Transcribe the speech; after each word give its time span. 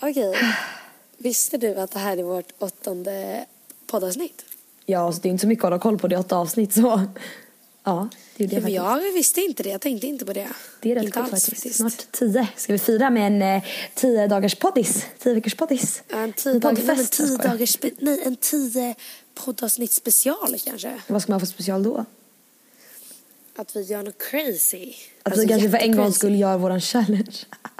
Okej. 0.00 0.34
Visste 1.18 1.56
du 1.56 1.74
att 1.74 1.90
det 1.90 1.98
här 1.98 2.16
är 2.16 2.22
vårt 2.22 2.52
åttonde 2.58 3.44
poddavsnitt? 3.86 4.44
Ja, 4.86 4.98
alltså, 4.98 5.20
det 5.22 5.28
är 5.28 5.30
inte 5.30 5.40
så 5.42 5.46
mycket 5.48 5.64
att 5.64 5.70
hålla 5.70 5.78
koll 5.82 5.98
på. 5.98 6.08
Det 6.08 6.14
är 6.14 6.20
åtta 6.20 6.36
avsnitt 6.36 6.72
så. 6.74 7.02
Ja, 7.84 8.08
det 8.36 8.44
är 8.44 8.48
det 8.48 8.54
faktiskt. 8.56 8.74
jag 8.76 9.12
visste 9.12 9.40
inte 9.40 9.62
det. 9.62 9.68
Jag 9.68 9.80
tänkte 9.80 10.06
inte 10.06 10.24
på 10.24 10.32
det. 10.32 10.48
Det 10.80 10.90
är 10.90 10.94
rätt 10.94 11.04
inte 11.04 11.18
coolt 11.20 11.32
alls, 11.32 11.46
faktiskt. 11.48 11.76
Snart 11.76 12.12
tio 12.12 12.48
ska 12.56 12.72
vi 12.72 12.78
fira 12.78 13.10
med 13.10 13.26
en 13.26 13.42
eh, 13.56 13.62
tio 13.94 14.26
dagars 14.26 14.54
poddis. 14.54 15.06
Tio 15.18 15.34
veckors 15.34 15.54
poddis. 15.54 16.02
Ja, 16.08 16.16
En 16.16 16.32
tio, 16.32 16.58
dagar, 16.58 16.72
nej, 16.72 16.84
men 16.86 16.96
poddfest, 16.96 17.18
jag 17.18 17.28
tio 17.28 17.36
dagars, 17.48 17.78
nej, 17.98 18.22
en 18.24 18.36
tio 18.36 18.94
poddavsnitt 19.34 19.92
special 19.92 20.56
kanske. 20.64 21.00
Vad 21.06 21.22
ska 21.22 21.32
man 21.32 21.40
ha 21.40 21.46
för 21.46 21.52
special 21.52 21.82
då? 21.82 22.04
Att 23.56 23.76
vi 23.76 23.82
gör 23.82 24.02
något 24.02 24.18
crazy. 24.18 24.94
Att 25.22 25.32
Alltså, 25.32 25.40
vi 25.40 25.48
kanske 25.48 25.70
för 25.70 25.78
en 25.78 25.82
gångs 25.86 25.96
jättecrazy. 25.98 26.18
skull 26.18 26.34
gör 26.40 26.58
våran 26.58 26.80
challenge. 26.80 27.36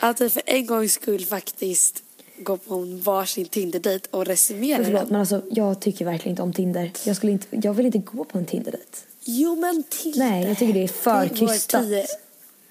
Att 0.00 0.20
vi 0.20 0.30
för 0.30 0.42
en 0.46 0.66
gångs 0.66 0.92
skull 0.92 1.26
faktiskt 1.26 2.02
går 2.38 2.56
på 2.56 2.74
en 2.74 3.00
varsin 3.00 3.46
Tinder-dejt 3.46 4.08
och 4.10 4.26
resumerar 4.26 4.84
förlåt, 4.84 5.00
den. 5.00 5.08
men 5.10 5.20
alltså 5.20 5.42
jag 5.50 5.80
tycker 5.80 6.04
verkligen 6.04 6.30
inte 6.32 6.42
om 6.42 6.52
Tinder. 6.52 6.90
Jag, 7.04 7.16
skulle 7.16 7.32
inte, 7.32 7.46
jag 7.50 7.74
vill 7.74 7.86
inte 7.86 7.98
gå 7.98 8.24
på 8.24 8.38
en 8.38 8.46
Tinder-dejt. 8.46 8.98
Jo 9.24 9.56
men 9.56 9.82
Tinder. 9.82 10.18
Nej, 10.18 10.44
jag 10.48 10.58
tycker 10.58 10.74
det 10.74 10.82
är 10.84 10.88
för 10.88 11.10
Det 11.20 11.26
är 11.26 11.28
vår 11.40 11.46
krystat. 11.48 11.82
tio- 11.82 12.06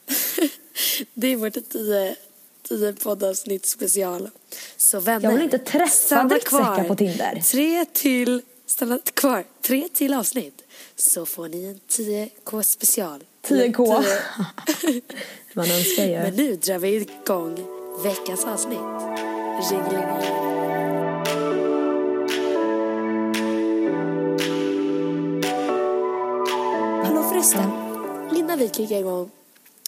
det 1.13 1.27
är 1.27 1.35
vårt 1.35 1.69
tio, 1.69 2.15
tio 2.67 2.93
poddavsnitt 2.93 3.65
special. 3.65 4.29
Så 4.77 4.99
vänner. 4.99 5.23
Jag 5.23 5.31
vill 5.33 5.43
inte 5.43 5.57
träffa 5.57 6.23
dricksäckar 6.23 6.83
på 6.83 6.95
Tinder. 6.95 7.41
Tre 7.51 7.85
till, 7.93 8.41
stanna 8.65 8.99
kvar. 9.13 9.43
Tre 9.61 9.87
till 9.93 10.13
avsnitt. 10.13 10.61
Så 10.95 11.25
får 11.25 11.47
ni 11.47 11.63
en 11.65 11.79
10k 11.89 12.61
special. 12.63 13.23
10K. 13.47 14.03
Tio- 14.81 15.01
Man 15.55 15.71
önskar 15.71 16.05
ju. 16.05 16.19
Men 16.19 16.33
nu 16.35 16.55
drar 16.55 16.79
vi 16.79 16.95
igång 16.95 17.55
veckans 18.03 18.45
avsnitt. 18.45 18.79
Ringling. 19.71 20.03
Hallå 27.03 27.23
förresten. 27.31 27.69
Innan 28.37 28.59
vi 28.59 28.69
kickar 28.69 28.97
igång 28.99 29.31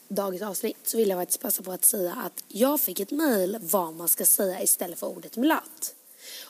dagens 0.07 0.41
avsnitt 0.41 0.78
så 0.84 0.97
vill 0.97 1.09
jag 1.09 1.19
faktiskt 1.19 1.41
passa 1.41 1.63
på 1.63 1.72
att 1.72 1.85
säga 1.85 2.13
att 2.25 2.44
jag 2.47 2.79
fick 2.79 3.00
ett 3.00 3.12
mejl 3.12 3.57
vad 3.62 3.94
man 3.94 4.07
ska 4.07 4.25
säga 4.25 4.62
istället 4.62 5.00
för 5.00 5.07
ordet 5.07 5.38
mulatt. 5.38 5.95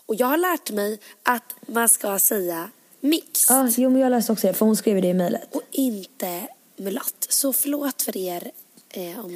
Och 0.06 0.16
jag 0.16 0.28
har 0.28 0.38
lärt 0.38 0.72
mig 0.72 1.00
att 1.24 1.56
man 1.68 1.90
ska 1.90 2.20
säga 2.20 2.70
mixed 3.00 3.56
Ja, 3.58 3.70
jo 3.78 3.90
men 3.90 4.02
jag 4.02 4.10
läste 4.10 4.32
också 4.32 4.48
det 4.48 4.54
för 4.54 4.66
hon 4.66 4.76
skrev 4.76 5.02
det 5.02 5.08
i 5.08 5.14
mejlet. 5.14 5.56
och 5.56 5.62
inte 5.72 6.48
mulatt. 6.78 7.28
Så 7.30 7.54
förlåt 7.54 8.02
för 8.02 8.18
er 8.18 8.52
eh, 8.98 9.26
om 9.26 9.32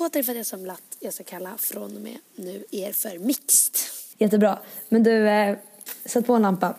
åt 0.00 0.16
er 0.16 0.22
för 0.22 0.32
att 0.32 0.36
jag 0.36 0.46
sa 0.46 0.56
mulatt. 0.56 0.96
Jag 1.00 1.14
ska 1.14 1.24
kalla 1.24 1.56
från 1.58 1.96
och 1.96 2.02
med 2.02 2.18
nu 2.34 2.64
er 2.70 2.92
för 2.92 3.18
mixed. 3.18 3.74
Jättebra. 4.18 4.58
Men 4.88 5.02
du, 5.02 5.28
eh, 5.28 5.56
sätt 6.04 6.26
på 6.26 6.34
en 6.34 6.42
lampa. 6.42 6.76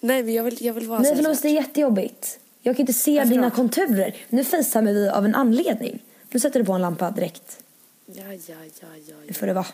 Nej 0.00 0.22
men 0.22 0.34
jag 0.34 0.44
vill, 0.44 0.64
jag 0.64 0.74
vill 0.74 0.86
vara 0.86 1.00
Nej 1.00 1.16
förlåt, 1.16 1.42
det 1.42 1.48
är 1.48 1.52
jättejobbigt. 1.52 2.38
Jag 2.62 2.76
kan 2.76 2.80
inte 2.80 2.92
se 2.92 3.18
Varför 3.18 3.30
dina 3.30 3.48
då? 3.48 3.54
konturer. 3.54 4.16
Nu 4.28 4.44
facetimar 4.44 4.92
vi 4.92 5.08
av 5.08 5.24
en 5.24 5.34
anledning. 5.34 6.02
Nu 6.30 6.40
sätter 6.40 6.60
du 6.60 6.66
på 6.66 6.72
en 6.72 6.80
lampa 6.80 7.10
direkt. 7.10 7.58
Ja, 8.06 8.22
ja, 8.32 8.34
ja, 8.46 8.54
ja, 8.80 8.88
Det 9.06 9.14
ja. 9.26 9.34
får 9.34 9.46
det 9.46 9.52
vara. 9.52 9.66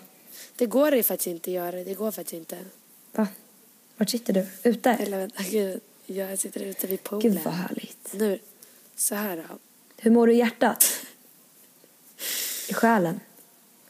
Det 0.56 0.66
går 0.66 0.90
det 0.90 1.02
faktiskt 1.02 1.26
inte 1.26 1.50
att 1.50 1.54
göra. 1.54 1.84
Det 1.84 1.94
går 1.94 2.10
faktiskt 2.10 2.34
inte. 2.34 2.58
Va? 3.12 3.28
Vart 3.96 4.10
sitter 4.10 4.32
du? 4.32 4.46
Ute? 4.62 4.90
Eller 4.90 5.18
vänta, 5.18 5.42
gud. 5.50 5.80
Jag 6.06 6.38
sitter 6.38 6.60
ute 6.60 6.86
vid 6.86 7.02
poolen. 7.02 7.32
Gud 7.32 7.40
vad 7.44 7.54
härligt. 7.54 8.12
Nu, 8.12 8.38
så 8.96 9.14
här 9.14 9.36
då. 9.36 9.58
Hur 10.04 10.10
mår 10.10 10.26
du 10.26 10.32
i 10.32 10.36
hjärtat? 10.36 10.84
I 12.68 12.74
själen? 12.74 13.20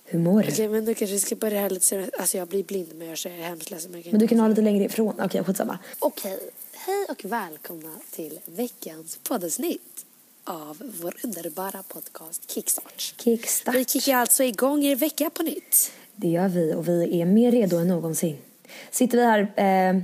Hur 0.04 0.18
mår 0.18 0.42
du? 0.42 0.48
Okej, 0.48 0.68
men 0.68 0.84
nu 0.84 0.94
kanske 0.94 1.14
vi 1.14 1.20
ska 1.20 1.36
börja 1.36 1.60
här 1.60 1.70
lite 1.70 1.84
senare. 1.84 2.10
Alltså 2.18 2.38
jag 2.38 2.48
blir 2.48 2.64
blind 2.64 2.88
men 2.94 3.08
jag 3.08 3.26
är 3.26 3.28
hemskt 3.28 3.70
ledsen. 3.70 3.92
Men, 3.92 4.02
Men 4.10 4.20
du 4.20 4.28
kan 4.28 4.38
ha 4.38 4.48
lite 4.48 4.60
längre 4.60 4.84
ifrån. 4.84 5.20
Okej, 5.20 5.44
skitsamma. 5.44 5.78
Okej, 5.98 6.38
hej 6.72 7.06
och 7.08 7.24
välkomna 7.24 7.94
till 8.10 8.40
veckans 8.44 9.18
poddavsnitt 9.28 10.06
av 10.44 10.92
vår 11.02 11.14
underbara 11.24 11.82
podcast 11.88 12.50
Kickstart. 12.50 13.14
Kickstart. 13.18 13.74
Vi 13.74 13.84
kickar 13.84 14.16
alltså 14.16 14.44
igång 14.44 14.84
er 14.84 14.96
vecka 14.96 15.30
på 15.30 15.42
nytt. 15.42 15.92
Det 16.16 16.28
gör 16.28 16.48
vi 16.48 16.74
och 16.74 16.88
vi 16.88 17.20
är 17.20 17.26
mer 17.26 17.50
redo 17.52 17.76
än 17.76 17.88
någonsin. 17.88 18.36
Sitter 18.90 19.18
vi 19.18 19.24
här 19.24 19.40
eh, 19.56 20.02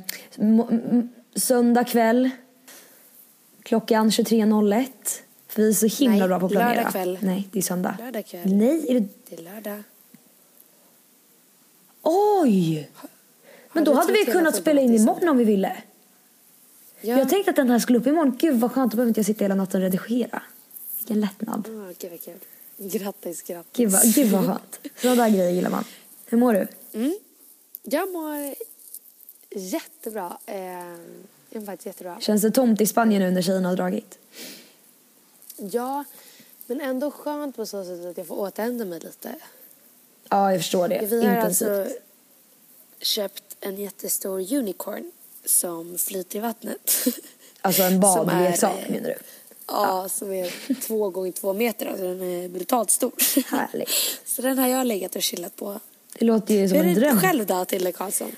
söndag 1.34 1.84
kväll 1.84 2.30
klockan 3.62 4.10
23.01. 4.10 4.86
För 5.50 5.62
vi 5.62 5.68
är 5.68 5.72
så 5.72 5.86
himla 5.86 6.18
Nej, 6.18 6.28
bra 6.28 6.40
på 6.40 6.46
att 6.46 6.52
planera. 6.52 6.74
lördag 6.74 6.92
kväll. 6.92 7.18
Nej, 7.22 7.48
det 7.52 7.58
är 7.58 7.62
söndag. 7.62 7.96
Lördag 7.98 8.26
kväll. 8.26 8.56
Nej, 8.56 8.86
är 8.88 9.00
det... 9.00 9.06
Det 9.28 9.36
är 9.36 9.42
lördag. 9.42 9.82
Oj! 12.02 12.90
Men 13.72 13.84
då 13.84 13.94
hade 13.94 14.12
vi 14.12 14.24
kunnat 14.24 14.56
spela 14.56 14.80
in 14.80 14.94
imorgon 14.94 15.28
om 15.28 15.38
vi 15.38 15.44
ville. 15.44 15.76
Ja. 17.00 17.18
Jag 17.18 17.28
tänkte 17.28 17.50
att 17.50 17.56
den 17.56 17.70
här 17.70 17.78
skulle 17.78 17.98
upp 17.98 18.06
imorgon. 18.06 18.36
Gud 18.40 18.60
vad 18.60 18.72
skönt, 18.72 18.92
då 18.92 18.96
behöver 18.96 19.08
inte 19.08 19.18
jag 19.20 19.26
sitta 19.26 19.44
hela 19.44 19.54
natten 19.54 19.80
och 19.80 19.84
redigera. 19.84 20.42
Vilken 20.98 21.20
lättnad. 21.20 21.68
Ah, 21.68 21.92
gud 21.98 22.10
vad 22.10 22.22
kul. 22.22 22.38
Grattis, 22.76 23.42
grattis. 23.42 23.72
Gud 23.72 23.90
vad, 23.90 24.02
gud 24.14 24.30
vad 24.30 24.46
skönt. 24.46 24.80
Sådana 25.02 25.22
där 25.22 25.30
grejer 25.30 25.50
gillar 25.50 25.70
man. 25.70 25.84
Hur 26.26 26.38
mår 26.38 26.52
du? 26.52 26.66
Mm. 26.92 27.14
Jag 27.82 28.12
mår 28.12 28.54
jättebra. 29.50 30.38
Eh, 30.46 30.56
jag 31.50 31.60
mår 31.60 31.66
faktiskt 31.66 31.86
jättebra. 31.86 32.20
Känns 32.20 32.42
det 32.42 32.50
tomt 32.50 32.80
i 32.80 32.86
Spanien 32.86 33.22
nu 33.22 33.30
när 33.30 33.42
tjejerna 33.42 33.68
har 33.68 33.76
dragit? 33.76 34.18
Ja, 35.72 36.04
men 36.66 36.80
ändå 36.80 37.10
skönt 37.10 37.56
på 37.56 37.66
så 37.66 37.84
sätt 37.84 38.04
att 38.06 38.18
jag 38.18 38.26
får 38.26 38.38
återhämta 38.38 38.84
mig 38.84 39.00
lite. 39.00 39.34
Ja, 40.28 40.50
jag 40.52 40.60
förstår 40.60 40.88
det. 40.88 41.06
Vi 41.10 41.24
har 41.26 41.36
Intensivt. 41.36 41.68
alltså 41.68 41.94
köpt 43.00 43.42
en 43.60 43.76
jättestor 43.76 44.52
unicorn 44.54 45.10
som 45.44 45.98
flyter 45.98 46.38
i 46.38 46.40
vattnet. 46.40 47.04
Alltså 47.62 47.82
en 47.82 48.00
badleksak 48.00 48.74
är, 48.86 48.92
menar 48.92 49.08
du? 49.08 49.14
Ja, 49.66 50.08
som 50.08 50.32
är 50.32 50.74
två 50.80 51.10
gånger 51.10 51.32
två 51.32 51.52
meter. 51.52 51.86
Alltså 51.86 52.04
den 52.04 52.22
är 52.22 52.48
brutalt 52.48 52.90
stor. 52.90 53.12
Härligt. 53.50 53.88
Så 54.24 54.42
den 54.42 54.58
har 54.58 54.68
jag 54.68 54.86
legat 54.86 55.16
och 55.16 55.22
chillat 55.22 55.56
på. 55.56 55.80
Det 56.18 56.24
låter 56.24 56.54
ju 56.54 56.68
som 56.68 56.76
Hur 56.78 56.84
är 56.84 56.88
en 56.88 56.94
det 56.94 57.00
dröm. 57.00 57.20
själv 57.20 57.46
då, 57.46 57.64
Tilde 57.64 57.92
Karlsson? 57.92 58.32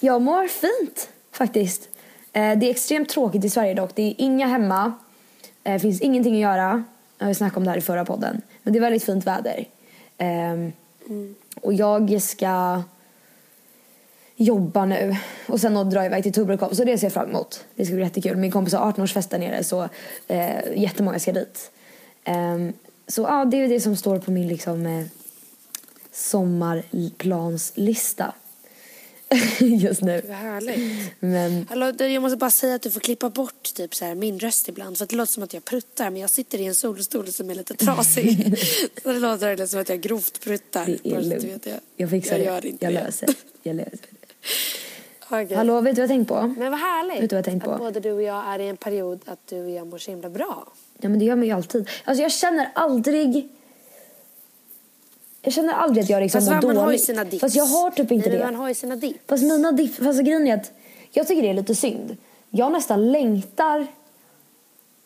Jag 0.00 0.22
mår 0.22 0.48
fint 0.48 1.08
faktiskt. 1.32 1.88
Eh, 2.32 2.58
Det 2.58 2.66
är 2.66 2.70
extremt 2.70 3.08
tråkigt 3.08 3.44
i 3.44 3.50
Sverige 3.50 3.74
dock. 3.74 3.90
Det 3.94 4.02
är 4.02 4.14
inga 4.18 4.46
hemma. 4.46 4.92
Det 5.62 5.78
finns 5.78 6.00
ingenting 6.00 6.34
att 6.34 6.40
göra. 6.40 6.84
Jag 7.18 7.36
snackat 7.36 7.56
om 7.56 7.64
det 7.64 7.70
här 7.70 7.78
i 7.78 7.80
förra 7.80 8.04
podden. 8.04 8.42
Men 8.62 8.72
det 8.72 8.78
är 8.78 8.80
väldigt 8.80 9.04
fint 9.04 9.26
väder. 9.26 9.64
Ehm, 10.18 10.72
Och 11.60 11.74
jag 11.74 12.22
ska 12.22 12.82
jobba 14.36 14.84
nu. 14.84 15.16
Och 15.48 15.60
sen 15.60 15.76
att 15.76 15.90
dra 15.90 16.06
iväg 16.06 16.22
till 16.22 16.32
Tuberkov. 16.32 16.72
Så 16.72 16.84
det 16.84 16.98
ser 16.98 17.06
jag 17.06 17.12
fram 17.12 17.30
emot. 17.30 17.64
Det 17.74 17.84
ska 17.84 17.94
bli 17.94 18.04
jättekul. 18.04 18.36
Min 18.36 18.50
kompis 18.50 18.74
har 18.74 18.92
18-årsfest 18.92 19.30
där 19.30 19.38
nere 19.38 19.64
så 19.64 19.88
eh, 20.28 20.72
jättemånga 20.76 21.18
ska 21.18 21.32
dit. 21.32 21.70
Ehm, 22.24 22.72
så 23.08 23.22
ja, 23.22 23.44
det 23.44 23.56
är 23.56 23.68
det 23.68 23.80
som 23.80 23.96
står 23.96 24.18
på 24.18 24.30
min 24.30 24.48
liksom 24.48 24.86
eh, 24.86 25.04
sommarplanslista. 26.12 28.34
just 29.60 30.02
nu. 30.02 30.22
Vad 30.28 30.36
härligt. 30.36 31.12
Men 31.20 31.66
Hallå, 31.68 31.92
jag 31.98 32.22
måste 32.22 32.36
bara 32.36 32.50
säga 32.50 32.74
att 32.74 32.82
du 32.82 32.90
får 32.90 33.00
klippa 33.00 33.30
bort 33.30 33.74
typ 33.74 33.94
så 33.94 34.04
här, 34.04 34.14
min 34.14 34.38
röst 34.38 34.68
ibland. 34.68 34.98
För 34.98 35.06
det 35.06 35.16
låter 35.16 35.32
som 35.32 35.42
att 35.42 35.54
jag 35.54 35.64
pruttar. 35.64 36.10
Men 36.10 36.20
jag 36.20 36.30
sitter 36.30 36.58
i 36.60 36.66
en 36.66 36.74
solstol 36.74 37.32
som 37.32 37.50
är 37.50 37.54
lite 37.54 37.74
trasig. 37.74 38.58
så 39.02 39.08
det 39.12 39.18
låter 39.18 39.66
som 39.66 39.80
att 39.80 39.88
jag 39.88 40.00
grovt 40.00 40.40
pruttar. 40.44 40.86
det 41.02 41.10
är 41.12 41.20
lugnt. 41.22 41.44
vet, 41.44 41.82
Jag 41.96 42.10
fixar 42.10 42.38
jag 42.38 42.40
det. 42.40 42.44
Gör 42.44 42.66
inte 42.66 42.84
jag 42.86 42.94
det. 42.94 43.00
löser 43.04 43.34
Jag 43.62 43.76
löser 43.76 43.90
det. 43.90 44.26
Okej. 45.32 45.56
Hallå, 45.56 45.80
vet 45.80 45.96
du 45.96 46.00
vad 46.00 46.10
jag 46.10 46.16
tänkt 46.16 46.28
på? 46.28 46.54
Men 46.58 46.70
vad 46.70 46.80
härligt 46.80 47.22
Vet 47.22 47.30
du 47.30 47.36
vad 47.36 47.38
jag 47.38 47.44
tänkt 47.44 47.64
på? 47.64 47.70
att 47.70 47.78
både 47.78 48.00
du 48.00 48.12
och 48.12 48.22
jag 48.22 48.44
är 48.48 48.58
i 48.58 48.68
en 48.68 48.76
period 48.76 49.20
att 49.24 49.46
du 49.46 49.64
och 49.64 49.70
jag 49.70 49.86
mår 49.86 49.98
så 49.98 50.10
himla 50.10 50.28
bra. 50.30 50.72
Ja 51.00 51.08
men 51.08 51.18
det 51.18 51.24
gör 51.24 51.36
man 51.36 51.46
ju 51.46 51.52
alltid. 51.52 51.88
Alltså 52.04 52.22
jag 52.22 52.32
känner 52.32 52.70
aldrig... 52.74 53.48
Jag 55.42 55.52
känner 55.52 55.72
aldrig 55.72 56.04
att 56.04 56.10
jag 56.10 56.22
liksom 56.22 56.40
Fast 56.40 56.50
mår 56.50 56.60
dåligt. 56.60 56.80
har 56.80 56.92
ju 56.92 56.98
sina 56.98 57.24
dips. 57.24 57.40
Fast 57.40 57.56
jag 57.56 57.64
har 57.64 57.90
typ 57.90 58.12
inte 58.12 58.28
Nej, 58.28 58.38
det. 58.38 58.44
man 58.44 58.54
har 58.54 58.68
ju 58.68 58.74
sina 58.74 58.96
dips. 58.96 59.18
Fast 59.26 59.42
mina 59.42 59.72
dipp, 59.72 59.94
fast 59.94 60.20
grejen 60.20 60.46
är 60.46 60.54
att 60.54 60.72
jag 61.12 61.26
tycker 61.26 61.42
det 61.42 61.48
är 61.48 61.54
lite 61.54 61.74
synd. 61.74 62.16
Jag 62.50 62.72
nästan 62.72 63.12
längtar, 63.12 63.86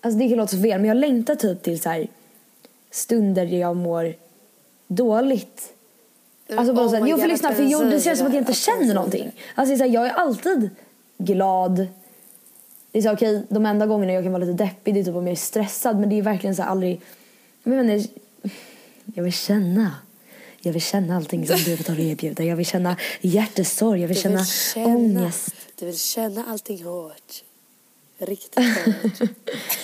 alltså 0.00 0.18
det 0.18 0.28
kan 0.28 0.38
låta 0.38 0.56
så 0.56 0.62
fel, 0.62 0.80
men 0.80 0.84
jag 0.84 0.96
längtar 0.96 1.34
typ 1.34 1.62
till 1.62 1.80
så 1.80 1.88
här 1.88 2.08
stunder 2.90 3.46
där 3.46 3.58
jag 3.58 3.76
mår 3.76 4.14
dåligt. 4.88 5.72
Alltså 6.56 6.74
bara 6.74 6.86
Oh 6.86 6.90
så 6.90 6.96
här, 6.96 7.02
my 7.02 7.10
jo 7.10 7.16
för 7.16 7.28
lyssna, 7.28 7.48
att 7.48 7.56
för 7.56 7.62
jag, 7.62 7.90
det 7.90 8.00
känns 8.00 8.18
som 8.18 8.28
att 8.28 8.34
jag 8.34 8.40
inte 8.40 8.52
känner 8.52 8.94
någonting. 8.94 9.32
Alltså 9.54 9.70
det 9.70 9.74
är 9.74 9.78
så 9.78 9.84
här, 9.84 9.90
jag 9.90 10.06
är 10.06 10.12
alltid 10.12 10.70
glad. 11.18 11.86
Det 12.92 12.98
är 12.98 13.02
så 13.02 13.08
här, 13.08 13.16
okej, 13.16 13.42
de 13.48 13.66
enda 13.66 13.86
gångerna 13.86 14.12
jag 14.12 14.24
kan 14.24 14.32
vara 14.32 14.44
lite 14.44 14.64
deppig 14.64 14.94
det 14.94 15.00
är 15.00 15.04
typ 15.04 15.14
om 15.14 15.26
jag 15.26 15.32
är 15.32 15.36
stressad 15.36 16.00
men 16.00 16.08
det 16.08 16.18
är 16.18 16.22
verkligen 16.22 16.56
så 16.56 16.62
här 16.62 16.70
aldrig, 16.70 17.00
jag 17.62 17.70
menar, 17.76 18.02
jag 19.04 19.24
vill 19.24 19.32
känna. 19.32 19.90
Jag 20.64 20.72
vill 20.72 20.82
känna 20.82 21.16
allting 21.16 21.46
som 21.46 21.56
du 21.56 21.70
har 21.70 21.78
att 21.92 21.98
erbjuda. 21.98 22.44
Jag 22.44 22.56
vill 22.56 22.66
känna 22.66 22.96
hjärtesorg, 23.20 24.00
jag 24.00 24.08
vill, 24.08 24.16
känna, 24.20 24.36
vill 24.38 24.46
känna, 24.46 24.86
ångest. 24.96 25.54
du 25.78 25.86
vill 25.86 25.98
känna 25.98 26.44
allting 26.48 26.84
hårt. 26.84 27.42
Riktigt 28.18 28.58
hårt. 28.58 29.28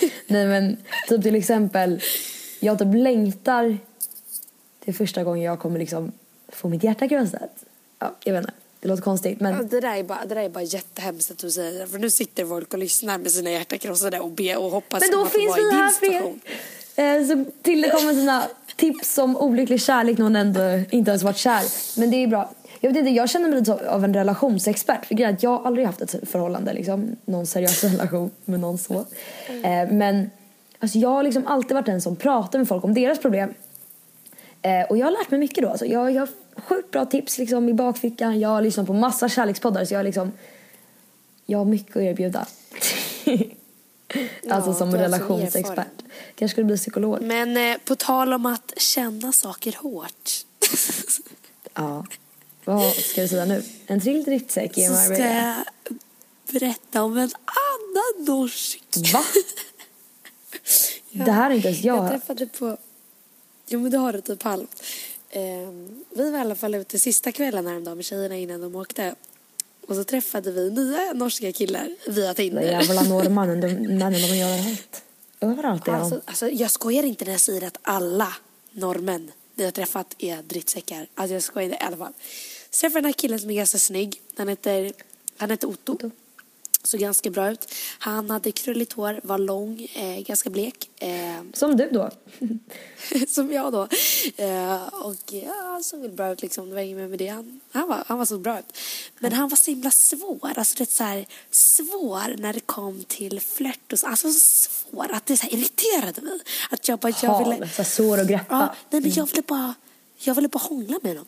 Nej 0.27 0.45
men 0.47 0.77
typ 1.09 1.23
till 1.23 1.35
exempel, 1.35 2.01
jag 2.59 2.79
typ 2.79 2.87
längtar 2.95 3.77
till 4.85 4.95
första 4.95 5.23
gången 5.23 5.43
jag 5.43 5.59
kommer 5.59 5.79
liksom 5.79 6.11
få 6.49 6.69
mitt 6.69 6.83
hjärta 6.83 7.07
krossat. 7.07 7.51
Ja, 7.99 8.15
jag 8.23 8.33
vet 8.33 8.41
inte. 8.41 8.53
Det 8.79 8.87
låter 8.87 9.03
konstigt 9.03 9.39
men 9.39 9.53
Ja, 9.53 9.63
det, 9.63 9.79
där 9.79 9.95
är 9.97 10.03
bara, 10.03 10.25
det 10.25 10.35
där 10.35 10.41
är 10.41 10.49
bara 10.49 10.63
jättehemskt 10.63 11.31
att 11.31 11.37
du 11.37 11.51
säger 11.51 11.79
det. 11.79 11.87
För 11.87 11.97
nu 11.99 12.09
sitter 12.09 12.45
folk 12.45 12.73
och 12.73 12.79
lyssnar 12.79 13.17
med 13.17 13.31
sina 13.31 13.51
hjärtan 13.51 13.79
krossade 13.79 14.19
och 14.19 14.31
ber 14.31 14.57
och 14.57 14.71
hoppas 14.71 15.01
Men 15.01 15.11
då 15.11 15.21
att 15.21 15.33
de 15.33 15.39
finns 15.39 15.49
var 15.51 15.59
i 15.59 15.61
din 15.63 15.71
här 15.73 15.89
för 15.91 16.05
er. 16.05 16.11
situation. 16.11 16.39
Eh, 16.95 17.25
Så 17.27 17.45
till 17.61 17.81
det 17.81 17.89
kommer 17.89 18.13
sina 18.13 18.47
tips 18.75 19.17
om 19.17 19.37
olycklig 19.37 19.81
kärlek 19.81 20.17
när 20.17 20.23
hon 20.23 20.35
ändå 20.35 20.61
inte 20.89 21.11
ens 21.11 21.23
varit 21.23 21.37
kär. 21.37 21.63
Men 21.99 22.11
det 22.11 22.17
är 22.17 22.27
bra. 22.27 22.51
Jag 22.79 22.89
vet 22.89 22.97
inte, 22.97 23.11
jag 23.11 23.29
känner 23.29 23.49
mig 23.49 23.59
lite 23.59 23.89
av 23.89 24.03
en 24.03 24.13
relationsexpert. 24.13 25.05
För 25.05 25.15
grejen 25.15 25.37
jag 25.39 25.49
har 25.49 25.65
aldrig 25.65 25.85
haft 25.85 26.01
ett 26.01 26.29
förhållande, 26.29 26.73
liksom, 26.73 27.15
någon 27.25 27.45
seriös 27.45 27.83
relation 27.91 28.31
med 28.45 28.59
någon 28.59 28.77
så. 28.77 29.05
Eh, 29.63 29.91
Men 29.91 30.29
alltså, 30.79 30.97
jag 30.97 31.09
har 31.09 31.23
liksom 31.23 31.47
alltid 31.47 31.75
varit 31.75 31.85
den 31.85 32.01
som 32.01 32.15
pratar 32.15 32.59
med 32.59 32.67
folk 32.67 32.83
om 32.83 32.93
deras 32.93 33.19
problem. 33.19 33.53
Eh, 34.61 34.83
och 34.89 34.97
jag 34.97 35.05
har 35.05 35.11
lärt 35.11 35.31
mig 35.31 35.39
mycket 35.39 35.63
då. 35.63 35.69
Alltså, 35.69 35.85
jag, 35.85 36.11
jag 36.11 36.21
har 36.21 36.29
sjukt 36.61 36.91
bra 36.91 37.05
tips 37.05 37.37
liksom, 37.37 37.69
i 37.69 37.73
bakfickan. 37.73 38.39
Jag 38.39 38.49
har 38.49 38.61
lyssnat 38.61 38.87
på 38.87 38.93
massa 38.93 39.29
kärlekspoddar 39.29 39.85
så 39.85 39.93
jag 39.93 39.99
har 39.99 40.03
liksom... 40.03 40.31
Jag 41.45 41.57
har 41.57 41.65
mycket 41.65 41.95
att 41.95 42.01
erbjuda. 42.01 42.39
alltså 44.49 44.69
Ja, 44.69 44.73
som 44.73 44.91
relationsexpert. 44.95 46.00
Kanske 46.35 46.53
skulle 46.53 46.65
bli 46.65 46.77
psykolog. 46.77 47.21
Men 47.21 47.57
eh, 47.57 47.77
på 47.85 47.95
tal 47.95 48.33
om 48.33 48.45
att 48.45 48.73
känna 48.77 49.31
saker 49.31 49.75
hårt. 49.81 50.29
Ja. 51.73 52.05
Vad 52.65 52.93
ska 52.93 53.21
du 53.21 53.27
säga 53.27 53.45
nu? 53.45 53.63
En 53.87 54.01
till 54.01 54.23
driftsäck 54.23 54.77
i 54.77 54.81
så 54.87 54.93
ska 54.95 55.09
Marbella? 55.09 55.65
jag 55.87 55.97
berätta 56.53 57.03
om 57.03 57.17
en 57.17 57.31
annan 57.45 58.25
norsk. 58.25 58.83
Va? 59.13 59.23
Det 61.11 61.31
här 61.31 61.51
är 61.51 61.55
inte 61.55 61.67
ens 61.67 61.83
jag. 61.83 61.97
Jag 61.97 62.09
träffade 62.11 62.47
på... 62.47 62.77
Jo 63.67 63.79
men 63.79 63.91
det 63.91 63.97
har 63.97 64.13
du 64.13 64.21
typ 64.21 64.43
halvt. 64.43 64.83
Ehm, 65.29 66.03
vi 66.15 66.31
var 66.31 66.37
i 66.37 66.41
alla 66.41 66.55
fall 66.55 66.75
ute 66.75 66.99
sista 66.99 67.31
kvällen 67.31 67.67
häromdagen 67.67 67.97
med 67.97 68.05
tjejerna 68.05 68.35
innan 68.37 68.61
de 68.61 68.75
åkte. 68.75 69.15
Och 69.87 69.95
så 69.95 70.03
träffade 70.03 70.51
vi 70.51 70.69
nya 70.71 71.13
norska 71.13 71.51
killar 71.51 71.95
via 72.07 72.27
De 72.27 72.33
Tinder. 72.35 72.61
jävla 72.61 73.03
norrmannen, 73.03 73.61
de 73.61 73.67
männen 73.67 74.21
de 74.21 74.37
gör 74.37 74.49
överallt. 74.49 75.03
Överallt 75.41 75.87
är 75.87 75.91
de. 75.91 75.97
Alltså, 76.01 76.21
alltså, 76.25 76.49
jag 76.49 76.71
skojar 76.71 77.03
inte 77.03 77.25
när 77.25 77.31
jag 77.31 77.41
säger 77.41 77.67
att 77.67 77.77
alla 77.81 78.33
norrmän 78.71 79.31
vi 79.55 79.63
har 79.63 79.71
träffat 79.71 80.15
är 80.17 80.41
drittsäckar. 80.41 81.07
Alltså 81.15 81.33
jag 81.33 81.43
skojar 81.43 81.65
inte 81.65 81.83
i 81.83 81.87
alla 81.87 81.97
fall. 81.97 82.13
Träffade 82.71 82.97
jag 82.97 83.03
den 83.03 83.05
här 83.05 83.13
killen 83.13 83.39
som 83.39 83.49
är 83.49 83.55
ganska 83.55 83.77
snygg. 83.77 84.21
Han 84.37 84.47
heter, 84.47 84.93
han 85.37 85.49
heter 85.49 85.67
Otto. 85.67 85.97
Såg 86.83 86.99
ganska 86.99 87.29
bra 87.29 87.51
ut. 87.51 87.73
Han 87.99 88.29
hade 88.29 88.51
krulligt 88.51 88.93
hår, 88.93 89.19
var 89.23 89.37
lång, 89.37 89.87
eh, 89.95 90.19
ganska 90.19 90.49
blek. 90.49 90.89
Eh, 90.99 91.09
Som 91.53 91.77
du 91.77 91.89
då. 91.89 92.09
som 93.27 93.51
jag 93.51 93.71
då. 93.73 93.87
Eh, 94.37 94.83
och 94.87 95.15
ja, 95.33 95.53
han 95.63 95.83
såg 95.83 96.01
väl 96.01 96.11
bra 96.11 96.31
ut 96.31 96.41
liksom. 96.41 96.69
Det 96.69 96.75
var 96.75 96.81
inget 96.81 97.09
med 97.09 97.19
det. 97.19 97.27
Han, 97.27 97.59
han, 97.71 97.87
var, 97.87 98.03
han 98.07 98.17
var 98.17 98.25
så 98.25 98.37
bra 98.37 98.59
ut. 98.59 98.77
Men 99.19 99.33
han 99.33 99.49
var 99.49 99.57
så 99.57 99.71
himla 99.71 99.91
svår. 99.91 100.51
Alltså 100.55 100.75
det 100.77 100.83
är 100.83 100.85
så 100.93 101.03
här, 101.03 101.25
svår 101.51 102.35
när 102.37 102.53
det 102.53 102.59
kom 102.59 103.03
till 103.03 103.39
flört 103.39 103.93
och 103.93 103.99
så. 103.99 104.07
Alltså 104.07 104.31
så 104.31 104.39
svår. 104.39 105.11
Att 105.11 105.25
det 105.25 105.37
så 105.37 105.43
här 105.43 105.53
irriterade 105.53 106.21
mig. 106.21 106.39
Att 106.69 106.87
jag 106.87 106.99
bara, 106.99 107.13
jag 107.23 107.39
ville... 107.49 107.65
Hal, 107.75 107.85
svår 107.85 108.17
att 108.19 108.27
greppa. 108.27 108.55
Ja, 108.55 108.75
nej 108.89 109.01
men 109.01 109.11
jag 109.11 109.25
ville 109.25 109.41
bara, 109.47 109.73
jag 110.17 110.35
ville 110.35 110.47
bara 110.47 110.59
hångla 110.59 110.99
med 111.01 111.11
honom. 111.11 111.25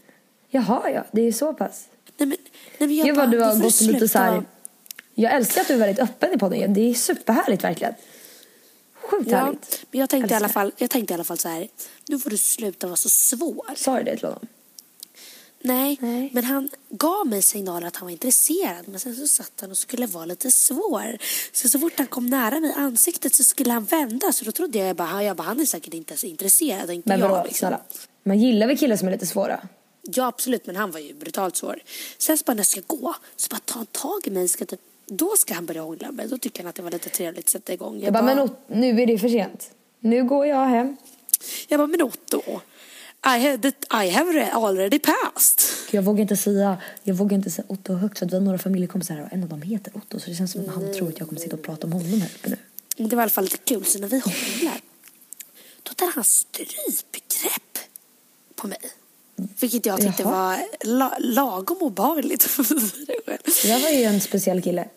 Jaha, 0.50 0.90
ja. 0.92 1.06
Det 1.12 1.22
är 1.22 1.32
så 1.32 1.54
pass. 1.54 1.88
Nej 2.18 2.28
men, 2.28 2.38
nej 2.78 2.88
men 2.88 2.96
jag 2.96 3.06
Gud 3.08 3.16
bara, 3.16 3.28
du 3.28 3.40
har 3.40 3.56
gått 3.56 3.82
lite 3.82 4.08
så 4.08 4.18
här. 4.18 4.32
vara- 4.32 4.46
Jag 5.16 5.34
älskar 5.34 5.62
att 5.62 5.68
du 5.68 5.74
är 5.74 5.78
väldigt 5.78 6.00
öppen 6.00 6.34
i 6.34 6.38
podden. 6.38 6.74
Det 6.74 6.90
är 6.90 6.94
superhärligt 6.94 7.64
verkligen. 7.64 7.94
Sjukt 8.94 9.32
Ja, 9.32 9.38
härligt. 9.38 9.86
men 9.92 10.00
jag 10.00 10.10
tänkte, 10.10 10.34
i 10.34 10.38
alla 10.38 10.50
fall, 10.50 10.72
jag 10.78 10.90
tänkte 10.90 11.14
i 11.14 11.16
alla 11.16 11.24
fall 11.24 11.38
så 11.38 11.50
här. 11.50 11.68
Nu 12.08 12.20
får 12.20 12.30
du 12.30 12.38
sluta 12.38 12.88
vara 12.88 12.96
så 12.98 13.10
svår. 13.10 13.76
Sa 13.76 13.98
du 13.98 14.04
det 14.04 14.18
till 14.18 14.26
honom? 14.26 14.48
Nej, 15.66 15.98
Nej. 16.02 16.30
men 16.34 16.44
han 16.44 16.70
gav 16.90 17.28
mig 17.28 17.42
signaler 17.42 17.88
att 17.88 17.96
han 17.96 18.06
var 18.06 18.12
intresserad. 18.12 18.88
Men 18.88 19.00
sen 19.00 19.16
så 19.16 19.28
satt 19.28 19.52
han 19.62 19.72
och 19.72 19.78
skulle 19.78 20.06
vara 20.06 20.26
lite 20.26 20.52
svår. 20.52 21.18
Så 21.52 21.70
så 21.70 21.80
fort 21.80 21.94
han 21.98 22.08
kom 22.08 22.26
nära 22.28 22.60
mig 22.60 22.70
i 22.70 22.74
ansiktet 22.74 23.36
så 23.36 23.44
skulle 23.44 23.74
han 23.74 23.86
vända. 23.86 24.32
Så 24.32 24.46
då 24.46 24.52
trodde 24.52 24.80
jag 24.80 24.96
bara, 24.96 25.24
jag 25.24 25.36
bara 25.38 25.44
han 25.44 25.60
är 25.60 25.66
säkert 25.66 25.94
inte 25.94 26.18
så 26.18 26.26
intresserad. 26.28 26.90
Inte 26.92 27.10
Men 27.10 27.20
jag, 27.20 27.30
vadå, 27.30 27.44
liksom. 27.44 27.58
snälla. 27.58 27.82
Man 28.24 28.40
gillar 28.40 28.68
väl 28.68 28.78
killar 28.78 28.96
som 28.96 29.08
är 29.08 29.12
lite 29.12 29.28
svåra? 29.28 29.68
Ja 30.02 30.28
absolut, 30.28 30.66
men 30.66 30.76
han 30.76 30.92
var 30.92 31.00
ju 31.00 31.14
brutalt 31.14 31.56
svår. 31.58 31.80
Sen 32.18 32.38
så 32.38 32.44
bara 32.44 32.54
när 32.54 32.60
jag 32.60 32.68
ska 32.68 32.82
gå 32.88 33.16
så 33.36 33.48
bara 33.50 33.60
tar 33.66 33.76
han 33.76 33.86
tag 33.86 34.22
i 34.28 34.30
mig. 34.30 34.48
Ska 34.48 34.66
typ, 34.66 34.80
då 35.18 35.34
ska 35.38 35.54
han 35.54 35.66
börja 35.66 35.82
hångla 35.82 36.12
med. 36.12 36.30
Då 36.30 36.38
tycker 36.38 36.64
han 36.64 36.70
att 36.70 36.76
det 36.76 36.82
var 36.82 36.92
lite 36.92 37.10
trevligt 37.10 37.46
att 37.46 37.50
sätta 37.50 37.74
igång. 37.74 38.00
Jag 38.02 38.14
bara, 38.14 38.24
men 38.24 38.40
Ott- 38.40 38.58
nu 38.68 39.02
är 39.02 39.06
det 39.08 39.18
för 39.18 39.30
sent. 39.30 39.72
Nu 40.00 40.24
går 40.24 40.46
jag 40.46 40.66
hem. 40.66 40.98
jag 41.68 41.80
bara, 41.80 41.88
men 41.88 42.02
Otto. 42.02 42.42
I 43.26 43.40
have, 43.40 43.72
I 44.06 44.10
have 44.10 44.52
already 44.52 45.00
passed. 45.00 45.60
Jag 45.92 46.02
vågar 46.04 46.22
inte 46.22 46.38
säga, 46.38 46.78
jag 47.04 47.16
vågar 47.16 47.38
inte 47.38 47.52
säga 47.52 47.66
Otto 47.70 47.94
högt 47.94 48.20
för 48.20 48.26
att 48.26 48.32
vi 48.32 48.36
har 48.36 48.44
några 48.44 48.58
familjekompisar 48.58 49.16
här 49.16 49.24
och 49.24 49.34
en 49.34 49.44
av 49.44 49.50
dem 49.50 49.62
heter 49.62 49.98
Otto 49.98 50.20
så 50.20 50.30
det 50.30 50.36
känns 50.36 50.52
som 50.52 50.62
att 50.62 50.68
han 50.76 50.94
tror 50.94 51.10
att 51.10 51.20
jag 51.20 51.28
kommer 51.28 51.42
sitta 51.42 51.56
och 51.56 51.64
prata 51.64 51.88
om 51.88 51.94
honom 51.94 52.22
här 52.22 52.30
uppe 52.36 52.50
nu. 52.50 52.58
Men 52.98 53.10
det 53.10 53.16
var 53.16 53.22
i 53.22 53.24
alla 53.24 53.30
fall 53.30 53.44
lite 53.44 53.58
kul. 53.58 53.86
Så 53.86 54.00
när 54.00 54.08
vi 54.08 54.20
hånglar, 54.20 54.82
då 55.84 55.94
tar 55.94 56.12
han 56.16 56.24
strypgrepp 56.24 57.78
på 58.56 58.68
mig. 58.68 58.78
Vilket 59.36 59.86
jag 59.86 60.02
tyckte 60.02 60.24
Jaha. 60.24 60.32
var 60.32 60.88
la, 60.88 61.18
lagom 61.20 61.78
obehagligt. 61.82 62.58
Där 63.64 63.82
var 63.84 63.90
ju 63.90 64.04
en 64.04 64.22
speciell 64.22 64.62
kille. 64.62 64.88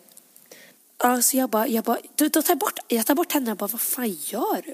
Ja, 1.03 1.21
så 1.21 1.37
jag 1.37 1.49
bara, 1.49 1.67
jag 1.67 1.83
bara 1.83 1.97
då, 2.15 2.27
då 2.27 2.41
tar 2.41 2.51
jag 2.51 2.57
bort, 2.57 2.79
jag 2.87 3.05
tar 3.05 3.15
bort 3.15 3.31
händerna 3.31 3.51
och 3.51 3.57
bara, 3.57 3.67
vad 3.67 3.81
fan 3.81 4.09
gör 4.09 4.61
du? 4.65 4.73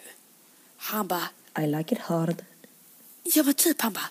Han 0.77 1.07
bara, 1.07 1.29
I 1.59 1.67
like 1.67 1.95
it 1.95 2.01
hard. 2.01 2.35
ja 3.23 3.43
men 3.43 3.53
typ 3.53 3.81
han 3.81 3.93
bara, 3.93 4.09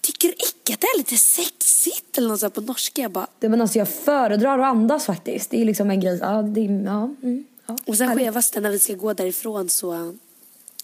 tycker 0.00 0.28
du 0.28 0.34
icke 0.34 0.74
att 0.74 0.80
det 0.80 0.86
är 0.86 0.98
lite 0.98 1.16
sexigt? 1.16 2.18
Eller 2.18 2.28
något 2.28 2.40
sånt 2.40 2.54
på 2.54 2.60
norska. 2.60 3.02
Jag 3.02 3.10
bara, 3.10 3.26
Det, 3.38 3.48
men 3.48 3.60
alltså 3.60 3.78
jag 3.78 3.88
föredrar 3.88 4.58
att 4.58 4.64
andas 4.66 5.06
faktiskt. 5.06 5.50
Det 5.50 5.60
är 5.60 5.64
liksom 5.64 5.90
en 5.90 6.00
grej. 6.00 6.18
Ja, 6.22 6.42
det, 6.42 6.60
ja, 6.60 7.02
mm, 7.22 7.44
ja. 7.66 7.76
Och 7.86 7.96
sen 7.96 8.08
Härligt. 8.08 8.24
skevaste 8.24 8.60
när 8.60 8.70
vi 8.70 8.78
ska 8.78 8.94
gå 8.94 9.12
därifrån 9.12 9.68
så 9.68 10.14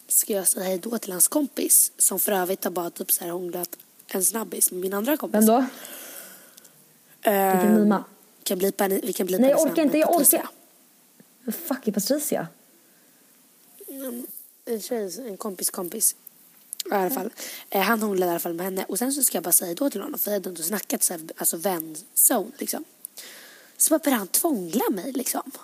ska 0.08 0.32
jag 0.32 0.48
säga 0.48 0.64
hej 0.64 0.78
då 0.78 0.98
till 0.98 1.12
hans 1.12 1.28
kompis. 1.28 1.92
Som 1.98 2.20
för 2.20 2.32
övrigt 2.32 2.64
har 2.64 2.70
bara 2.70 2.90
typ 2.90 3.12
så 3.12 3.24
här 3.24 3.30
hånglat 3.30 3.76
en 4.06 4.24
snabbis 4.24 4.70
med 4.72 4.80
min 4.80 4.94
andra 4.94 5.16
kompis. 5.16 5.38
Vem 5.38 5.46
då? 5.46 5.64
Eh, 7.30 7.56
Vilken 7.56 7.74
mima? 7.80 8.04
Kan 8.50 8.58
blipa 8.58 8.88
vi 8.88 9.12
kan 9.12 9.26
blipa 9.26 9.40
Nej 9.40 9.50
jag 9.50 9.60
orkar 9.60 9.82
inte, 9.82 9.98
jag 9.98 10.16
orkar. 10.16 10.48
Fuck 11.52 11.88
är 11.88 11.92
Patricia? 11.92 12.48
Mm, 13.88 14.26
En 14.64 14.80
tjej, 14.80 15.28
en 15.28 15.36
kompis 15.36 15.70
kompis. 15.70 16.16
I 16.90 16.94
alla 16.94 17.10
fall. 17.10 17.30
Eh, 17.70 17.80
han 17.80 18.02
hånglade 18.02 18.26
i 18.26 18.30
alla 18.30 18.40
fall 18.40 18.54
med 18.54 18.64
henne. 18.64 18.84
Och 18.88 18.98
sen 18.98 19.12
så 19.12 19.22
ska 19.22 19.36
jag 19.36 19.44
bara 19.44 19.52
säga 19.52 19.74
då 19.74 19.90
till 19.90 20.00
honom. 20.00 20.18
För 20.18 20.30
jag 20.30 20.36
hade 20.36 20.50
inte 20.50 20.62
snackat 20.62 21.02
så 21.02 21.12
här, 21.12 21.22
alltså 21.36 21.56
vänzone 21.56 22.50
liksom. 22.58 22.84
Så 23.76 23.90
bara 23.94 23.98
började 23.98 24.18
han 24.18 24.28
tvångla 24.28 24.84
mig 24.90 25.12
liksom. 25.12 25.42
Nej, 25.54 25.62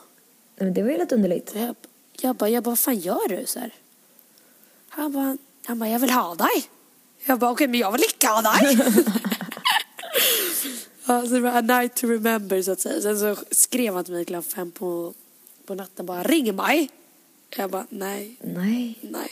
men 0.57 0.75
det 0.75 0.83
var 0.83 0.91
ju 0.91 0.99
lite 0.99 1.15
underligt. 1.15 1.53
Jag, 1.55 1.75
jag 2.21 2.37
bara, 2.37 2.51
jag 2.51 2.63
bara, 2.63 2.71
vad 2.71 2.79
fan 2.79 2.99
gör 2.99 3.29
du? 3.29 3.47
Så 3.47 3.59
här. 3.59 3.75
Han 4.89 5.13
bara, 5.13 5.37
han 5.65 5.79
bara, 5.79 5.89
jag 5.91 5.99
vill 5.99 6.11
ha 6.11 6.35
dig. 6.35 6.69
Jag 7.25 7.39
bara, 7.39 7.51
okej 7.51 7.69
men 7.69 7.81
jag 7.81 7.93
vill 7.93 8.05
inte 8.15 8.27
ha 8.27 8.43
dig. 8.43 8.79
Ja, 11.07 11.23
så 11.23 11.35
det 11.35 11.41
var 11.41 11.51
a 11.51 11.61
night 11.61 11.95
to 11.95 12.07
remember 12.07 12.63
så 12.63 12.73
att 12.73 12.81
säga. 12.81 13.01
Sen 13.01 13.19
så 13.19 13.37
skrev 13.51 13.95
han 13.95 14.05
till 14.05 14.15
mig 14.15 14.25
klockan 14.25 14.43
fem 14.43 14.71
på, 14.71 15.15
på 15.67 15.75
natten 15.75 16.07
bara 16.07 16.23
ring 16.23 16.57
mig. 16.57 16.91
Jag 17.57 17.71
bara 17.71 17.87
nej, 17.89 18.37
Nej. 18.41 18.99
nej. 19.01 19.31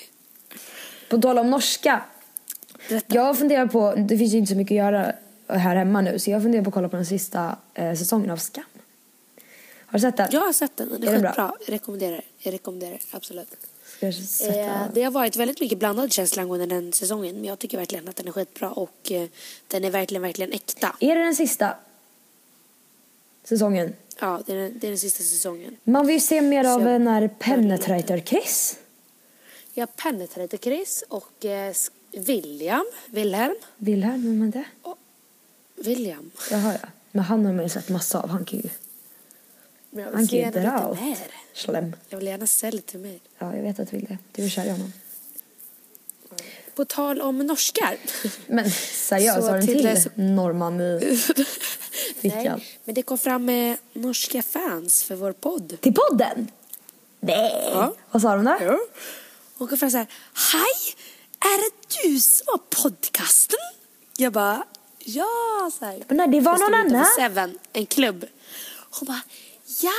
På 1.11 1.21
tal 1.21 1.39
om 1.39 1.51
norska. 1.51 2.03
Berätta. 2.89 3.15
Jag 3.15 3.39
funderar 3.39 3.67
på, 3.67 3.95
det 4.09 4.19
finns 4.19 4.35
ju 4.35 4.39
inte 4.39 4.53
så 4.53 4.57
mycket 4.57 4.73
att 4.73 4.77
göra 4.77 5.13
här 5.49 5.77
hemma 5.77 6.01
nu 6.01 6.19
så 6.19 6.31
jag 6.31 6.43
funderar 6.43 6.63
på 6.65 6.69
att 6.69 6.75
kolla 6.75 6.89
på 6.89 6.97
den 6.97 7.07
sista 7.07 7.57
eh, 7.75 7.95
säsongen 7.95 8.31
av 8.31 8.37
Skam. 8.37 8.65
Har 9.87 9.99
du 9.99 10.01
sett 10.01 10.17
den? 10.17 10.29
Jag 10.31 10.41
har 10.41 10.53
sett 10.53 10.77
den, 10.77 10.89
den 10.89 11.03
är, 11.03 11.07
Är 11.07 11.13
skitbra. 11.13 11.53
Jag 11.67 11.75
rekommenderar, 11.75 12.21
jag 12.39 12.55
rekommenderar 12.55 12.99
absolut. 13.11 13.57
Ska 14.13 14.23
sätta... 14.45 14.61
Eh, 14.61 14.83
det 14.95 15.03
har 15.03 15.11
varit 15.11 15.37
väldigt 15.37 15.61
mycket 15.61 15.79
blandad 15.79 16.13
känsla 16.13 16.43
angående 16.43 16.67
den 16.67 16.93
säsongen 16.93 17.35
men 17.35 17.45
jag 17.45 17.59
tycker 17.59 17.79
verkligen 17.79 18.09
att 18.09 18.17
den 18.17 18.29
är 18.29 18.33
skitbra 18.33 18.71
och 18.73 19.13
eh, 19.13 19.29
den 19.69 19.85
är 19.85 19.91
verkligen, 19.91 20.23
verkligen 20.23 20.53
äkta. 20.53 20.97
Är 21.01 21.15
det 21.15 21.25
den 21.25 21.35
sista 21.35 21.77
säsongen? 23.45 23.95
Ja, 24.21 24.43
det 24.47 24.53
är, 24.53 24.57
den- 24.57 24.79
det 24.79 24.87
är 24.87 24.91
den 24.91 24.99
sista 24.99 25.23
säsongen. 25.23 25.77
Man 25.85 26.07
vill 26.07 26.15
ju 26.15 26.21
se 26.21 26.41
mer 26.41 26.65
av 26.65 26.85
den 26.85 27.07
här 27.07 27.29
Penetrator-Chris. 27.39 28.77
Jag 29.75 29.83
har 29.83 30.11
Penetrator 30.11 30.59
Chris 30.59 31.05
och 31.09 31.45
eh, 31.45 31.75
William, 32.13 32.85
Wilhelm, 33.07 33.55
Wilhelm, 33.77 34.23
vem 34.23 34.43
är 34.43 34.53
det? 34.53 34.65
William. 35.83 36.31
Jaha, 36.51 36.73
ja. 36.83 36.89
Men 37.13 37.25
han 37.25 37.47
har 37.47 37.53
man 37.53 37.63
ju 37.65 37.69
sett 37.69 37.89
massa 37.89 38.21
av. 38.21 38.29
Han 38.29 38.45
kan 38.45 38.59
ju, 38.59 38.69
Men 39.95 40.05
jag 40.05 40.11
han 40.13 40.21
vill 40.21 40.29
se 40.29 40.37
gärna 40.37 40.91
lite 40.91 41.05
mer. 41.05 41.19
Slem. 41.55 41.97
Jag 42.09 42.19
vill 42.19 42.27
gärna 42.27 42.47
se 42.47 42.71
lite 42.71 42.99
mer. 42.99 43.19
Ja, 43.39 43.57
jag 43.57 43.63
vet 43.63 43.79
att 43.81 43.91
du 43.91 43.97
vill 43.97 44.07
det. 44.07 44.19
Du 44.33 44.45
är 44.45 44.49
kär 44.49 44.65
i 44.67 44.71
honom. 44.71 44.93
På 46.75 46.85
tal 46.85 47.21
om 47.21 47.39
norskar. 47.39 47.97
Men 48.47 48.71
seriöst, 48.71 49.41
Så 49.41 49.47
har 49.47 49.53
du 49.53 49.59
en 49.61 49.67
till 49.67 49.75
till 49.77 49.85
det 49.87 50.01
så- 50.01 50.11
norrman 50.15 50.81
i 50.81 51.17
fickan? 52.21 52.43
Nej, 52.45 52.67
men 52.85 52.95
det 52.95 53.03
kom 53.03 53.19
fram 53.19 53.49
eh, 53.49 53.77
norska 53.93 54.43
fans 54.43 55.05
för 55.05 55.15
vår 55.15 55.33
podd. 55.33 55.77
Till 55.81 55.95
podden? 55.95 56.51
Nej! 57.21 57.71
Ja. 57.73 57.95
Vad 58.11 58.23
sa 58.23 58.35
de 58.37 58.45
då? 58.45 58.57
Ja. 58.61 58.79
Och 59.59 59.69
kom 59.69 59.79
fram 59.79 59.91
så 59.91 59.97
här. 59.97 60.07
Hej! 60.53 60.95
Är 61.41 61.59
det 61.59 61.71
du 62.03 62.21
som 62.21 62.45
har 62.47 62.59
podcasten? 62.83 63.59
Jag 64.17 64.33
bara, 64.33 64.65
ja. 64.99 65.71
Så 65.79 65.85
här. 65.85 66.05
Men 66.09 66.17
nej, 66.17 66.29
det 66.29 66.41
var 66.41 66.57
stod 66.57 66.71
någon 66.71 66.81
annan. 66.81 67.07
Seven, 67.17 67.59
en 67.73 67.87
klubb. 67.87 68.25
Hon 68.91 69.07
bara, 69.07 69.21
ja. 69.81 69.91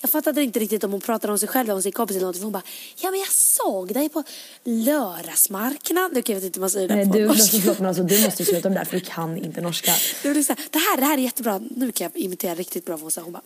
Jag 0.00 0.10
fattade 0.10 0.42
inte 0.42 0.58
riktigt 0.58 0.84
om 0.84 0.92
hon 0.92 1.00
pratade 1.00 1.32
om 1.32 1.38
sig 1.38 1.48
själv 1.48 1.68
eller 1.68 1.74
om 1.74 1.82
sin 1.82 1.92
kompis 1.92 2.16
eller 2.16 2.26
något. 2.26 2.36
För 2.36 2.42
hon 2.44 2.52
bara, 2.52 2.62
ja 2.96 3.10
men 3.10 3.20
jag 3.20 3.32
såg 3.32 3.94
dig 3.94 4.08
på 4.08 4.24
lördagsmarknaden. 4.64 6.10
Nu 6.14 6.22
kan 6.22 6.34
jag 6.34 6.40
vet 6.40 6.46
inte 6.46 6.58
hur 6.58 6.60
man 6.60 6.70
säger 6.70 6.88
det 6.88 6.94
Nej, 6.94 7.06
på 7.06 7.12
du, 7.12 7.26
norska. 7.26 7.42
alltså, 7.42 7.58
förlåt, 7.60 7.78
men 7.78 7.88
alltså, 7.88 8.02
du 8.02 8.24
måste 8.24 8.44
sluta 8.44 8.68
med 8.68 8.76
det 8.76 8.80
där 8.80 8.84
för 8.84 8.98
du 8.98 9.04
kan 9.04 9.44
inte 9.44 9.60
norska. 9.60 9.92
Det, 10.22 10.28
här, 10.28 10.34
det, 10.70 10.78
här, 10.78 10.96
det 10.96 11.04
här 11.04 11.18
är 11.18 11.22
jättebra, 11.22 11.60
nu 11.76 11.92
kan 11.92 12.10
jag 12.14 12.22
imitera 12.22 12.54
riktigt 12.54 12.84
bra 12.84 12.96
vad 12.96 13.02
hon 13.02 13.10
sa. 13.10 13.20
Hon 13.20 13.32
bara, 13.32 13.42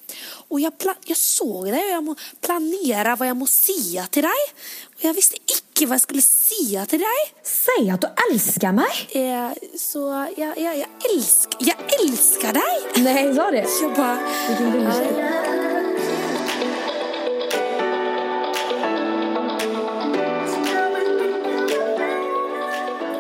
och 0.49 0.61
jag, 0.61 0.73
jag 1.05 1.17
såg 1.17 1.67
dig 1.67 1.85
och 1.85 1.91
jag 1.91 2.05
må 2.05 2.15
planera 2.41 3.17
vad 3.17 3.29
jag 3.29 3.37
må 3.37 3.47
säga 3.47 4.07
till 4.07 4.23
dig. 4.23 4.43
Och 4.97 5.05
jag 5.05 5.15
visste 5.15 5.37
icke 5.37 5.55
vad 5.81 5.95
jag 5.95 6.01
skulle 6.01 6.23
säga 6.23 6.87
till 6.87 6.99
dig. 6.99 7.09
Säg 7.43 7.91
att 7.91 8.01
du 8.01 8.09
älskar 8.33 8.73
mig! 8.73 9.09
Eh, 9.11 9.53
så 9.77 10.27
jag, 10.37 10.59
jag, 10.59 10.79
jag, 10.79 10.89
älsk, 11.15 11.49
jag 11.59 11.77
älskar 12.01 12.53
dig. 12.53 13.05
Nej, 13.05 13.35
sa 13.35 13.51
det? 13.51 13.67
Jag 13.83 13.95
bara, 13.95 14.19
Vilken 14.49 14.73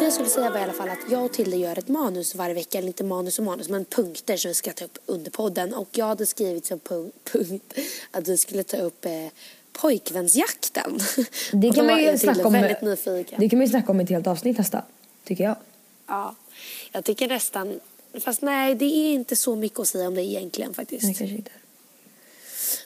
jag 0.04 0.12
skulle 0.12 0.28
säga 0.28 0.50
var 0.50 0.58
i 0.58 0.62
alla 0.62 0.72
fall 0.72 0.88
att 0.88 1.10
jag 1.10 1.24
och 1.24 1.32
Tilde 1.32 1.56
gör 1.56 1.78
ett 1.78 1.88
manus 1.88 2.34
varje 2.34 2.54
vecka, 2.54 2.78
eller 2.78 2.88
inte 2.88 3.04
manus 3.04 3.38
och 3.38 3.44
manus, 3.44 3.68
men 3.68 3.84
punkter 3.84 4.36
som 4.36 4.48
vi 4.48 4.54
ska 4.54 4.72
ta 4.72 4.84
upp 4.84 4.98
under 5.06 5.30
podden. 5.30 5.74
Och 5.74 5.88
jag 5.92 6.06
hade 6.06 6.26
skrivit 6.26 6.66
som 6.66 6.78
punkt, 6.78 7.16
punkt 7.32 7.78
att 8.10 8.28
vi 8.28 8.36
skulle 8.36 8.62
ta 8.62 8.76
upp 8.76 9.04
eh, 9.04 9.26
pojkvänsjakten. 9.72 10.98
Det 11.52 11.72
kan 11.74 11.86
man 11.86 12.02
ju 12.02 12.18
snacka 12.18 12.46
om. 12.46 12.52
väldigt 12.52 12.82
nyfiken. 12.82 13.40
Det 13.40 13.48
kan 13.48 13.58
man 13.58 13.66
ju 13.66 13.70
snacka 13.70 13.92
om 13.92 14.00
ett 14.00 14.08
helt 14.08 14.26
avsnitt 14.26 14.58
nästan. 14.58 14.82
Tycker 15.24 15.44
jag. 15.44 15.56
Ja, 16.06 16.34
jag 16.92 17.04
tycker 17.04 17.28
nästan, 17.28 17.80
fast 18.24 18.42
nej 18.42 18.74
det 18.74 18.84
är 18.84 19.12
inte 19.12 19.36
så 19.36 19.56
mycket 19.56 19.78
att 19.80 19.88
säga 19.88 20.08
om 20.08 20.14
det 20.14 20.22
egentligen 20.22 20.74
faktiskt. 20.74 21.02
Nej, 21.04 21.14
kanske 21.14 21.36
inte. 21.36 21.50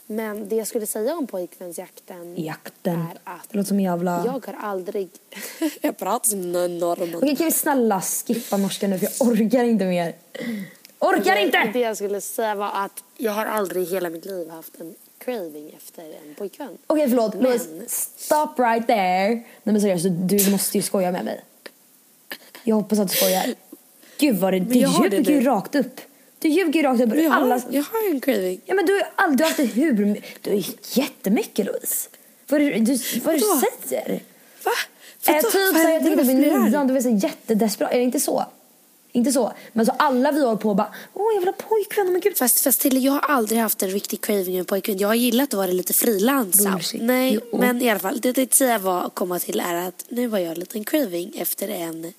Men 0.07 0.49
det 0.49 0.57
jag 0.57 0.67
skulle 0.67 0.87
säga 0.87 1.17
om 1.17 1.27
pojkvänsjakten 1.27 2.45
Jakten. 2.45 3.01
är 3.01 3.19
att 3.25 3.49
Det 3.51 3.57
låter 3.57 3.69
som 3.69 3.81
jävla... 3.81 4.23
jag 4.25 4.47
har 4.47 4.55
aldrig, 4.61 5.09
jag 5.81 5.97
pratar 5.97 6.29
som 6.29 6.57
en 6.57 6.79
norrman. 6.79 7.15
Okej, 7.15 7.37
kan 7.37 7.47
vi 7.47 7.53
snälla 7.53 8.01
skippa 8.01 8.57
norska 8.57 8.89
nu 8.89 8.99
för 8.99 9.09
jag 9.19 9.29
orkar 9.29 9.65
inte 9.65 9.85
mer. 9.85 10.15
Orkar 10.99 11.37
inte! 11.37 11.71
Det 11.73 11.79
jag 11.79 11.97
skulle 11.97 12.21
säga 12.21 12.55
var 12.55 12.71
att 12.75 13.05
jag 13.17 13.33
har 13.33 13.47
aldrig 13.47 13.83
i 13.83 13.87
hela 13.91 14.11
mitt 14.11 14.25
liv 14.25 14.51
haft 14.51 14.81
en 14.81 14.95
craving 15.19 15.75
efter 15.77 16.03
en 16.03 16.35
pojkvän. 16.35 16.79
Okej, 16.87 17.09
förlåt. 17.09 17.35
Men- 17.35 17.89
stop 17.89 18.55
right 18.59 18.87
there. 18.87 19.29
Nej 19.29 19.45
men 19.63 19.81
seriöst, 19.81 20.05
du, 20.05 20.37
du 20.39 20.51
måste 20.51 20.79
ju 20.79 20.83
skoja 20.83 21.13
med 21.13 21.25
mig. 21.25 21.45
Jag 22.65 22.77
hoppas 22.77 22.99
att 22.99 23.09
du 23.09 23.17
skojar. 23.17 23.55
Gud 24.19 24.37
vad 24.37 24.53
det, 24.53 24.61
du 24.61 24.87
har 24.87 25.05
ljuger 25.05 25.33
ju 25.33 25.41
rakt 25.41 25.75
upp. 25.75 26.01
Du 26.39 26.49
ljuger 26.49 26.73
ju 26.73 26.83
rakt 26.83 27.01
upp. 27.01 27.15
Jag, 27.15 27.33
Alla... 27.33 27.55
har, 27.55 27.63
jag 27.71 27.83
har 27.83 28.11
en 28.11 28.21
craving. 28.21 28.61
Ja 28.65 28.75
men 28.75 28.87
du 28.87 28.93
har 28.93 28.99
ju 28.99 29.07
aldrig 29.15 29.47
haft 29.47 29.57
det 29.57 29.65
hur... 29.65 30.21
Du 30.41 30.51
har 30.51 30.65
jättemycket 30.99 31.67
Louise. 31.67 32.09
Vad 32.49 32.61
är 32.61 32.71
det 32.71 32.79
du, 32.81 33.21
vad 33.21 33.35
är 33.35 33.39
du 33.39 33.89
säger? 33.89 34.21
Va? 34.65 34.71
Vadå? 35.27 35.41
typ 35.41 35.55
Vad 35.55 35.65
är 35.65 35.73
såhär, 35.73 35.93
jag 35.93 36.03
det 36.03 36.17
tänkte 36.17 36.71
nian, 36.71 36.87
du 36.87 36.95
var 36.95 37.01
så 37.01 37.11
jättedesperat. 37.11 37.93
Är 37.93 37.99
det 37.99 38.05
inte 38.05 38.21
så? 38.21 38.45
Inte 39.17 39.33
så. 39.33 39.53
Men 39.73 39.87
så 39.87 39.93
alla 39.99 40.33
vi 40.33 40.41
håller 40.41 40.57
på 40.57 40.71
och 40.71 40.77
bara, 40.77 40.95
åh 41.15 41.27
jag 41.35 41.41
vill 41.41 41.49
ha 41.49 41.53
pojkvän, 41.69 42.13
men 42.13 42.21
gud. 42.21 42.37
Fast, 42.37 42.61
fast 42.61 42.81
till, 42.81 43.05
jag 43.05 43.13
har 43.13 43.21
aldrig 43.21 43.61
haft 43.61 43.83
en 43.83 43.91
riktig 43.91 44.21
craving 44.21 44.53
med 44.53 44.59
en 44.61 44.65
pojkvän. 44.65 44.99
Jag 44.99 45.09
har 45.09 45.15
gillat 45.15 45.49
att 45.49 45.55
vara 45.55 45.67
lite 45.67 45.93
frilansam. 45.93 46.81
Nej, 46.95 47.39
Jo. 47.53 47.59
men 47.59 47.83
i 47.83 47.91
alla 47.91 48.01
fall. 48.01 48.21
Det 48.21 48.29
jag 48.29 48.35
tänkte 48.35 48.57
säga 48.57 48.79
var 48.79 49.09
komma 49.11 49.39
till 49.39 49.61
är 49.61 49.75
att 49.75 50.05
nu 50.09 50.29
har 50.29 50.39
jag 50.39 50.53
en 50.53 50.59
liten 50.59 50.85
craving 50.85 51.33
efter 51.37 51.69
en 51.69 52.13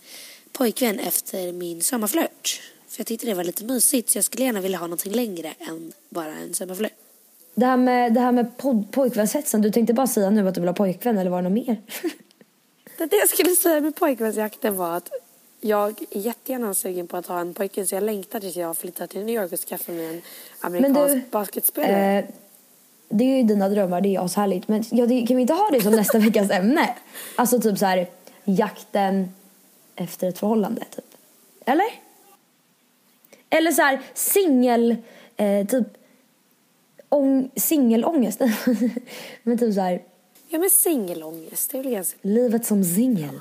pojkvän 0.52 1.00
efter 1.00 1.52
min 1.54 1.82
sommarflört. 1.82 2.62
För 2.90 3.00
jag 3.00 3.08
tyckte 3.08 3.26
det 3.26 3.34
var 3.34 3.44
lite 3.44 3.64
mysigt 3.64 4.10
så 4.10 4.18
jag 4.18 4.26
skulle 4.26 4.44
gärna 4.46 4.62
vilja 4.62 4.78
ha 4.78 4.88
någonting 4.88 5.14
längre 5.14 5.54
än 5.60 5.92
bara 6.10 6.34
en 6.36 6.54
sommarflört. 6.54 6.92
Det 7.56 7.66
här 7.66 7.78
med, 7.78 8.14
det 8.14 8.20
här 8.20 8.32
med 8.32 8.52
pod- 8.58 8.92
pojkvänshetsen, 8.92 9.62
du 9.62 9.72
tänkte 9.72 9.94
bara 9.94 10.08
säga 10.08 10.30
nu 10.30 10.48
att 10.48 10.56
du 10.56 10.62
vill 10.62 10.68
ha 10.68 10.74
pojkvän 10.76 11.18
eller 11.18 11.32
var 11.32 11.42
det 11.42 11.50
något 11.50 11.66
mer? 11.68 11.82
Det, 12.98 13.06
det 13.12 13.16
jag 13.16 13.30
skulle 13.30 13.56
säga 13.56 13.82
med 13.82 13.96
pojkvänsjakten 13.96 14.76
var 14.78 14.98
att 14.98 15.10
jag 15.62 16.02
är 16.12 16.20
jättegärna 16.20 16.74
sugen 16.74 17.08
på 17.08 17.18
att 17.18 17.26
ha 17.26 17.40
en 17.40 17.54
pojkvän 17.54 17.88
så 17.88 17.96
jag 17.96 18.04
längtar 18.04 18.40
tills 18.40 18.56
jag 18.56 18.78
flyttar 18.78 19.08
till 19.08 19.26
New 19.26 19.36
York 19.36 19.54
och 19.54 19.60
skaffar 19.60 19.94
mig 19.94 20.06
en 20.06 20.22
amerikansk 20.60 21.32
basketspelare. 21.32 22.20
eh, 22.20 22.26
det 23.10 23.24
är 23.24 23.38
ju 23.38 23.44
dina 23.44 23.70
drömmar, 23.70 24.02
det 24.02 24.16
är 24.16 24.26
ashärligt. 24.26 24.68
Men 24.68 24.84
ja, 24.92 25.06
det, 25.06 25.28
kan 25.28 25.38
vi 25.38 25.42
inte 25.42 25.54
ha 25.54 25.70
det 25.72 25.82
som 25.82 25.92
nästa 25.92 26.20
veckas 26.20 26.52
ämne? 26.52 26.96
Alltså 27.36 27.60
typ 27.62 27.78
så 27.78 27.86
här 27.86 28.08
jakten 28.44 29.34
efter 29.96 30.28
ett 30.28 30.40
förhållande, 30.40 30.82
typ. 30.96 31.06
Eller? 31.66 31.88
Eller 33.50 33.72
så 33.72 33.82
här 33.82 34.02
singel, 34.14 34.96
eh, 35.38 35.68
typ 35.68 35.88
ång, 37.10 37.50
singelångest. 37.56 38.42
men 39.44 39.58
typ 39.58 39.74
så 39.74 39.82
här, 39.82 40.02
Ja 40.50 40.60
men 40.60 40.70
singelångest, 40.70 41.72
det 41.72 41.78
är 41.78 41.84
väl 41.84 41.92
ganska... 41.92 42.18
livet 42.22 42.66
som 42.66 42.84
singel. 42.84 43.40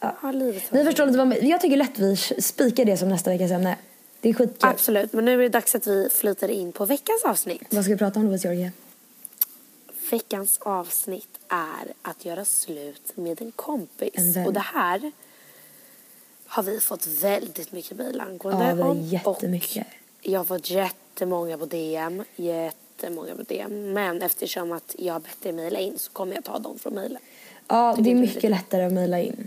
Ja, 0.00 0.30
livet 0.32 0.72
Ni 0.72 0.84
förstår 0.84 1.06
lite 1.06 1.18
vad 1.18 1.32
jag- 1.32 1.44
jag 1.44 1.60
tycker 1.60 1.76
lätt 1.76 1.98
vi 1.98 2.16
spikar 2.42 2.84
det 2.84 2.96
som 2.96 3.08
nästa 3.08 3.30
veckas 3.30 3.50
ämne. 3.50 3.76
Det 4.20 4.28
är 4.28 4.32
skitkul. 4.34 4.70
Absolut, 4.70 5.12
men 5.12 5.24
nu 5.24 5.32
är 5.32 5.38
det 5.38 5.48
dags 5.48 5.74
att 5.74 5.86
vi 5.86 6.08
flyter 6.12 6.48
in 6.48 6.72
på 6.72 6.84
veckans 6.84 7.24
avsnitt. 7.24 7.62
Vad 7.74 7.84
ska 7.84 7.92
vi 7.92 7.98
prata 7.98 8.20
om 8.20 8.26
Louise 8.26 8.48
Georgie? 8.48 8.72
Veckans 10.10 10.58
avsnitt 10.60 11.28
är 11.48 11.92
att 12.02 12.24
göra 12.24 12.44
slut 12.44 13.12
med 13.16 13.42
en 13.42 13.52
kompis. 13.52 14.36
En 14.36 14.46
och 14.46 14.52
det 14.52 14.60
här 14.74 15.12
har 16.46 16.62
vi 16.62 16.80
fått 16.80 17.06
väldigt 17.06 17.72
mycket 17.72 17.96
mejl 17.96 18.20
angående. 18.20 18.64
Ja, 18.64 18.74
vi 18.74 18.82
har 18.82 18.94
jättemycket. 18.94 19.86
Och 20.18 20.26
jag 20.26 20.40
har 20.40 20.44
fått 20.44 20.70
jättemånga 20.70 21.58
på 21.58 21.66
DM. 21.66 22.22
Jättemånga 22.36 23.34
på 23.36 23.42
DM. 23.42 23.92
Men 23.92 24.22
eftersom 24.22 24.72
att 24.72 24.94
jag 24.98 25.12
har 25.12 25.20
bett 25.20 25.46
er 25.46 25.52
mejla 25.52 25.78
in 25.78 25.98
så 25.98 26.10
kommer 26.10 26.34
jag 26.34 26.44
ta 26.44 26.58
dem 26.58 26.78
från 26.78 26.94
mejlen. 26.94 27.22
Ja, 27.68 27.96
det 27.98 28.10
är 28.10 28.14
mycket 28.14 28.50
lättare 28.50 28.82
att 28.84 28.92
mejla 28.92 29.20
in. 29.20 29.46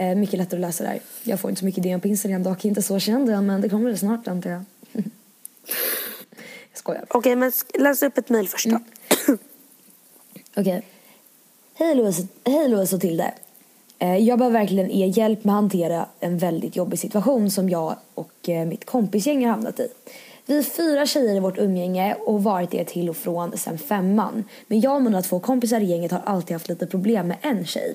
Eh, 0.00 0.14
mycket 0.14 0.38
lättare 0.38 0.56
att 0.58 0.66
läsa 0.68 0.84
där. 0.84 1.00
Jag 1.22 1.40
får 1.40 1.50
inte 1.50 1.58
så 1.60 1.64
mycket 1.66 1.82
DM 1.82 2.00
på 2.00 2.08
Instagram 2.08 2.42
dock. 2.42 2.64
Inte 2.64 2.82
så 2.82 2.98
känd 2.98 3.30
än, 3.30 3.46
men 3.46 3.60
det 3.60 3.68
kommer 3.68 3.90
väl 3.90 3.98
snart 3.98 4.28
antar 4.28 4.50
jag. 4.50 4.62
jag 4.92 5.04
skojar. 6.74 7.04
Okej, 7.10 7.36
men 7.36 7.50
sk- 7.50 7.78
läs 7.80 8.02
upp 8.02 8.18
ett 8.18 8.28
mejl 8.28 8.48
först 8.48 8.66
då. 8.66 8.70
Mm. 9.28 9.38
Okej. 10.56 10.82
Hej 11.74 11.94
Louise, 11.94 12.26
hej 12.44 12.68
Louise 12.68 12.94
och 12.96 13.00
Tilde. 13.00 13.34
Eh, 13.98 14.16
Jag 14.16 14.38
behöver 14.38 14.58
verkligen 14.58 14.90
er 14.90 15.06
hjälp 15.18 15.44
med 15.44 15.54
att 15.54 15.60
hantera 15.60 16.06
en 16.20 16.38
väldigt 16.38 16.76
jobbig 16.76 16.98
situation 16.98 17.50
som 17.50 17.68
jag 17.68 17.96
och 18.14 18.48
eh, 18.48 18.66
mitt 18.66 18.84
kompisgäng 18.84 19.44
har 19.44 19.50
hamnat 19.50 19.80
i. 19.80 19.88
Vi 20.46 20.58
är 20.58 20.62
fyra 20.62 21.06
tjejer 21.06 21.36
i 21.36 21.40
vårt 21.40 21.58
umgänge 21.58 22.14
och 22.14 22.42
varit 22.42 22.70
det 22.70 22.84
till 22.84 23.10
och 23.10 23.16
från 23.16 23.58
sen 23.58 23.78
femman. 23.78 24.44
Men 24.66 24.80
jag 24.80 24.94
och 24.94 25.02
mina 25.02 25.22
två 25.22 25.40
kompisar 25.40 25.80
i 25.80 25.84
gänget 25.84 26.12
har 26.12 26.20
alltid 26.24 26.52
haft 26.54 26.68
lite 26.68 26.86
problem 26.86 27.28
med 27.28 27.36
en 27.40 27.66
tjej. 27.66 27.94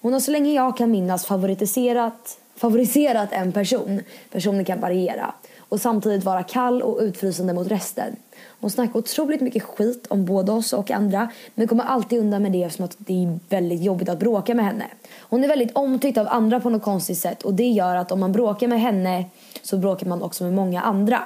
Hon 0.00 0.12
har 0.12 0.20
så 0.20 0.30
länge 0.30 0.52
jag 0.52 0.76
kan 0.76 0.90
minnas 0.90 1.26
favoritiserat, 1.26 2.38
favoriserat 2.56 3.28
en 3.32 3.52
person. 3.52 4.00
Personen 4.30 4.64
kan 4.64 4.80
variera. 4.80 5.34
och 5.70 5.80
samtidigt 5.80 6.24
vara 6.24 6.42
kall 6.42 6.82
och 6.82 6.98
utfrysande 7.00 7.54
mot 7.54 7.66
resten. 7.66 8.16
Hon 8.60 8.70
snackar 8.70 8.98
otroligt 8.98 9.40
mycket 9.40 9.62
skit 9.62 10.06
om 10.06 10.24
både 10.24 10.52
oss 10.52 10.72
och 10.72 10.90
andra 10.90 11.28
men 11.54 11.68
kommer 11.68 11.84
alltid 11.84 12.18
undan 12.18 12.42
med 12.42 12.52
det 12.52 12.62
eftersom 12.62 12.84
att 12.84 12.96
det 12.98 13.24
är 13.24 13.38
väldigt 13.48 13.82
jobbigt 13.82 14.08
att 14.08 14.18
bråka 14.18 14.54
med 14.54 14.64
henne. 14.64 14.84
Hon 15.20 15.44
är 15.44 15.48
väldigt 15.48 15.76
omtyckt 15.76 16.18
av 16.18 16.28
andra 16.30 16.60
på 16.60 16.70
något 16.70 16.82
konstigt 16.82 17.18
sätt 17.18 17.42
och 17.42 17.54
det 17.54 17.68
gör 17.68 17.96
att 17.96 18.12
om 18.12 18.20
man 18.20 18.32
bråkar 18.32 18.68
med 18.68 18.80
henne 18.80 19.24
så 19.62 19.76
bråkar 19.76 20.06
man 20.06 20.22
också 20.22 20.44
med 20.44 20.52
många 20.52 20.82
andra. 20.82 21.22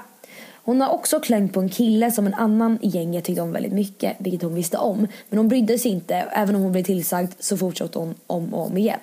Hon 0.64 0.80
har 0.80 0.88
också 0.88 1.20
klängt 1.20 1.52
på 1.52 1.60
en 1.60 1.68
kille 1.68 2.10
som 2.10 2.26
en 2.26 2.34
annan 2.34 2.78
i 2.82 2.88
gänget 2.88 3.24
tyckte 3.24 3.42
om 3.42 3.52
väldigt 3.52 3.72
mycket, 3.72 4.16
vilket 4.18 4.42
hon 4.42 4.54
visste 4.54 4.78
om. 4.78 5.06
Men 5.28 5.38
hon 5.38 5.48
brydde 5.48 5.78
sig 5.78 5.90
inte, 5.90 6.14
även 6.14 6.56
om 6.56 6.62
hon 6.62 6.72
blev 6.72 6.82
tillsagd 6.82 7.32
så 7.38 7.56
fortsatte 7.56 7.98
hon 7.98 8.14
om 8.26 8.54
och 8.54 8.66
om 8.66 8.78
igen. 8.78 9.00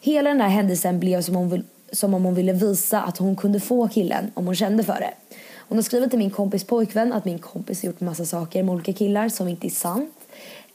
Hela 0.00 0.30
den 0.30 0.40
här 0.40 0.48
händelsen 0.48 1.00
blev 1.00 1.22
som 1.22 1.36
om, 1.36 1.50
hon, 1.50 1.64
som 1.92 2.14
om 2.14 2.24
hon 2.24 2.34
ville 2.34 2.52
visa 2.52 3.02
att 3.02 3.18
hon 3.18 3.36
kunde 3.36 3.60
få 3.60 3.88
killen 3.88 4.30
om 4.34 4.46
hon 4.46 4.54
kände 4.54 4.84
för 4.84 5.00
det. 5.00 5.36
Hon 5.56 5.78
har 5.78 5.82
skrivit 5.82 6.10
till 6.10 6.18
min 6.18 6.30
kompis 6.30 6.64
pojkvän 6.64 7.12
att 7.12 7.24
min 7.24 7.38
kompis 7.38 7.82
har 7.82 7.86
gjort 7.86 8.00
massa 8.00 8.24
saker 8.24 8.62
med 8.62 8.74
olika 8.74 8.92
killar 8.92 9.28
som 9.28 9.48
inte 9.48 9.66
är 9.66 9.70
sant. 9.70 10.14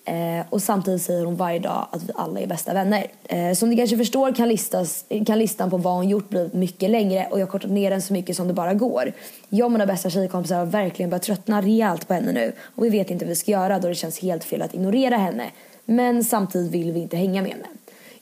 Eh, 0.07 0.45
och 0.49 0.61
samtidigt 0.61 1.01
säger 1.01 1.25
hon 1.25 1.35
varje 1.35 1.59
dag 1.59 1.87
att 1.91 2.03
vi 2.03 2.11
alla 2.15 2.39
är 2.39 2.47
bästa 2.47 2.73
vänner. 2.73 3.07
Eh, 3.23 3.53
som 3.53 3.69
ni 3.69 3.77
kanske 3.77 3.97
förstår 3.97 4.35
kan, 4.35 4.49
listas, 4.49 5.05
kan 5.25 5.39
listan 5.39 5.69
på 5.69 5.77
vad 5.77 5.93
hon 5.93 6.09
gjort 6.09 6.29
bli 6.29 6.49
mycket 6.53 6.89
längre 6.89 7.27
och 7.31 7.39
jag 7.39 7.45
har 7.45 7.51
kortat 7.51 7.71
ner 7.71 7.89
den 7.89 8.01
så 8.01 8.13
mycket 8.13 8.35
som 8.35 8.47
det 8.47 8.53
bara 8.53 8.73
går. 8.73 9.11
Jag 9.49 9.65
och 9.65 9.71
mina 9.71 9.85
bästa 9.85 10.09
tjejkompisar 10.09 10.57
har 10.57 10.65
verkligen 10.65 11.09
börjat 11.09 11.23
tröttna 11.23 11.61
rejält 11.61 12.07
på 12.07 12.13
henne 12.13 12.31
nu 12.31 12.53
och 12.75 12.85
vi 12.85 12.89
vet 12.89 13.11
inte 13.11 13.25
vad 13.25 13.29
vi 13.29 13.35
ska 13.35 13.51
göra 13.51 13.79
då 13.79 13.87
det 13.87 13.95
känns 13.95 14.19
helt 14.19 14.43
fel 14.43 14.61
att 14.61 14.73
ignorera 14.73 15.17
henne. 15.17 15.51
Men 15.85 16.23
samtidigt 16.23 16.71
vill 16.71 16.91
vi 16.91 16.99
inte 16.99 17.17
hänga 17.17 17.41
med 17.41 17.51
henne. 17.51 17.67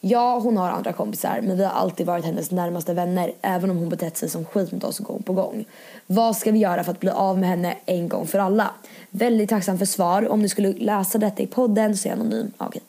Ja, 0.08 0.40
hon 0.40 0.58
har 0.58 0.70
andra 0.70 0.94
kompisar 0.94 1.40
men 1.44 1.58
vi 1.58 1.64
har 1.64 1.72
alltid 1.72 2.06
varit 2.06 2.26
hennes 2.26 2.52
närmaste 2.52 2.94
vänner 2.94 3.34
även 3.42 3.70
om 3.70 3.78
hon 3.78 3.90
betett 3.90 4.18
sig 4.18 4.30
som 4.30 4.46
skit 4.46 4.72
mot 4.72 4.84
oss 4.84 5.00
gång 5.00 5.24
på 5.24 5.34
gång. 5.34 5.66
Vad 6.06 6.38
ska 6.38 6.52
vi 6.52 6.60
göra 6.60 6.84
för 6.84 6.92
att 6.92 7.00
bli 7.00 7.10
av 7.10 7.40
med 7.40 7.50
henne 7.50 7.78
en 7.86 8.10
gång 8.10 8.28
för 8.28 8.40
alla? 8.40 8.72
Väldigt 9.10 9.50
tacksam 9.50 9.78
för 9.78 9.86
svar. 9.86 10.30
Om 10.30 10.42
du 10.42 10.50
skulle 10.50 10.74
läsa 10.74 11.18
detta 11.18 11.44
i 11.44 11.48
podden 11.48 11.98
så 11.98 12.08
är 12.08 12.12
jag 12.12 12.20
anonym. 12.20 12.52
Okej. 12.58 12.82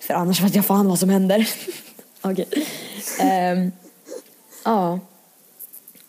För 0.00 0.14
annars 0.14 0.40
vet 0.40 0.54
jag 0.54 0.64
fan 0.64 0.88
vad 0.88 0.98
som 0.98 1.08
händer. 1.08 1.48
Okej. 2.22 2.48
Um, 3.52 3.72
ja. 4.64 4.98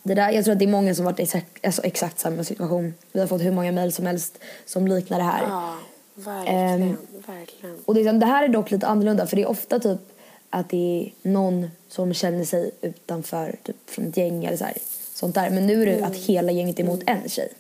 Det 0.04 0.14
där, 0.14 0.32
jag 0.32 0.46
tror 0.46 0.54
att 0.54 0.60
det 0.60 0.66
är 0.66 0.72
många 0.72 0.96
som 0.96 1.06
varit 1.06 1.20
i 1.20 1.24
exakt, 1.24 1.66
alltså 1.66 1.82
exakt 1.82 2.20
samma 2.20 2.44
situation. 2.44 2.94
Vi 3.12 3.20
har 3.20 3.28
fått 3.28 3.42
hur 3.42 3.52
många 3.52 3.72
mejl 3.72 3.94
som 3.94 4.06
helst 4.06 4.40
som 4.66 4.88
liknar 4.88 5.18
det 5.18 5.24
här. 5.24 5.44
Ja, 5.50 5.78
verkligen. 6.16 6.82
Um, 6.82 6.98
verkligen. 7.28 7.78
Och 7.86 7.96
det, 7.96 8.12
det 8.12 8.26
här 8.26 8.44
är 8.44 8.48
dock 8.48 8.72
lite 8.72 8.88
annorlunda 8.88 9.28
för 9.28 9.36
det 9.36 9.42
är 9.42 9.50
ofta 9.50 9.80
typ 9.80 10.13
att 10.54 10.70
det 10.70 11.12
är 11.24 11.30
någon 11.30 11.72
som 11.90 12.14
känner 12.14 12.46
sig 12.46 12.72
utanför 12.82 13.56
typ 13.64 13.76
från 13.90 14.08
ett 14.08 14.18
gäng 14.18 14.46
eller 14.46 14.58
så 14.58 14.64
här, 14.64 14.78
sånt 15.14 15.36
där. 15.36 15.50
Men 15.50 15.68
nu 15.68 15.82
är 15.82 15.86
det 15.86 15.94
mm. 15.94 16.12
att 16.12 16.16
hela 16.16 16.52
gänget 16.52 16.80
är 16.80 16.84
emot 16.84 17.02
en 17.06 17.30
tjej. 17.30 17.54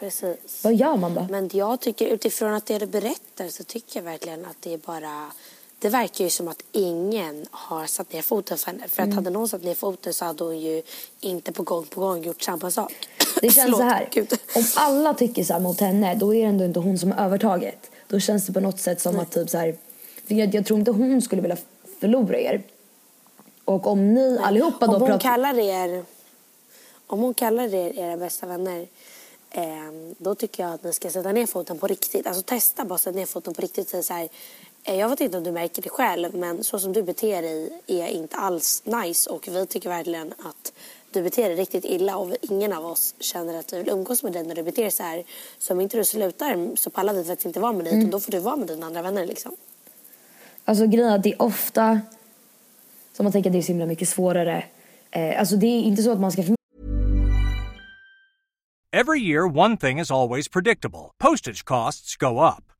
Precis. 0.00 0.64
Vad 0.64 0.74
gör 0.74 0.96
man 0.96 1.14
då? 1.14 1.26
Men 1.30 1.50
jag 1.52 1.80
tycker 1.80 2.06
utifrån 2.06 2.54
att 2.54 2.66
det 2.66 2.78
du 2.78 2.86
berättar 2.86 3.48
så 3.48 3.64
tycker 3.64 3.98
jag 4.00 4.04
verkligen 4.04 4.44
att 4.44 4.56
det 4.60 4.74
är 4.74 4.78
bara 4.78 5.32
det 5.78 5.88
verkar 5.88 6.24
ju 6.24 6.30
som 6.30 6.48
att 6.48 6.62
ingen 6.72 7.46
har 7.50 7.86
satt 7.86 8.12
ner 8.12 8.22
foten 8.22 8.58
för 8.58 8.66
henne. 8.66 8.88
För 8.88 9.02
att 9.02 9.06
mm. 9.06 9.16
hade 9.16 9.30
någon 9.30 9.48
satt 9.48 9.62
ner 9.64 9.74
foten 9.74 10.14
så 10.14 10.24
hade 10.24 10.44
hon 10.44 10.60
ju 10.60 10.82
inte 11.20 11.52
på 11.52 11.62
gång 11.62 11.84
på 11.84 12.00
gång 12.00 12.22
gjort 12.22 12.42
samma 12.42 12.70
sak. 12.70 12.92
Det 13.40 13.50
känns 13.50 13.76
så 13.76 13.82
här. 13.82 14.08
Gud. 14.12 14.32
Om 14.54 14.64
alla 14.76 15.14
tycker 15.14 15.44
så 15.44 15.52
här 15.52 15.60
mot 15.60 15.80
henne 15.80 16.14
då 16.14 16.34
är 16.34 16.40
det 16.40 16.46
ändå 16.46 16.64
inte 16.64 16.80
hon 16.80 16.98
som 16.98 17.12
har 17.12 17.24
övertaget. 17.24 17.90
Då 18.08 18.20
känns 18.20 18.46
det 18.46 18.52
på 18.52 18.60
något 18.60 18.80
sätt 18.80 19.00
som 19.00 19.14
Nej. 19.14 19.22
att 19.22 19.32
typ 19.32 19.50
så 19.50 19.58
här. 19.58 19.76
För 20.26 20.34
jag, 20.34 20.54
jag 20.54 20.66
tror 20.66 20.78
inte 20.78 20.90
hon 20.90 21.22
skulle 21.22 21.42
vilja 21.42 21.56
förlora 22.02 22.38
er. 22.38 22.62
Och 23.64 23.86
om 23.86 24.14
ni 24.14 24.30
Nej. 24.30 24.44
allihopa 24.44 24.86
då 24.86 24.92
om 24.92 25.00
hon 25.00 25.08
pratar... 25.08 25.30
kallar 25.30 25.58
er 25.58 26.04
Om 27.06 27.18
hon 27.20 27.34
kallar 27.34 27.74
er 27.74 27.98
era 27.98 28.16
bästa 28.16 28.46
vänner 28.46 28.86
eh, 29.50 29.92
då 30.18 30.34
tycker 30.34 30.62
jag 30.62 30.72
att 30.72 30.84
ni 30.84 30.92
ska 30.92 31.10
sätta 31.10 31.32
ner 31.32 31.46
foten 31.46 31.78
på 31.78 31.86
riktigt. 31.86 32.26
Alltså 32.26 32.42
testa 32.42 32.84
bara 32.84 32.98
sätta 32.98 33.16
ner 33.16 33.26
foten 33.26 33.54
på 33.54 33.62
riktigt. 33.62 33.88
Säga 33.88 34.02
så 34.02 34.14
här, 34.14 34.28
eh, 34.84 34.96
jag 34.96 35.08
vet 35.08 35.20
inte 35.20 35.38
om 35.38 35.44
du 35.44 35.52
märker 35.52 35.82
det 35.82 35.88
själv 35.88 36.34
men 36.34 36.64
så 36.64 36.78
som 36.78 36.92
du 36.92 37.02
beter 37.02 37.42
dig 37.42 37.80
är 37.86 38.06
inte 38.06 38.36
alls 38.36 38.82
nice 38.84 39.30
och 39.30 39.48
vi 39.48 39.66
tycker 39.66 39.88
verkligen 39.88 40.34
att 40.38 40.72
du 41.10 41.22
beter 41.22 41.48
dig 41.48 41.56
riktigt 41.56 41.84
illa 41.84 42.16
och 42.16 42.30
ingen 42.40 42.72
av 42.72 42.86
oss 42.86 43.14
känner 43.20 43.58
att 43.58 43.72
vi 43.72 43.78
vill 43.78 43.88
umgås 43.88 44.22
med 44.22 44.32
dig 44.32 44.42
när 44.42 44.54
du 44.54 44.62
beter 44.62 44.82
dig 44.82 44.90
så 44.90 45.02
här. 45.02 45.24
Så 45.58 45.72
om 45.72 45.80
inte 45.80 45.96
du 45.96 46.04
slutar 46.04 46.76
så 46.76 46.90
pallar 46.90 47.14
vi 47.14 47.24
faktiskt 47.24 47.46
inte 47.46 47.60
vara 47.60 47.72
med 47.72 47.84
dig 47.84 47.92
mm. 47.92 48.00
utan 48.00 48.10
då 48.10 48.20
får 48.20 48.32
du 48.32 48.38
vara 48.38 48.56
med 48.56 48.66
dina 48.66 48.86
andra 48.86 49.02
vänner 49.02 49.26
liksom. 49.26 49.56
Alltså 50.64 50.86
grejen 50.86 51.08
är 51.08 51.14
att 51.14 51.22
det 51.22 51.32
är 51.32 51.42
ofta 51.42 52.00
som 53.12 53.24
man 53.24 53.32
tänker 53.32 53.50
att 53.50 53.52
det 53.52 53.58
är 53.58 53.62
så 53.62 53.72
himla 53.72 53.86
mycket 53.86 54.08
svårare. 54.08 54.64
Eh, 55.10 55.38
alltså 55.38 55.56
det 55.56 55.66
är 55.66 55.82
inte 55.82 56.02
så 56.02 56.12
att 56.12 56.20
man 56.20 56.32
ska 56.32 56.42
Every 58.94 59.20
year 59.20 59.58
one 59.58 59.76
thing 59.76 60.00
is 60.00 60.10
always 60.10 60.48
predictable. 60.48 61.12
Postage 61.18 61.64
costs 61.64 62.16
go 62.16 62.26
up. 62.26 62.71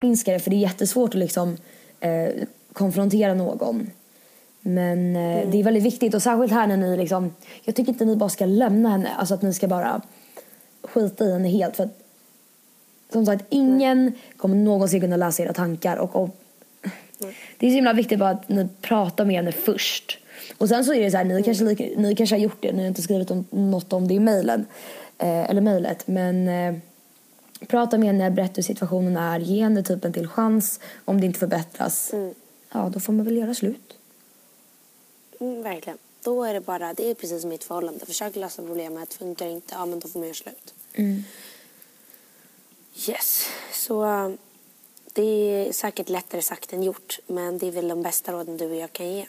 För 0.00 0.50
det 0.50 0.56
är 0.56 0.60
jättesvårt 0.60 1.10
att 1.10 1.20
liksom 1.20 1.56
eh, 2.00 2.28
konfrontera 2.72 3.34
någon. 3.34 3.90
Men 4.60 5.16
eh, 5.16 5.22
mm. 5.22 5.50
det 5.50 5.60
är 5.60 5.64
väldigt 5.64 5.82
viktigt 5.82 6.14
och 6.14 6.22
särskilt 6.22 6.52
här 6.52 6.66
när 6.66 6.76
ni 6.76 6.96
liksom, 6.96 7.34
jag 7.64 7.74
tycker 7.74 7.92
inte 7.92 8.04
ni 8.04 8.16
bara 8.16 8.28
ska 8.28 8.46
lämna 8.46 8.88
henne, 8.88 9.14
alltså 9.18 9.34
att 9.34 9.42
ni 9.42 9.54
ska 9.54 9.68
bara 9.68 10.00
skita 10.82 11.24
i 11.24 11.32
henne 11.32 11.48
helt 11.48 11.76
för 11.76 11.84
att 11.84 12.02
som 13.12 13.26
sagt 13.26 13.44
ingen 13.48 13.98
mm. 13.98 14.12
kommer 14.36 14.56
någonsin 14.56 15.00
kunna 15.00 15.16
läsa 15.16 15.42
era 15.42 15.52
tankar 15.52 15.96
och, 15.96 16.16
och 16.16 16.36
mm. 16.82 17.34
det 17.58 17.66
är 17.66 17.70
så 17.70 17.74
himla 17.74 17.92
viktigt 17.92 18.18
bara 18.18 18.30
att 18.30 18.48
ni 18.48 18.68
pratar 18.80 19.24
med 19.24 19.36
henne 19.36 19.52
först. 19.52 20.18
Och 20.58 20.68
sen 20.68 20.84
så 20.84 20.94
är 20.94 21.00
det 21.00 21.10
så 21.10 21.16
här, 21.16 21.24
ni, 21.24 21.30
mm. 21.30 21.42
kanske, 21.42 21.64
ni 21.96 22.14
kanske 22.14 22.36
har 22.36 22.40
gjort 22.40 22.62
det, 22.62 22.72
ni 22.72 22.80
har 22.80 22.88
inte 22.88 23.02
skrivit 23.02 23.30
om, 23.30 23.44
något 23.50 23.92
om 23.92 24.08
det 24.08 24.14
i 24.14 24.20
mejlen, 24.20 24.66
eh, 25.18 25.50
eller 25.50 25.60
mejlet, 25.60 26.06
men 26.06 26.48
eh, 26.48 26.74
prata 27.66 27.98
med 27.98 28.06
henne, 28.06 28.30
berätta 28.30 28.52
hur 28.56 28.62
situationen 28.62 29.16
är, 29.16 29.40
ge 29.40 29.62
henne 29.62 29.82
typ 29.82 30.04
en 30.04 30.12
till 30.12 30.28
chans. 30.28 30.80
Om 31.04 31.20
det 31.20 31.26
inte 31.26 31.38
förbättras, 31.38 32.12
mm. 32.12 32.34
ja 32.72 32.90
då 32.94 33.00
får 33.00 33.12
man 33.12 33.24
väl 33.24 33.36
göra 33.36 33.54
slut. 33.54 33.96
Mm, 35.40 35.62
verkligen. 35.62 35.98
Då 36.24 36.44
är 36.44 36.54
det 36.54 36.60
bara, 36.60 36.94
det 36.94 37.10
är 37.10 37.14
precis 37.14 37.42
som 37.42 37.52
i 37.52 37.54
ett 37.54 37.64
förhållande. 37.64 38.06
Försök 38.06 38.36
lösa 38.36 38.62
problemet, 38.62 39.14
funkar 39.14 39.46
inte, 39.46 39.74
ja 39.74 39.86
men 39.86 39.98
då 39.98 40.08
får 40.08 40.18
man 40.18 40.28
göra 40.28 40.34
slut. 40.34 40.74
Mm. 40.94 41.24
Yes, 43.08 43.46
så 43.72 44.04
det 45.12 45.22
är 45.22 45.72
säkert 45.72 46.08
lättare 46.08 46.42
sagt 46.42 46.72
än 46.72 46.82
gjort. 46.82 47.18
Men 47.26 47.58
det 47.58 47.66
är 47.66 47.70
väl 47.70 47.88
de 47.88 48.02
bästa 48.02 48.32
råden 48.32 48.56
du 48.56 48.66
och 48.70 48.76
jag 48.76 48.92
kan 48.92 49.12
ge. 49.12 49.26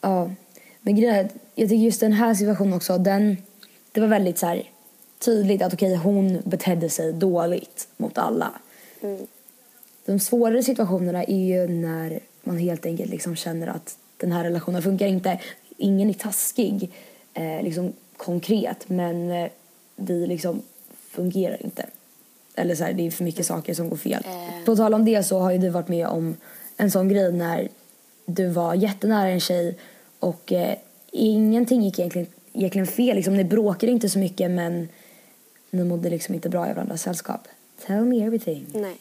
Ja, 0.00 0.30
men 0.80 0.96
grejen 0.96 1.28
jag 1.54 1.68
tycker 1.68 1.84
just 1.84 2.00
den 2.00 2.12
här 2.12 2.34
situationen 2.34 2.72
också, 2.72 2.98
den 2.98 3.36
det 3.92 4.00
var 4.00 4.08
väldigt 4.08 4.38
så 4.38 4.46
här, 4.46 4.70
tydligt 5.24 5.62
att 5.62 5.74
okej, 5.74 5.94
hon 5.94 6.38
betedde 6.44 6.88
sig 6.88 7.12
dåligt 7.12 7.88
mot 7.96 8.18
alla. 8.18 8.52
De 10.04 10.18
svårare 10.20 10.62
situationerna 10.62 11.24
är 11.24 11.44
ju 11.44 11.68
när 11.68 12.20
man 12.42 12.58
helt 12.58 12.86
enkelt 12.86 13.10
liksom 13.10 13.36
känner 13.36 13.66
att 13.66 13.96
den 14.16 14.32
här 14.32 14.44
relationen 14.44 14.82
funkar 14.82 15.06
inte. 15.06 15.40
Ingen 15.76 16.10
är 16.10 16.14
taskig 16.14 16.90
eh, 17.34 17.62
liksom 17.62 17.92
konkret 18.16 18.88
men 18.88 19.30
eh, 19.30 19.50
vi 19.96 20.26
liksom 20.26 20.62
fungerar 21.10 21.64
inte. 21.64 21.86
Eller 22.54 22.74
så 22.74 22.84
här, 22.84 22.92
det 22.92 23.06
är 23.06 23.10
för 23.10 23.24
mycket 23.24 23.46
saker 23.46 23.74
som 23.74 23.88
går 23.90 23.96
fel. 23.96 24.26
På 24.64 24.76
tal 24.76 24.94
om 24.94 25.04
det 25.04 25.22
så 25.22 25.38
har 25.38 25.50
ju 25.50 25.58
du 25.58 25.68
varit 25.68 25.88
med 25.88 26.06
om 26.06 26.36
en 26.76 26.90
sån 26.90 27.08
grej 27.08 27.32
när 27.32 27.68
du 28.26 28.48
var 28.48 28.74
jättenära 28.74 29.28
en 29.28 29.40
tjej 29.40 29.78
och 30.18 30.52
eh, 30.52 30.74
ingenting 31.12 31.82
gick 31.82 31.98
egentligen, 31.98 32.28
egentligen 32.52 32.86
fel. 32.86 33.16
Liksom, 33.16 33.36
ni 33.36 33.44
bråkade 33.44 33.92
inte 33.92 34.08
så 34.08 34.18
mycket 34.18 34.50
men 34.50 34.88
ni 35.72 35.84
mådde 35.84 36.10
liksom 36.10 36.34
inte 36.34 36.48
bra 36.48 36.70
i 36.70 36.72
varandras 36.72 37.02
sällskap. 37.02 37.48
Tell 37.86 38.04
me 38.04 38.26
everything. 38.26 38.66
Nej. 38.74 39.00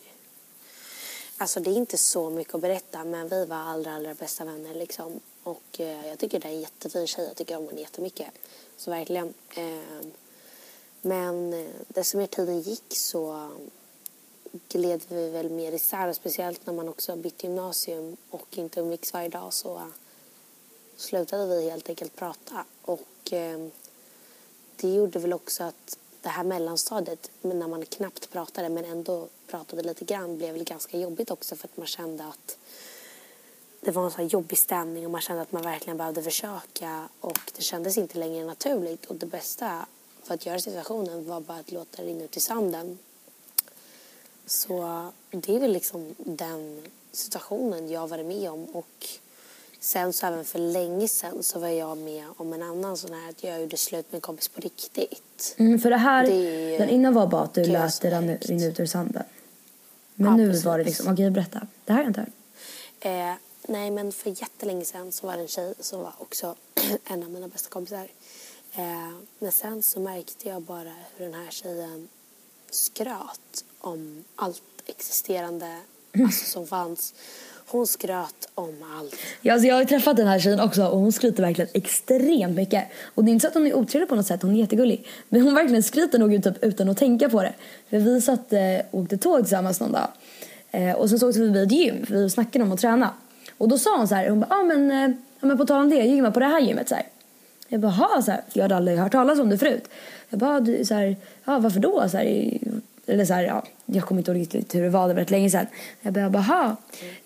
Alltså 1.37 1.59
det 1.59 1.69
är 1.69 1.75
inte 1.75 1.97
så 1.97 2.29
mycket 2.29 2.55
att 2.55 2.61
berätta 2.61 3.03
men 3.03 3.27
vi 3.27 3.45
var 3.45 3.57
allra, 3.57 3.95
allra 3.95 4.13
bästa 4.13 4.45
vänner 4.45 4.73
liksom. 4.73 5.19
Och 5.43 5.79
eh, 5.79 6.07
jag 6.07 6.19
tycker 6.19 6.39
det 6.39 6.47
är 6.47 6.51
en 6.51 6.61
jättefin 6.61 7.07
tjej. 7.07 7.25
Jag 7.27 7.35
tycker 7.35 7.57
om 7.57 7.67
henne 7.67 7.81
jättemycket. 7.81 8.27
Så 8.77 8.91
verkligen. 8.91 9.33
Eh, 9.55 10.07
men 11.01 11.53
eh, 11.53 11.67
desto 11.87 12.17
mer 12.17 12.27
tiden 12.27 12.61
gick 12.61 12.97
så 12.97 13.51
gled 14.69 15.01
vi 15.07 15.29
väl 15.29 15.49
mer 15.49 15.71
isär. 15.71 16.13
Speciellt 16.13 16.65
när 16.65 16.73
man 16.73 16.89
också 16.89 17.15
bytt 17.15 17.43
gymnasium 17.43 18.17
och 18.29 18.57
inte 18.57 18.79
umgicks 18.79 19.13
varje 19.13 19.29
dag 19.29 19.53
så 19.53 19.81
slutade 20.95 21.55
vi 21.55 21.69
helt 21.69 21.89
enkelt 21.89 22.15
prata. 22.15 22.65
Och 22.81 23.33
eh, 23.33 23.67
det 24.75 24.93
gjorde 24.93 25.19
väl 25.19 25.33
också 25.33 25.63
att 25.63 25.97
det 26.21 26.29
här 26.29 26.43
mellanstadiet, 26.43 27.31
när 27.41 27.67
man 27.67 27.85
knappt 27.85 28.31
pratade 28.31 28.69
men 28.69 28.85
ändå 28.85 29.27
pratade 29.47 29.83
lite 29.83 30.05
grann, 30.05 30.37
blev 30.37 30.53
väl 30.53 30.63
ganska 30.63 30.97
jobbigt 30.97 31.31
också 31.31 31.55
för 31.55 31.67
att 31.67 31.77
man 31.77 31.87
kände 31.87 32.23
att 32.23 32.57
det 33.81 33.91
var 33.91 34.05
en 34.05 34.11
sån 34.11 34.21
här 34.21 34.27
jobbig 34.27 34.57
stämning 34.57 35.05
och 35.05 35.11
man 35.11 35.21
kände 35.21 35.41
att 35.41 35.51
man 35.51 35.63
verkligen 35.63 35.97
behövde 35.97 36.23
försöka 36.23 37.09
och 37.19 37.51
det 37.55 37.61
kändes 37.61 37.97
inte 37.97 38.17
längre 38.17 38.45
naturligt 38.45 39.05
och 39.05 39.15
det 39.15 39.25
bästa 39.25 39.85
för 40.23 40.33
att 40.33 40.45
göra 40.45 40.59
situationen 40.59 41.27
var 41.27 41.41
bara 41.41 41.57
att 41.57 41.71
låta 41.71 42.01
det 42.01 42.07
rinna 42.07 42.23
ut 42.23 42.37
i 42.37 42.39
sanden. 42.39 42.99
Så 44.45 45.07
det 45.31 45.55
är 45.55 45.59
väl 45.59 45.71
liksom 45.71 46.15
den 46.17 46.87
situationen 47.11 47.89
jag 47.89 48.07
varit 48.07 48.25
med 48.25 48.51
om 48.51 48.65
och 48.65 49.07
sen 49.83 50.13
så 50.13 50.27
även 50.27 50.45
för 50.45 50.59
länge 50.59 51.07
sen 51.07 51.43
så 51.43 51.59
var 51.59 51.67
jag 51.67 51.97
med 51.97 52.25
om 52.37 52.53
en 52.53 52.63
annan 52.63 52.97
sån 52.97 53.13
här 53.13 53.29
att 53.29 53.43
jag 53.43 53.61
gjorde 53.61 53.77
slut 53.77 54.11
med 54.11 54.17
en 54.17 54.21
kompis 54.21 54.47
på 54.47 54.61
riktigt. 54.61 55.55
Mm, 55.57 55.79
för 55.79 55.89
det 55.89 55.97
här, 55.97 56.27
Det 56.27 56.77
den 56.77 56.89
innan 56.89 57.13
var 57.13 57.27
bara 57.27 57.41
att 57.41 57.53
du 57.53 57.63
lät 57.65 58.01
det 58.01 58.09
rinna 58.41 58.65
ut 58.65 58.79
ur 58.79 58.85
sanden. 58.85 59.23
Men 60.15 60.27
Ja, 60.31 60.37
nu 60.37 60.47
precis. 60.49 60.65
var 60.65 60.77
det 60.77 60.83
liksom, 60.83 61.13
okej 61.13 61.31
berätta. 61.31 61.67
Det 61.85 61.93
här 61.93 61.97
har 61.99 62.03
jag 62.03 62.09
inte 62.09 62.19
hört. 62.19 62.29
Eh, 62.99 63.33
nej, 63.67 63.91
men 63.91 64.11
för 64.11 64.29
jättelänge 64.29 64.85
sedan 64.85 65.11
så 65.11 65.27
var 65.27 65.35
det 65.35 65.41
en 65.41 65.47
tjej 65.47 65.73
som 65.79 65.99
var 65.99 66.13
också 66.17 66.55
en 67.05 67.23
av 67.23 67.29
mina 67.29 67.47
bästa 67.47 67.69
kompisar. 67.69 68.07
Eh, 68.73 69.11
men 69.39 69.51
sen 69.51 69.83
så 69.83 69.99
märkte 69.99 70.47
jag 70.49 70.61
bara 70.61 70.93
hur 71.15 71.25
den 71.25 71.33
här 71.33 71.51
tjejen 71.51 72.07
skröt 72.71 73.65
om 73.79 74.23
allt 74.35 74.61
existerande 74.85 75.79
alltså, 76.23 76.45
som 76.45 76.67
fanns. 76.67 77.13
Hon 77.71 77.87
skröt 77.87 78.49
om 78.55 78.75
allt. 78.97 79.15
Ja, 79.41 79.53
alltså 79.53 79.67
jag 79.67 79.75
har 79.75 79.81
ju 79.81 79.87
träffat 79.87 80.17
den 80.17 80.27
här 80.27 80.39
tjejen 80.39 80.59
också 80.59 80.85
och 80.85 80.99
hon 80.99 81.11
skryter 81.11 81.43
verkligen 81.43 81.69
extremt 81.73 82.55
mycket. 82.55 82.83
Och 83.15 83.23
det 83.23 83.31
är 83.31 83.33
inte 83.33 83.41
så 83.43 83.47
att 83.47 83.53
hon 83.53 83.67
är 83.67 83.73
otrevlig 83.73 84.09
på 84.09 84.15
något 84.15 84.25
sätt, 84.25 84.41
hon 84.41 84.55
är 84.55 84.59
jättegullig. 84.59 85.07
Men 85.29 85.41
hon 85.41 85.53
verkligen 85.53 85.83
skryter 85.83 86.19
nog 86.19 86.33
ut 86.33 86.43
typ, 86.43 86.63
utan 86.63 86.89
att 86.89 86.97
tänka 86.97 87.29
på 87.29 87.41
det. 87.41 87.53
För 87.89 87.99
vi 87.99 88.21
satt 88.21 88.53
eh, 88.53 88.61
och 88.91 88.99
åkte 88.99 89.17
tåg 89.17 89.39
tillsammans 89.39 89.79
någon 89.79 89.91
dag. 89.91 90.07
Eh, 90.71 90.91
och 90.91 91.09
sen 91.09 91.19
så 91.19 91.29
åkte 91.29 91.39
vi 91.39 91.47
förbi 91.47 91.63
ett 91.63 91.71
gym, 91.71 92.05
för 92.05 92.13
vi 92.13 92.29
snackade 92.29 92.65
om 92.65 92.71
att 92.71 92.79
träna. 92.79 93.09
Och 93.57 93.69
då 93.69 93.77
sa 93.77 93.97
hon 93.97 94.07
så 94.07 94.15
här, 94.15 94.29
hon 94.29 94.39
bara, 94.39 94.55
ah, 94.55 94.63
men, 94.63 94.91
eh, 94.91 95.17
ja, 95.39 95.47
men 95.47 95.57
på 95.57 95.65
tal 95.65 95.81
om 95.81 95.89
det, 95.89 95.95
jag 95.95 96.07
gymmar 96.07 96.31
på 96.31 96.39
det 96.39 96.45
här 96.45 96.61
gymmet 96.61 96.89
så 96.89 96.95
här. 96.95 97.07
Jag 97.67 97.81
bara, 97.81 98.21
så 98.21 98.31
här, 98.31 98.41
för 98.49 98.59
jag 98.59 98.63
hade 98.63 98.75
aldrig 98.75 98.97
hört 98.97 99.11
talas 99.11 99.39
om 99.39 99.49
det 99.49 99.57
förut. 99.57 99.89
Jag 100.29 100.39
bara, 100.39 100.59
du, 100.59 100.85
så 100.85 100.93
här, 100.93 101.15
ja 101.45 101.59
varför 101.59 101.79
då? 101.79 102.09
Så 102.09 102.17
här, 102.17 102.59
eller 103.11 103.25
så 103.25 103.33
här, 103.33 103.43
ja, 103.43 103.63
jag 103.85 104.03
kommer 104.03 104.21
inte 104.21 104.31
ihåg 104.31 104.41
riktigt 104.41 104.75
hur 104.75 104.81
det 104.81 104.89
var, 104.89 105.07
det 105.07 105.13
var 105.13 105.21
rätt 105.21 105.29
länge 105.31 105.49
sedan. 105.49 105.65
Jag 106.01 106.13
bara, 106.13 106.21
jag 106.21 106.31
bara, 106.31 106.43
"Ha." 106.43 106.75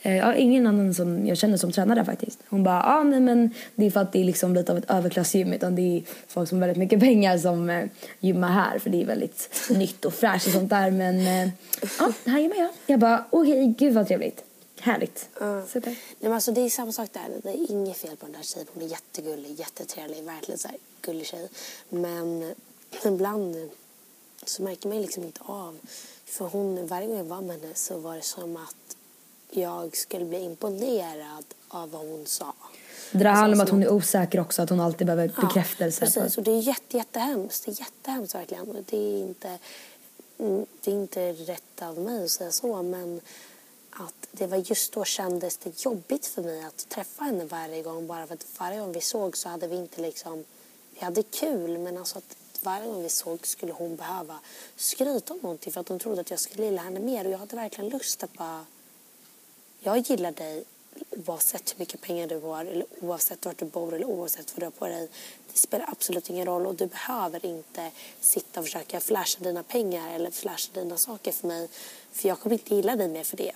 Eh, 0.02 0.16
ja, 0.16 0.36
ingen 0.36 0.68
annan 0.68 0.94
som 0.94 1.28
jag 1.28 1.38
känner 1.38 1.58
som 1.58 1.72
tränar 1.72 1.96
där 1.96 2.04
faktiskt. 2.04 2.40
Hon 2.50 2.64
bara, 2.64 2.84
ja 2.84 3.04
nej 3.04 3.20
men 3.20 3.54
det 3.76 3.86
är 3.86 3.92
för 3.92 4.00
att 4.00 4.12
det 4.12 4.20
är 4.20 4.24
liksom 4.24 4.54
lite 4.54 4.72
av 4.72 4.78
ett 4.78 4.92
överklassgym 4.92 5.54
utan 5.54 5.76
det 5.76 5.82
är 5.82 6.04
folk 6.28 6.50
som 6.50 6.58
har 6.58 6.68
väldigt 6.68 6.78
mycket 6.80 7.00
pengar 7.00 7.38
som 7.38 7.70
eh, 7.70 7.86
gymmar 8.20 8.52
här 8.52 8.80
för 8.80 8.90
det 8.90 9.02
är 9.02 9.06
väldigt 9.06 9.50
nytt 9.70 10.06
och 10.06 10.14
fräscht 10.14 10.48
och 10.48 10.54
sånt 10.54 10.70
där 10.70 10.92
men 10.92 11.20
eh, 11.20 11.50
ja, 12.00 12.12
här 12.26 12.40
gymmar 12.40 12.58
jag. 12.58 12.70
Jag 12.86 13.00
bara, 13.00 13.26
okej 13.30 13.76
gud 13.78 13.94
vad 13.94 14.08
trevligt. 14.08 14.44
Härligt. 14.80 15.30
Super. 15.68 15.90
Nej, 15.90 15.98
men 16.20 16.34
alltså, 16.34 16.52
det 16.52 16.62
är 16.62 16.70
samma 16.70 16.92
sak 16.92 17.10
där. 17.14 17.22
Det 17.44 17.50
är 17.50 17.72
inget 17.72 17.98
fel 17.98 18.16
på 18.18 18.26
den 18.26 18.34
där 18.34 18.42
tjejen. 18.42 18.68
Hon 18.74 18.84
är 18.84 18.88
jättegullig, 18.88 19.60
jättetrevlig, 19.60 20.24
verkligen 20.24 20.58
så 20.60 20.68
här 20.68 20.78
gullig 21.02 21.26
tjej. 21.26 21.50
Men 21.90 22.54
ibland 23.06 23.56
så 24.50 24.64
märker 24.64 24.90
man 24.90 25.02
liksom 25.02 25.24
inte 25.24 25.42
av. 25.46 25.78
För 26.26 26.46
hon, 26.46 26.88
varje 26.88 27.08
gång 27.08 27.18
jag 27.18 27.24
var 27.24 27.42
med 27.42 27.62
henne 27.62 27.74
så 27.76 27.98
var 27.98 28.16
det 28.16 28.22
som 28.22 28.58
att 28.58 28.96
jag 29.52 29.98
skulle 29.98 30.26
bli 30.26 30.40
imponerad 30.40 31.46
av 31.68 31.92
vad 31.92 32.02
hon 32.02 32.26
sa. 32.26 32.54
Det 33.12 33.18
där 33.18 33.26
handlar 33.26 33.58
om 33.58 33.62
att 33.62 33.70
som 33.70 33.78
hon 33.78 33.88
är 33.88 33.92
osäker 33.92 34.40
också, 34.40 34.62
att 34.62 34.70
hon 34.70 34.80
alltid 34.80 35.08
behöver 35.08 35.28
bekräftelse. 35.28 36.06
Ja, 36.06 36.12
precis. 36.12 36.38
Och 36.38 36.44
det 36.44 36.52
är 36.52 36.60
jätte, 36.60 36.98
jättehemskt. 36.98 37.66
Det 37.66 37.72
är 37.72 37.80
jättehemskt 37.80 38.36
verkligen. 38.36 38.68
Och 38.68 38.84
Det 38.86 38.98
är 38.98 39.20
inte, 39.20 39.58
mm, 40.38 40.66
det 40.82 40.92
är 40.92 40.96
inte 40.96 41.34
rätt 41.34 41.82
av 41.82 42.00
mig 42.00 42.24
att 42.24 42.32
säga 42.32 42.52
så, 42.52 42.84
men 42.84 43.22
att 43.92 44.28
det 44.32 44.48
var 44.48 44.58
just 44.58 44.94
då 44.94 45.06
kändes 45.06 45.58
det 45.58 45.84
jobbigt 45.86 46.26
för 46.26 46.42
mig 46.42 46.64
att 46.64 46.90
träffa 46.90 47.24
henne 47.24 47.46
varje 47.46 47.84
gång. 47.84 48.08
Bara 48.08 48.28
för 48.28 48.34
att 48.34 48.46
varje 48.60 48.80
gång 48.80 48.92
vi 48.92 49.02
såg 49.02 49.38
så 49.38 49.50
hade 49.50 49.68
vi 49.68 49.76
inte 49.76 50.02
liksom... 50.02 50.44
Vi 51.00 51.06
hade 51.06 51.24
kul, 51.24 51.78
men 51.78 51.98
alltså 51.98 52.18
att 52.18 52.36
varje 52.66 52.88
gång 52.88 53.04
vi 53.04 53.10
såg 53.10 53.48
skulle 53.48 53.72
hon 53.72 53.96
behöva 53.96 54.40
skryta 54.76 55.34
om 55.34 55.40
någonting 55.40 55.74
för 55.74 55.82
att 55.82 55.90
hon 55.90 56.00
trodde 56.00 56.22
att 56.22 56.30
jag 56.30 56.40
skulle 56.40 56.66
gilla 56.66 56.82
henne 56.82 57.00
mer. 57.00 57.26
Och 57.26 57.32
jag 57.32 57.38
hade 57.38 57.56
verkligen 57.56 57.90
lust 57.90 58.24
att 58.24 58.34
bara... 58.34 58.66
Jag 59.80 59.98
gillar 59.98 60.32
dig 60.32 60.64
oavsett 61.28 61.74
hur 61.74 61.80
mycket 61.80 62.02
pengar 62.02 62.28
du 62.28 62.40
har 62.40 62.66
eller 62.66 62.86
oavsett 63.02 63.46
vart 63.46 63.58
du 63.58 63.66
bor 63.66 63.94
eller 63.94 64.06
oavsett 64.06 64.54
vad 64.54 64.62
du 64.62 64.66
har 64.66 64.72
på 64.72 64.88
dig. 64.88 65.08
Det 65.54 65.60
spelar 65.60 65.86
absolut 65.92 66.30
ingen 66.30 66.46
roll 66.46 66.66
och 66.66 66.76
du 66.76 66.86
behöver 66.86 67.46
inte 67.46 67.92
sitta 68.20 68.60
och 68.60 68.66
försöka 68.66 69.00
flasha 69.00 69.44
dina 69.44 69.64
pengar 69.64 70.16
eller 70.16 70.32
flasha 70.32 70.72
dina 70.74 70.98
saker 70.98 71.32
för 71.32 71.48
mig. 71.48 71.68
För 72.12 72.28
jag 72.28 72.40
kommer 72.40 72.54
inte 72.54 72.76
gilla 72.76 72.96
dig 72.96 73.08
mer 73.08 73.24
för 73.24 73.38
det. 73.38 73.54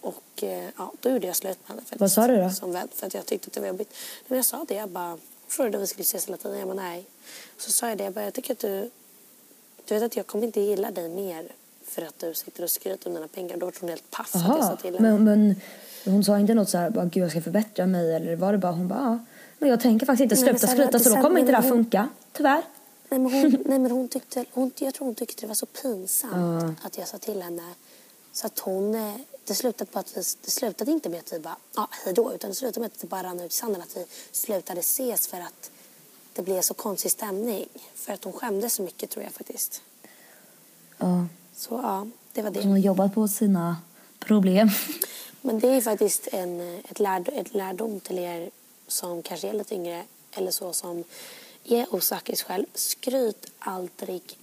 Och 0.00 0.42
eh, 0.42 0.70
ja, 0.76 0.92
då 1.00 1.10
gjorde 1.10 1.26
jag 1.26 1.36
slut 1.36 1.58
med 1.66 1.76
henne. 1.76 1.82
Vad 1.98 2.12
sa 2.12 2.26
du 2.26 2.36
då? 2.36 2.50
Som 2.50 2.72
vän, 2.72 2.88
för 2.94 3.06
att 3.06 3.14
jag 3.14 3.26
tyckte 3.26 3.46
att 3.46 3.52
det 3.52 3.60
var 3.60 3.68
jobbigt. 3.68 3.94
Men 4.28 4.36
jag 4.36 4.44
sa 4.44 4.64
det, 4.68 4.74
jag 4.74 4.88
bara 4.88 5.18
frågade 5.52 5.76
om 5.76 5.80
vi 5.80 5.86
skulle 5.86 6.02
ses 6.02 6.26
hela 6.26 6.36
tiden. 6.36 6.58
Jag 6.58 6.68
bara 6.68 6.76
nej. 6.76 7.06
Så 7.58 7.70
sa 7.70 7.88
jag 7.88 7.98
det, 7.98 8.04
jag 8.04 8.12
bara 8.12 8.24
jag 8.24 8.34
tycker 8.34 8.52
att 8.52 8.58
du, 8.58 8.90
du 9.84 9.94
vet 9.94 10.02
att 10.02 10.16
jag 10.16 10.26
kommer 10.26 10.44
inte 10.44 10.60
gilla 10.60 10.90
dig 10.90 11.08
mer 11.08 11.52
för 11.84 12.02
att 12.02 12.18
du 12.18 12.34
sitter 12.34 12.62
och 12.62 12.70
skryter 12.70 13.08
om 13.08 13.14
dina 13.14 13.28
pengar. 13.28 13.56
Då 13.56 13.66
var 13.66 13.74
hon 13.80 13.88
helt 13.88 14.10
paff 14.10 14.34
att 14.34 14.48
jag 14.48 14.64
sa 14.64 14.76
till 14.76 14.94
henne. 14.94 15.18
men, 15.18 15.24
men 15.24 15.56
hon 16.04 16.24
sa 16.24 16.38
inte 16.38 16.54
något 16.54 16.68
så 16.68 16.78
här, 16.78 16.90
bara, 16.90 17.04
gud 17.04 17.24
jag 17.24 17.30
ska 17.30 17.40
förbättra 17.40 17.86
mig 17.86 18.14
eller 18.14 18.36
var 18.36 18.52
det 18.52 18.58
bara 18.58 18.72
hon 18.72 18.88
bara, 18.88 18.98
ja. 18.98 19.18
Men 19.58 19.68
jag 19.68 19.80
tänker 19.80 20.06
faktiskt 20.06 20.22
inte 20.22 20.36
sluta 20.36 20.66
skryta 20.66 20.98
så 20.98 21.08
då 21.14 21.22
kommer 21.22 21.40
inte 21.40 21.52
det 21.52 21.56
här 21.56 21.68
funka. 21.68 22.08
Tyvärr. 22.32 22.62
Nej 23.08 23.20
men 23.20 23.32
hon, 23.32 23.50
nej, 23.66 23.78
men 23.78 23.90
hon 23.90 24.08
tyckte, 24.08 24.44
hon, 24.52 24.70
jag 24.78 24.94
tror 24.94 25.06
hon 25.06 25.14
tyckte 25.14 25.40
det 25.40 25.46
var 25.46 25.54
så 25.54 25.66
pinsamt 25.66 26.78
att 26.82 26.98
jag 26.98 27.08
sa 27.08 27.18
till 27.18 27.42
henne. 27.42 27.62
Så 28.32 28.46
att 28.46 28.58
hon, 28.58 28.94
eh, 28.94 29.14
det 29.44 29.54
slutade 29.54 29.90
på 29.90 29.98
att 29.98 30.16
vi, 30.16 30.22
det 30.44 30.50
slutade 30.50 30.90
inte 30.90 31.08
med 31.08 31.20
att 31.20 31.32
vi 31.32 31.38
bara, 31.38 31.56
ja 31.76 31.88
hej 31.90 32.14
då, 32.14 32.32
utan 32.34 32.50
det 32.50 32.56
slutade 32.56 32.80
med 32.80 32.86
att 32.86 33.00
det 33.00 33.06
bara 33.06 33.22
rann 33.22 33.40
ut 33.40 33.52
i 33.52 33.54
sanden. 33.56 33.82
Att 33.82 33.96
vi 33.96 34.06
slutade 34.32 34.80
ses 34.80 35.26
för 35.26 35.40
att 35.40 35.70
det 36.32 36.42
blev 36.42 36.62
så 36.62 36.74
konstig 36.74 37.10
stämning. 37.10 37.68
För 37.94 38.12
att 38.12 38.24
hon 38.24 38.32
skämdes 38.32 38.74
så 38.74 38.82
mycket 38.82 39.10
tror 39.10 39.24
jag 39.24 39.32
faktiskt. 39.32 39.82
Ja. 40.98 41.26
Så 41.56 41.74
ja, 41.82 42.06
det 42.32 42.42
var 42.42 42.50
Hon 42.50 42.62
det. 42.62 42.68
har 42.70 42.78
jobbat 42.78 43.14
på 43.14 43.28
sina 43.28 43.76
problem. 44.18 44.70
Men 45.40 45.58
det 45.60 45.68
är 45.68 45.80
faktiskt 45.80 46.28
en, 46.32 46.60
ett, 46.90 47.00
lärd, 47.00 47.28
ett 47.32 47.54
lärdom 47.54 48.00
till 48.00 48.18
er 48.18 48.50
som 48.86 49.22
kanske 49.22 49.48
är 49.48 49.52
lite 49.52 49.74
yngre 49.74 50.04
eller 50.32 50.50
så 50.50 50.72
som 50.72 51.04
är 51.64 51.94
osäker 51.94 52.36
själv. 52.36 52.66
Skryt 52.74 53.46
aldrig 53.58 54.38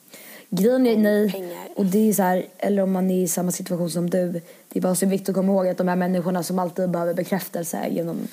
Grejen 0.50 0.88
är 0.88 0.98
nej. 0.98 1.32
pengar. 1.32 1.68
Och 1.76 1.86
det 1.86 2.10
är 2.10 2.14
så 2.14 2.24
här, 2.24 2.48
eller 2.58 2.84
om 2.84 2.92
man 2.92 3.12
är 3.12 3.24
i 3.24 3.28
samma 3.28 3.52
situation 3.52 3.92
som 3.92 4.10
du. 4.10 4.32
Det 4.70 4.80
är 4.80 4.82
bara 4.82 4.96
så 4.96 5.06
viktigt 5.06 5.30
att 5.30 5.36
komma 5.36 5.54
ihåg 5.54 5.68
att 5.68 5.78
de 5.78 5.88
här 5.88 5.96
människorna 5.96 6.44
som 6.44 6.60
alltid 6.60 6.90
behöver 6.90 7.14
bekräftelse 7.14 7.88
genom 7.92 8.28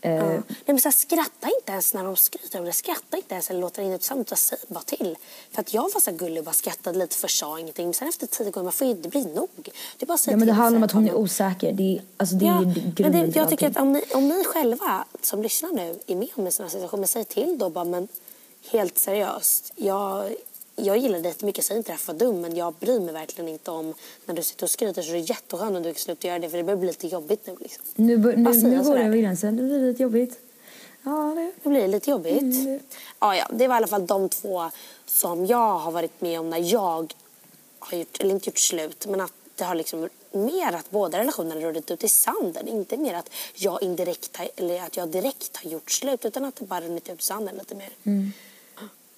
eh, 0.00 0.14
Ja. 0.14 0.26
Nej, 0.28 0.42
men 0.66 0.80
så 0.80 0.88
här, 0.88 0.92
skratta 0.92 1.48
inte 1.60 1.72
ens 1.72 1.94
när 1.94 2.04
de 2.04 2.16
skryter 2.16 2.58
om 2.58 2.64
det. 2.64 2.72
Skratta 2.72 3.16
inte 3.16 3.34
ens 3.34 3.50
eller 3.50 3.60
låter 3.60 3.82
det 3.82 3.88
in 3.88 3.94
ut 3.94 4.10
utan 4.12 4.36
säg 4.36 4.58
bara 4.68 4.80
till. 4.80 5.16
För 5.50 5.60
att 5.60 5.74
jag 5.74 5.82
var 5.94 6.00
så 6.00 6.12
gullig 6.12 6.38
och 6.38 6.44
bara 6.44 6.52
skrattade 6.52 6.98
lite 6.98 7.16
för 7.16 7.28
sa 7.28 7.58
ingenting. 7.58 7.86
Men 7.86 7.94
sen 7.94 8.08
efter 8.08 8.26
tio 8.26 8.50
gånger, 8.50 8.64
man 8.64 8.72
får 8.72 8.86
ju, 8.86 8.94
det 8.94 9.08
blir 9.08 9.34
nog. 9.34 9.48
Det 9.98 10.04
är 10.04 10.06
bara 10.06 10.18
Ja 10.26 10.36
men 10.36 10.46
det 10.46 10.52
handlar 10.52 10.76
om 10.76 10.82
att 10.82 10.92
hon 10.92 11.08
är 11.08 11.14
osäker. 11.14 11.72
Det 11.72 11.96
är, 11.96 12.02
alltså 12.16 12.36
det 12.36 12.44
Ja, 12.44 12.52
är 12.60 12.64
men 12.64 12.72
grunden 12.96 13.12
det, 13.12 13.26
till 13.26 13.36
jag 13.36 13.48
tycker 13.50 13.70
att 13.70 13.76
om 13.76 13.92
ni, 13.92 14.02
om 14.14 14.28
ni 14.28 14.44
själva 14.44 15.04
som 15.22 15.42
lyssnar 15.42 15.72
nu 15.72 15.98
är 16.06 16.16
med 16.16 16.28
om 16.34 16.46
en 16.46 16.52
sån 16.52 16.64
här 16.64 16.70
situation, 16.70 17.00
men 17.00 17.08
säg 17.08 17.24
till 17.24 17.58
då 17.58 17.70
bara 17.70 17.84
men 17.84 18.08
helt 18.70 18.98
seriöst. 18.98 19.72
Jag, 19.76 20.34
jag 20.78 20.98
gillar 20.98 21.20
dig. 21.20 21.34
Jag 21.40 21.64
säger 21.64 21.78
inte 21.78 21.88
det 21.88 21.92
här 21.92 21.98
för 21.98 22.14
dum, 22.14 22.40
men 22.40 22.56
jag 22.56 22.74
bryr 22.74 23.00
mig 23.00 23.14
verkligen 23.14 23.48
inte 23.48 23.70
om 23.70 23.94
när 24.26 24.34
du 24.34 24.42
sitter 24.42 24.64
och 24.64 24.70
skryter. 24.70 25.02
Så 25.02 25.12
det 25.12 25.18
är 25.18 25.30
jätteskönt 25.30 25.76
om 25.76 25.82
du 25.82 25.92
kan 25.92 26.00
sluta 26.00 26.28
göra 26.28 26.38
det, 26.38 26.50
för 26.50 26.56
det 26.56 26.64
börjar 26.64 26.76
bli 26.76 26.88
lite 26.88 27.06
jobbigt 27.06 27.46
nu. 27.46 27.56
Liksom. 27.60 27.84
Nu, 27.94 28.16
nu, 28.16 28.36
nu 28.36 28.74
jag 28.74 28.84
går 28.84 28.94
det 28.94 29.04
över 29.04 29.16
gränsen. 29.16 29.56
Nu 29.56 29.62
blir 29.62 29.78
det 29.78 29.86
lite 29.86 30.02
jobbigt. 30.02 30.40
Ja, 31.02 31.32
det... 31.36 31.52
Det 31.62 31.68
blir 31.68 31.88
lite 31.88 32.10
jobbigt. 32.10 32.42
Mm. 32.42 32.80
Ja, 33.20 33.36
ja, 33.36 33.48
det 33.52 33.68
var 33.68 33.74
i 33.74 33.76
alla 33.76 33.86
fall 33.86 34.06
de 34.06 34.28
två 34.28 34.70
som 35.06 35.46
jag 35.46 35.78
har 35.78 35.92
varit 35.92 36.20
med 36.20 36.40
om 36.40 36.50
när 36.50 36.72
jag 36.72 37.12
har 37.78 37.98
gjort, 37.98 38.20
eller 38.20 38.34
inte 38.34 38.50
gjort 38.50 38.58
slut, 38.58 39.06
men 39.06 39.20
att 39.20 39.32
det 39.54 39.64
har 39.64 39.74
liksom 39.74 40.08
mer 40.32 40.72
att 40.72 40.90
båda 40.90 41.18
relationerna 41.18 41.60
runnit 41.60 41.90
ut 41.90 42.04
i 42.04 42.08
sanden. 42.08 42.68
Inte 42.68 42.96
mer 42.96 43.14
att 43.14 43.30
jag 43.54 43.82
indirekt 43.82 44.36
har, 44.36 44.48
eller 44.56 44.82
att 44.82 44.96
jag 44.96 45.08
direkt 45.08 45.56
har 45.56 45.70
gjort 45.70 45.90
slut, 45.90 46.24
utan 46.24 46.44
att 46.44 46.56
det 46.56 46.64
bara 46.64 46.80
runnit 46.80 47.08
ut 47.08 47.20
i 47.20 47.22
sanden 47.22 47.56
lite 47.56 47.74
mer. 47.74 47.90
Mm. 48.04 48.32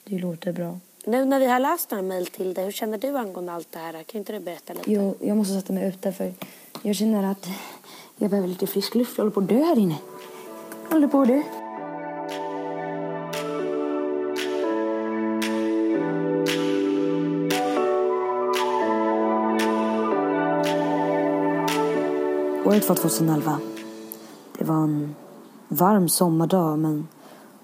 Det 0.04 0.18
låter 0.18 0.52
bra. 0.52 0.80
Nu 1.04 1.24
när 1.24 1.40
vi 1.40 1.46
har 1.46 1.60
läst 1.60 1.90
några 1.90 2.02
mejl 2.02 2.26
till 2.26 2.54
dig, 2.54 2.64
hur 2.64 2.72
känner 2.72 2.98
du 2.98 3.16
angående 3.16 3.52
allt 3.52 3.72
det 3.72 3.78
här? 3.78 4.02
Kan 4.02 4.18
inte 4.18 4.32
du 4.32 4.40
berätta 4.40 4.72
lite? 4.72 4.92
Jo, 4.92 5.14
jag 5.20 5.36
måste 5.36 5.54
sätta 5.54 5.72
mig 5.72 5.88
ute 5.88 6.12
för 6.12 6.34
jag 6.82 6.96
känner 6.96 7.30
att 7.30 7.46
jag 8.16 8.30
behöver 8.30 8.48
lite 8.48 8.66
frisk 8.66 8.94
luft. 8.94 9.18
Jag 9.18 9.24
håller 9.24 9.34
på 9.34 9.40
att 9.40 9.48
dö 9.48 9.64
här 9.64 9.78
inne. 9.78 9.96
Jag 10.84 10.92
håller 10.92 11.08
på 11.08 11.20
att 11.20 11.28
dö. 11.28 11.42
Året 22.64 22.88
var 22.88 22.96
2011. 22.96 23.60
Det 24.58 24.64
var 24.64 24.74
en 24.74 25.14
varm 25.68 26.08
sommardag 26.08 26.78
men 26.78 27.08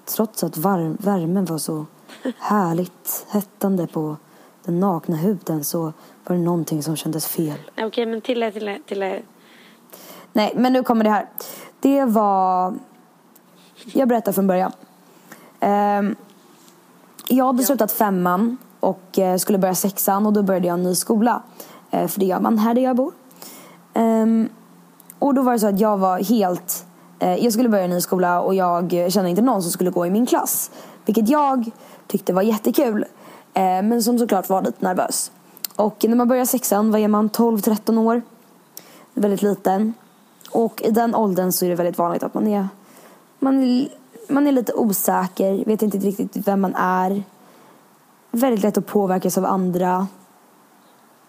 trots 0.05 0.43
att 0.43 0.57
varm, 0.57 0.97
värmen 0.99 1.45
var 1.45 1.57
så 1.57 1.85
härligt 2.39 3.25
hettande 3.29 3.87
på 3.87 4.17
den 4.65 4.79
nakna 4.79 5.15
huden 5.15 5.63
så 5.63 5.93
var 6.25 6.35
det 6.35 6.41
någonting 6.41 6.83
som 6.83 6.95
kändes 6.95 7.27
fel. 7.27 7.57
Okej, 7.77 8.05
men 8.05 8.21
till 8.21 8.51
till 8.53 8.77
till 8.85 9.21
Nej, 10.33 10.53
men 10.55 10.73
nu 10.73 10.83
kommer 10.83 11.03
det 11.03 11.09
här. 11.09 11.25
Det 11.79 12.05
var... 12.05 12.73
Jag 13.85 14.07
berättar 14.07 14.31
från 14.31 14.47
början. 14.47 14.71
Ehm, 15.59 16.15
jag 17.27 17.45
hade 17.45 17.63
slutat 17.63 17.91
femman 17.91 18.57
och 18.79 19.19
eh, 19.19 19.37
skulle 19.37 19.57
börja 19.57 19.75
sexan 19.75 20.25
och 20.25 20.33
då 20.33 20.43
började 20.43 20.67
jag 20.67 20.73
en 20.73 20.83
ny 20.83 20.95
skola. 20.95 21.43
Eh, 21.91 22.07
för 22.07 22.19
det 22.19 22.25
gör 22.25 22.39
man 22.39 22.57
här 22.57 22.73
där 22.73 22.81
jag 22.81 22.95
bor. 22.95 23.13
Ehm, 23.93 24.49
och 25.19 25.33
då 25.33 25.41
var 25.41 25.53
det 25.53 25.59
så 25.59 25.67
att 25.67 25.79
jag 25.79 25.97
var 25.97 26.19
helt... 26.19 26.85
Eh, 27.19 27.35
jag 27.35 27.53
skulle 27.53 27.69
börja 27.69 27.83
en 27.83 27.89
ny 27.89 28.01
skola 28.01 28.41
och 28.41 28.55
jag 28.55 28.91
kände 29.09 29.29
inte 29.29 29.41
någon 29.41 29.61
som 29.61 29.71
skulle 29.71 29.89
gå 29.89 30.05
i 30.05 30.09
min 30.09 30.25
klass. 30.25 30.71
Vilket 31.07 31.29
jag 31.29 31.71
tyckte 32.07 32.33
var 32.33 32.41
jättekul. 32.41 33.05
Eh, 33.53 33.61
men 33.61 34.03
som 34.03 34.19
såklart 34.19 34.49
var 34.49 34.61
lite 34.61 34.85
nervös. 34.85 35.31
Och 35.75 36.05
när 36.07 36.15
man 36.15 36.27
börjar 36.27 36.45
sexan, 36.45 36.91
vad 36.91 37.01
är 37.01 37.07
man? 37.07 37.29
12-13 37.29 37.97
år? 37.97 38.21
Väldigt 39.13 39.41
liten. 39.41 39.93
Och 40.51 40.81
i 40.81 40.91
den 40.91 41.15
åldern 41.15 41.51
så 41.51 41.65
är 41.65 41.69
det 41.69 41.75
väldigt 41.75 41.97
vanligt 41.97 42.23
att 42.23 42.33
man 42.33 42.47
är, 42.47 42.67
man 43.39 43.63
är, 43.63 43.87
man 44.27 44.47
är 44.47 44.51
lite 44.51 44.73
osäker, 44.73 45.65
vet 45.65 45.81
inte 45.81 45.97
riktigt 45.97 46.47
vem 46.47 46.61
man 46.61 46.75
är. 46.75 47.23
Väldigt 48.31 48.63
lätt 48.63 48.77
att 48.77 48.85
påverkas 48.85 49.37
av 49.37 49.45
andra. 49.45 50.07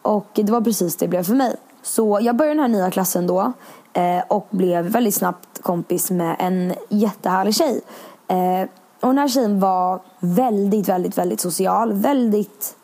Och 0.03 0.29
det 0.35 0.53
var 0.53 0.61
precis 0.61 0.97
det 0.97 1.07
det 1.07 1.11
blev 1.11 1.23
för 1.23 1.35
mig. 1.35 1.57
Så 1.83 2.19
jag 2.23 2.37
började 2.37 2.55
den 2.55 2.73
här 2.73 2.79
nya 2.79 2.91
klassen 2.91 3.27
då 3.27 3.53
eh, 3.93 4.23
och 4.29 4.47
blev 4.51 4.85
väldigt 4.85 5.15
snabbt 5.15 5.63
kompis 5.63 6.11
med 6.11 6.37
en 6.39 6.75
jättehärlig 6.89 7.55
tjej. 7.55 7.81
Eh, 8.29 8.69
och 9.01 9.09
den 9.09 9.19
här 9.19 9.29
tjejen 9.29 9.61
var 9.61 10.01
väldigt, 10.21 10.89
väldigt, 10.89 11.19
väldigt 11.19 11.41
social. 11.41 11.93
Väldigt 11.93 12.79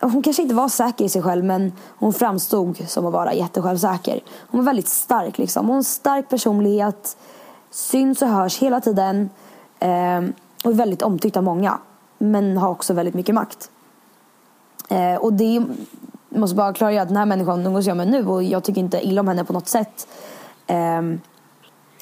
hon 0.00 0.22
kanske 0.22 0.42
inte 0.42 0.54
var 0.54 0.68
säker 0.68 1.04
i 1.04 1.08
sig 1.08 1.22
själv 1.22 1.44
men 1.44 1.72
hon 1.98 2.12
framstod 2.12 2.88
som 2.88 3.06
att 3.06 3.12
vara 3.12 3.34
jättesjälvsäker. 3.34 4.20
Hon 4.50 4.60
var 4.60 4.64
väldigt 4.64 4.88
stark 4.88 5.38
liksom. 5.38 5.66
Hon 5.66 5.70
har 5.70 5.76
en 5.76 5.84
stark 5.84 6.28
personlighet, 6.28 7.16
syns 7.70 8.22
och 8.22 8.28
hörs 8.28 8.58
hela 8.58 8.80
tiden 8.80 9.30
eh, 9.78 10.18
och 10.64 10.70
är 10.70 10.74
väldigt 10.74 11.02
omtyckt 11.02 11.36
av 11.36 11.42
många. 11.42 11.78
Men 12.18 12.56
har 12.56 12.70
också 12.70 12.94
väldigt 12.94 13.14
mycket 13.14 13.34
makt. 13.34 13.70
Eh, 14.88 15.14
och 15.14 15.32
det 15.32 15.62
jag 16.28 16.40
måste 16.40 16.56
bara 16.56 16.72
klargöra 16.72 17.02
att 17.02 17.08
den 17.08 17.16
här 17.16 17.26
människan 17.26 17.66
umgås 17.66 17.86
jag 17.86 17.96
med 17.96 18.08
nu 18.08 18.26
och 18.26 18.42
jag 18.42 18.64
tycker 18.64 18.80
inte 18.80 19.06
illa 19.06 19.20
om 19.20 19.28
henne 19.28 19.44
på 19.44 19.52
något 19.52 19.68
sätt. 19.68 20.08
Eh, 20.66 21.02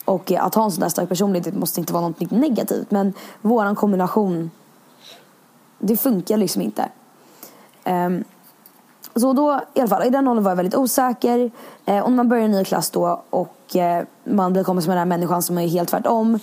och 0.05 0.33
eh, 0.33 0.45
att 0.45 0.55
ha 0.55 0.65
en 0.65 0.71
sån 0.71 0.81
där 0.81 0.89
stark 0.89 1.09
personlighet 1.09 1.55
måste 1.55 1.81
inte 1.81 1.93
vara 1.93 2.09
något 2.09 2.31
negativt 2.31 2.91
men 2.91 3.13
våran 3.41 3.77
kombination 3.77 4.51
det 5.79 5.97
funkar 5.97 6.37
liksom 6.37 6.63
inte. 6.63 6.89
Um, 7.85 8.25
så 9.15 9.33
då, 9.33 9.61
i 9.75 9.81
alla 9.81 9.89
fall, 9.89 10.07
i 10.07 10.11
den 10.11 10.29
åldern 10.29 10.45
var 10.45 10.51
jag 10.51 10.57
väldigt 10.57 10.75
osäker. 10.75 11.51
Eh, 11.85 11.99
och 11.99 12.11
när 12.11 12.17
man 12.17 12.29
börjar 12.29 12.45
en 12.45 12.51
ny 12.51 12.65
klass 12.65 12.91
då 12.91 13.23
och 13.31 13.77
eh, 13.77 14.05
man 14.25 14.53
blir 14.53 14.65
kompis 14.65 14.87
med 14.87 14.97
den 14.97 14.99
här 14.99 15.07
människan 15.07 15.43
som 15.43 15.59
är 15.59 15.69
helt 15.69 15.89
tvärtom. 15.89 16.39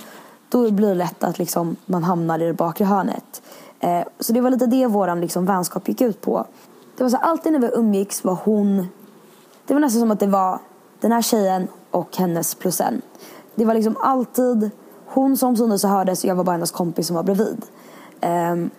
Då 0.49 0.71
blir 0.71 0.87
det 0.87 0.95
lätt 0.95 1.23
att 1.23 1.39
liksom, 1.39 1.75
man 1.85 2.03
hamnar 2.03 2.39
i 2.39 2.45
det 2.45 2.53
bakre 2.53 2.85
hörnet. 2.85 3.41
Eh, 3.79 4.01
så 4.19 4.33
det 4.33 4.41
var 4.41 4.49
lite 4.49 4.65
det 4.65 4.87
våran 4.87 5.21
liksom, 5.21 5.45
vänskap 5.45 5.87
gick 5.87 6.01
ut 6.01 6.21
på. 6.21 6.45
Det 6.97 7.03
var 7.03 7.09
så 7.09 7.17
alltid 7.17 7.51
när 7.51 7.59
vi 7.59 7.71
umgicks 7.73 8.23
var 8.23 8.37
hon... 8.43 8.87
Det 9.65 9.73
var 9.73 9.81
nästan 9.81 9.99
som 9.99 10.11
att 10.11 10.19
det 10.19 10.27
var 10.27 10.59
den 10.99 11.11
här 11.11 11.21
tjejen 11.21 11.67
och 11.91 12.17
hennes 12.17 12.55
plus 12.55 12.81
en. 12.81 13.01
Det 13.59 13.65
var 13.65 13.73
liksom 13.73 13.97
alltid 13.99 14.71
hon 15.05 15.37
som 15.37 15.57
syntes 15.57 15.83
och 15.83 15.89
hördes 15.89 16.23
och 16.23 16.29
jag 16.29 16.35
var 16.35 16.43
bara 16.43 16.51
hennes 16.51 16.71
kompis 16.71 17.07
som 17.07 17.15
var 17.15 17.23
bredvid. 17.23 17.65
Um, 18.21 18.69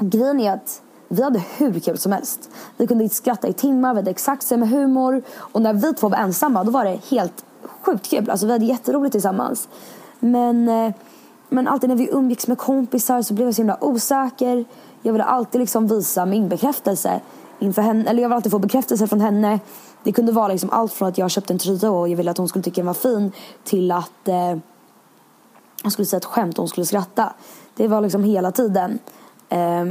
grejen 0.00 0.40
är 0.40 0.52
att 0.52 0.82
vi 1.08 1.22
hade 1.22 1.42
hur 1.56 1.80
kul 1.80 1.98
som 1.98 2.12
helst. 2.12 2.50
Vi 2.76 2.86
kunde 2.86 3.08
skratta 3.08 3.48
i 3.48 3.52
timmar, 3.52 3.94
vi 3.94 3.98
hade 3.98 4.10
exakt 4.10 4.42
samma 4.42 4.66
humor. 4.66 5.22
Och 5.36 5.62
när 5.62 5.72
vi 5.72 5.94
två 5.94 6.08
var 6.08 6.18
ensamma 6.18 6.64
då 6.64 6.70
var 6.70 6.84
det 6.84 7.00
helt 7.08 7.44
sjukt 7.80 8.10
kul. 8.10 8.30
Alltså 8.30 8.46
vi 8.46 8.52
hade 8.52 8.64
jätteroligt 8.64 9.12
tillsammans. 9.12 9.68
Men, 10.18 10.68
eh, 10.68 10.92
men 11.48 11.68
alltid 11.68 11.88
när 11.88 11.96
vi 11.96 12.08
umgicks 12.12 12.46
med 12.46 12.58
kompisar 12.58 13.22
så 13.22 13.34
blev 13.34 13.46
jag 13.46 13.54
så 13.54 13.60
himla 13.60 13.84
osäker. 13.84 14.64
Jag 15.02 15.12
ville 15.12 15.24
alltid 15.24 15.60
liksom 15.60 15.86
visa 15.86 16.26
min 16.26 16.48
bekräftelse 16.48 17.20
inför 17.58 17.82
henne. 17.82 18.10
Eller 18.10 18.22
jag 18.22 18.28
ville 18.28 18.36
alltid 18.36 18.52
få 18.52 18.58
bekräftelse 18.58 19.06
från 19.06 19.20
henne. 19.20 19.60
Det 20.04 20.12
kunde 20.12 20.32
vara 20.32 20.48
liksom 20.48 20.70
allt 20.70 20.92
från 20.92 21.08
att 21.08 21.18
jag 21.18 21.30
köpte 21.30 21.52
en 21.52 21.58
tröja 21.58 21.90
och 21.90 22.08
jag 22.08 22.16
ville 22.16 22.30
att 22.30 22.38
hon 22.38 22.48
skulle 22.48 22.62
tycka 22.62 22.80
den 22.80 22.86
var 22.86 22.94
fin 22.94 23.32
till 23.64 23.92
att 23.92 24.28
eh, 24.28 24.56
jag 25.82 25.92
skulle 25.92 26.06
säga 26.06 26.18
ett 26.18 26.24
skämt 26.24 26.58
och 26.58 26.62
hon 26.62 26.68
skulle 26.68 26.86
skratta. 26.86 27.32
Det 27.74 27.88
var 27.88 28.00
liksom 28.00 28.24
hela 28.24 28.52
tiden. 28.52 28.98
Eh, 29.48 29.84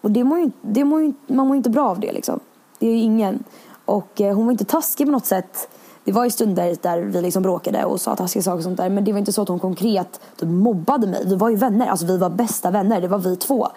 och 0.00 0.10
det 0.10 0.24
mår 0.24 0.38
ju, 0.38 0.50
det 0.62 0.84
mår 0.84 1.02
ju, 1.02 1.12
man 1.26 1.46
mår 1.46 1.54
ju 1.54 1.56
inte 1.56 1.70
bra 1.70 1.88
av 1.88 2.00
det 2.00 2.12
liksom. 2.12 2.40
Det 2.78 2.86
är 2.86 2.90
ju 2.90 2.98
ingen. 2.98 3.44
Och 3.84 4.20
eh, 4.20 4.34
hon 4.34 4.44
var 4.44 4.52
inte 4.52 4.64
taskig 4.64 5.06
på 5.06 5.12
något 5.12 5.26
sätt. 5.26 5.68
Det 6.04 6.12
var 6.12 6.24
ju 6.24 6.30
stunder 6.30 6.76
där 6.82 7.00
vi 7.00 7.22
liksom 7.22 7.42
bråkade 7.42 7.84
och 7.84 8.00
sa 8.00 8.16
taskiga 8.16 8.42
saker 8.42 8.56
och 8.56 8.62
sånt 8.62 8.76
där. 8.76 8.88
Men 8.88 9.04
det 9.04 9.12
var 9.12 9.18
inte 9.18 9.32
så 9.32 9.42
att 9.42 9.48
hon 9.48 9.58
konkret 9.58 10.20
typ, 10.36 10.48
mobbade 10.48 11.06
mig. 11.06 11.22
Vi 11.26 11.34
var 11.34 11.48
ju 11.48 11.56
vänner. 11.56 11.86
Alltså 11.86 12.06
vi 12.06 12.18
var 12.18 12.30
bästa 12.30 12.70
vänner. 12.70 13.00
Det 13.00 13.08
var 13.08 13.18
vi 13.18 13.36
två. 13.36 13.68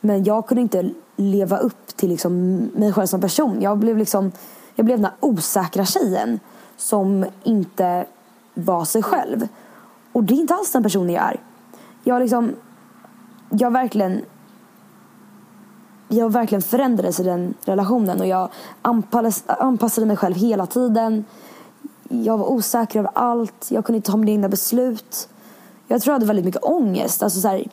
Men 0.00 0.24
jag 0.24 0.46
kunde 0.46 0.62
inte 0.62 0.90
leva 1.16 1.58
upp 1.58 1.96
till 1.96 2.08
liksom, 2.08 2.56
mig 2.74 2.92
själv 2.92 3.06
som 3.06 3.20
person. 3.20 3.62
Jag 3.62 3.78
blev 3.78 3.98
liksom, 3.98 4.32
jag 4.76 4.86
blev 4.86 4.98
den 4.98 5.04
här 5.04 5.14
osäkra 5.20 5.84
tjejen. 5.84 6.40
Som 6.76 7.26
inte 7.42 8.06
var 8.54 8.84
sig 8.84 9.02
själv. 9.02 9.48
Och 10.12 10.24
det 10.24 10.34
är 10.34 10.38
inte 10.38 10.54
alls 10.54 10.72
den 10.72 10.82
personen 10.82 11.10
jag 11.10 11.24
är. 11.24 11.40
Jag 12.04 12.22
liksom, 12.22 12.54
jag 13.50 13.70
verkligen 13.70 14.22
jag 16.08 16.32
verkligen 16.32 16.62
förändrades 16.62 17.20
i 17.20 17.22
den 17.22 17.54
relationen 17.64 18.20
och 18.20 18.26
jag 18.26 18.48
anpassade, 18.82 19.60
anpassade 19.60 20.06
mig 20.06 20.16
själv 20.16 20.36
hela 20.36 20.66
tiden. 20.66 21.24
Jag 22.08 22.38
var 22.38 22.46
osäker 22.46 22.98
över 22.98 23.10
allt. 23.14 23.70
Jag 23.70 23.84
kunde 23.84 23.96
inte 23.96 24.10
ta 24.10 24.16
mina 24.16 24.30
egna 24.30 24.48
beslut. 24.48 25.28
Jag 25.88 26.02
tror 26.02 26.12
jag 26.12 26.14
hade 26.14 26.26
väldigt 26.26 26.44
mycket 26.44 26.64
ångest. 26.64 27.22
Alltså 27.22 27.40
så 27.40 27.48
här, 27.48 27.64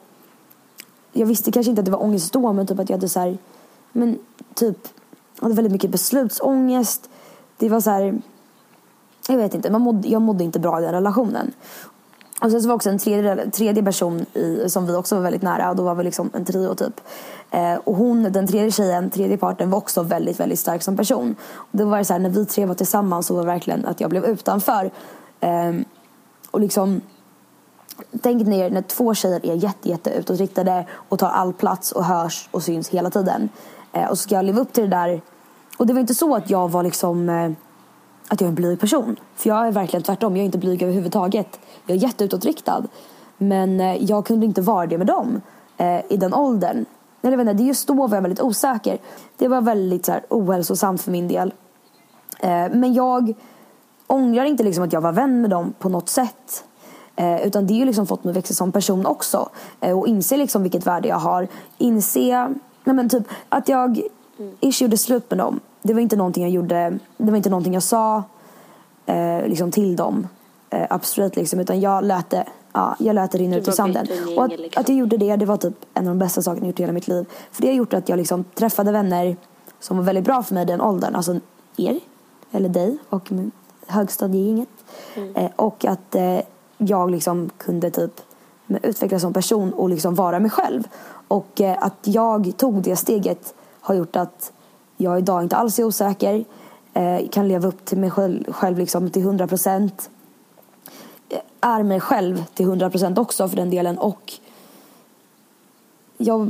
jag 1.11 1.25
visste 1.25 1.51
kanske 1.51 1.69
inte 1.69 1.79
att 1.79 1.85
det 1.85 1.91
var 1.91 2.03
ångest 2.03 2.33
då 2.33 2.53
men 2.53 2.67
typ 2.67 2.79
att 2.79 2.89
jag 2.89 2.97
hade 2.97 3.09
så 3.09 3.19
här, 3.19 3.37
men 3.91 4.19
typ 4.53 4.87
jag 5.35 5.43
hade 5.43 5.55
väldigt 5.55 5.71
mycket 5.71 5.91
beslutsångest. 5.91 7.09
Det 7.57 7.69
var 7.69 7.81
så 7.81 7.89
här, 7.89 8.21
jag 9.27 9.37
vet 9.37 9.53
inte, 9.53 9.71
man 9.71 9.81
mådde, 9.81 10.07
jag 10.07 10.21
mådde 10.21 10.43
inte 10.43 10.59
bra 10.59 10.79
i 10.79 10.83
den 10.83 10.93
relationen. 10.93 11.53
Och 12.41 12.51
sen 12.51 12.61
så 12.61 12.67
var 12.67 12.75
också 12.75 12.89
en 12.89 12.99
tredje, 12.99 13.49
tredje 13.51 13.83
person 13.83 14.25
i, 14.33 14.69
som 14.69 14.85
vi 14.85 14.95
också 14.95 15.15
var 15.15 15.21
väldigt 15.21 15.41
nära. 15.41 15.69
Och 15.69 15.75
då 15.75 15.83
var 15.83 15.95
vi 15.95 16.03
liksom 16.03 16.29
en 16.33 16.45
trio 16.45 16.75
typ. 16.75 17.01
Eh, 17.51 17.75
och 17.75 17.95
hon, 17.95 18.23
den 18.23 18.47
tredje 18.47 18.71
tjejen, 18.71 19.09
tredje 19.09 19.37
parten 19.37 19.69
var 19.69 19.77
också 19.77 20.03
väldigt, 20.03 20.39
väldigt 20.39 20.59
stark 20.59 20.83
som 20.83 20.97
person. 20.97 21.35
Och 21.53 21.69
då 21.71 21.85
var 21.85 22.03
så 22.03 22.13
här, 22.13 22.19
när 22.19 22.29
vi 22.29 22.45
tre 22.45 22.65
var 22.65 22.75
tillsammans 22.75 23.27
så 23.27 23.33
var 23.33 23.41
det 23.41 23.47
verkligen 23.47 23.85
att 23.85 24.01
jag 24.01 24.09
blev 24.09 24.25
utanför. 24.25 24.91
Eh, 25.39 25.73
och 26.51 26.59
liksom, 26.59 27.01
tänk 28.21 28.47
ner 28.47 28.69
när 28.69 28.81
två 28.81 29.13
tjejer 29.13 29.45
är 29.45 29.55
jätte, 29.55 29.89
jätte 29.89 30.09
utåtriktade 30.09 30.85
och 31.09 31.19
tar 31.19 31.29
all 31.29 31.53
plats 31.53 31.91
och 31.91 32.05
hörs 32.05 32.49
och 32.51 32.63
syns 32.63 32.89
hela 32.89 33.09
tiden. 33.09 33.49
Eh, 33.93 34.09
och 34.09 34.17
så 34.17 34.23
ska 34.23 34.35
jag 34.35 34.45
leva 34.45 34.61
upp 34.61 34.73
till 34.73 34.83
det 34.83 34.89
där. 34.89 35.21
Och 35.77 35.87
det 35.87 35.93
var 35.93 35.99
inte 35.99 36.15
så 36.15 36.35
att 36.35 36.49
jag 36.49 36.71
var 36.71 36.83
liksom 36.83 37.29
eh, 37.29 37.51
att 38.27 38.41
jag 38.41 38.47
är 38.47 38.49
en 38.49 38.55
blyg 38.55 38.79
person. 38.79 39.15
För 39.35 39.49
jag 39.49 39.67
är 39.67 39.71
verkligen 39.71 40.03
tvärtom. 40.03 40.35
Jag 40.35 40.41
är 40.41 40.45
inte 40.45 40.57
blyg 40.57 40.81
överhuvudtaget. 40.83 41.59
Jag 41.85 41.97
är 41.97 42.01
jätteutåtriktad. 42.01 42.83
Men 43.37 43.79
eh, 43.79 44.03
jag 44.03 44.25
kunde 44.25 44.45
inte 44.45 44.61
vara 44.61 44.85
det 44.85 44.97
med 44.97 45.07
dem 45.07 45.41
eh, 45.77 45.99
i 46.09 46.17
den 46.17 46.33
åldern. 46.33 46.85
Eller 47.21 47.31
jag 47.31 47.37
vet 47.37 47.47
inte, 47.51 47.63
det 47.63 47.67
just 47.67 47.87
då 47.87 47.93
var 47.93 48.15
jag 48.15 48.21
väldigt 48.21 48.41
osäker. 48.41 48.97
Det 49.37 49.47
var 49.47 49.61
väldigt 49.61 50.05
så 50.05 50.11
här, 50.11 50.21
ohälsosamt 50.29 51.01
för 51.01 51.11
min 51.11 51.27
del. 51.27 51.53
Eh, 52.39 52.49
men 52.71 52.93
jag 52.93 53.33
ångrar 54.07 54.45
inte 54.45 54.63
liksom 54.63 54.83
att 54.83 54.93
jag 54.93 55.01
var 55.01 55.11
vän 55.11 55.41
med 55.41 55.49
dem 55.49 55.73
på 55.79 55.89
något 55.89 56.09
sätt. 56.09 56.63
Eh, 57.15 57.47
utan 57.47 57.67
det 57.67 57.73
har 57.73 57.79
ju 57.79 57.85
liksom 57.85 58.07
fått 58.07 58.23
mig 58.23 58.31
att 58.31 58.37
växa 58.37 58.53
som 58.53 58.71
person 58.71 59.05
också. 59.05 59.49
Eh, 59.79 59.99
och 59.99 60.07
inse 60.07 60.37
liksom 60.37 60.63
vilket 60.63 60.87
värde 60.87 61.07
jag 61.07 61.19
har. 61.19 61.47
Inse 61.77 62.53
nej 62.83 62.95
men 62.95 63.09
typ, 63.09 63.23
att 63.49 63.69
jag 63.69 64.01
ish 64.59 64.81
gjorde 64.81 64.97
slut 64.97 65.29
med 65.29 65.37
dem. 65.37 65.59
Det 65.81 65.93
var 65.93 66.01
inte 66.01 66.15
någonting 66.15 66.43
jag 66.43 66.51
gjorde, 66.51 66.97
det 67.17 67.31
var 67.31 67.37
inte 67.37 67.49
någonting 67.49 67.73
jag 67.73 67.83
sa 67.83 68.23
eh, 69.05 69.47
liksom 69.47 69.71
till 69.71 69.95
dem. 69.95 70.27
Eh, 70.69 70.87
absolut 70.89 71.35
liksom. 71.35 71.59
Utan 71.59 71.81
jag 71.81 72.03
lät 72.03 72.29
det, 72.29 72.45
ja, 72.73 72.95
jag 72.99 73.15
lät 73.15 73.31
det 73.31 73.37
rinna 73.37 73.57
ut 73.57 73.67
i 73.67 73.71
sanden. 73.71 74.07
Och 74.37 74.45
att, 74.45 74.59
liksom. 74.59 74.81
att 74.81 74.89
jag 74.89 74.97
gjorde 74.97 75.17
det, 75.17 75.35
det 75.35 75.45
var 75.45 75.57
typ 75.57 75.85
en 75.93 76.07
av 76.07 76.15
de 76.15 76.19
bästa 76.19 76.41
sakerna 76.41 76.65
jag 76.65 76.67
gjort 76.67 76.79
i 76.79 76.83
hela 76.83 76.93
mitt 76.93 77.07
liv. 77.07 77.25
För 77.51 77.61
det 77.61 77.67
har 77.67 77.75
gjort 77.75 77.93
att 77.93 78.09
jag 78.09 78.17
liksom 78.17 78.43
träffade 78.43 78.91
vänner 78.91 79.35
som 79.79 79.97
var 79.97 80.03
väldigt 80.03 80.23
bra 80.23 80.43
för 80.43 80.53
mig 80.53 80.63
i 80.63 80.65
den 80.65 80.81
åldern. 80.81 81.15
Alltså 81.15 81.39
er, 81.77 81.99
eller 82.51 82.69
dig 82.69 82.97
och 83.09 83.31
min 83.31 83.51
högstadiegänget. 83.87 84.69
Eh, 85.35 85.51
och 85.55 85.85
att 85.85 86.15
eh, 86.15 86.39
jag 86.77 87.11
liksom 87.11 87.49
kunde 87.57 87.91
typ 87.91 88.21
utvecklas 88.67 89.21
som 89.21 89.33
person 89.33 89.73
och 89.73 89.89
liksom 89.89 90.15
vara 90.15 90.39
mig 90.39 90.51
själv. 90.51 90.87
Och 91.27 91.61
eh, 91.61 91.77
att 91.81 91.97
jag 92.01 92.53
tog 92.57 92.81
det 92.81 92.95
steget 92.95 93.53
har 93.81 93.95
gjort 93.95 94.15
att 94.15 94.51
jag 94.97 95.19
idag 95.19 95.43
inte 95.43 95.55
alls 95.55 95.79
är 95.79 95.83
osäker. 95.83 96.45
Eh, 96.93 97.29
kan 97.31 97.47
leva 97.47 97.67
upp 97.67 97.85
till 97.85 97.97
mig 97.97 98.11
själv, 98.11 98.51
själv 98.51 98.77
liksom 98.77 99.09
till 99.09 99.21
100 99.21 99.47
procent. 99.47 100.09
Eh, 101.29 101.39
är 101.61 101.83
mig 101.83 101.99
själv 101.99 102.43
till 102.53 102.65
100 102.65 102.89
procent 102.89 103.17
också 103.17 103.47
för 103.47 103.55
den 103.55 103.69
delen. 103.69 103.97
Och 103.97 104.33
jag, 106.17 106.49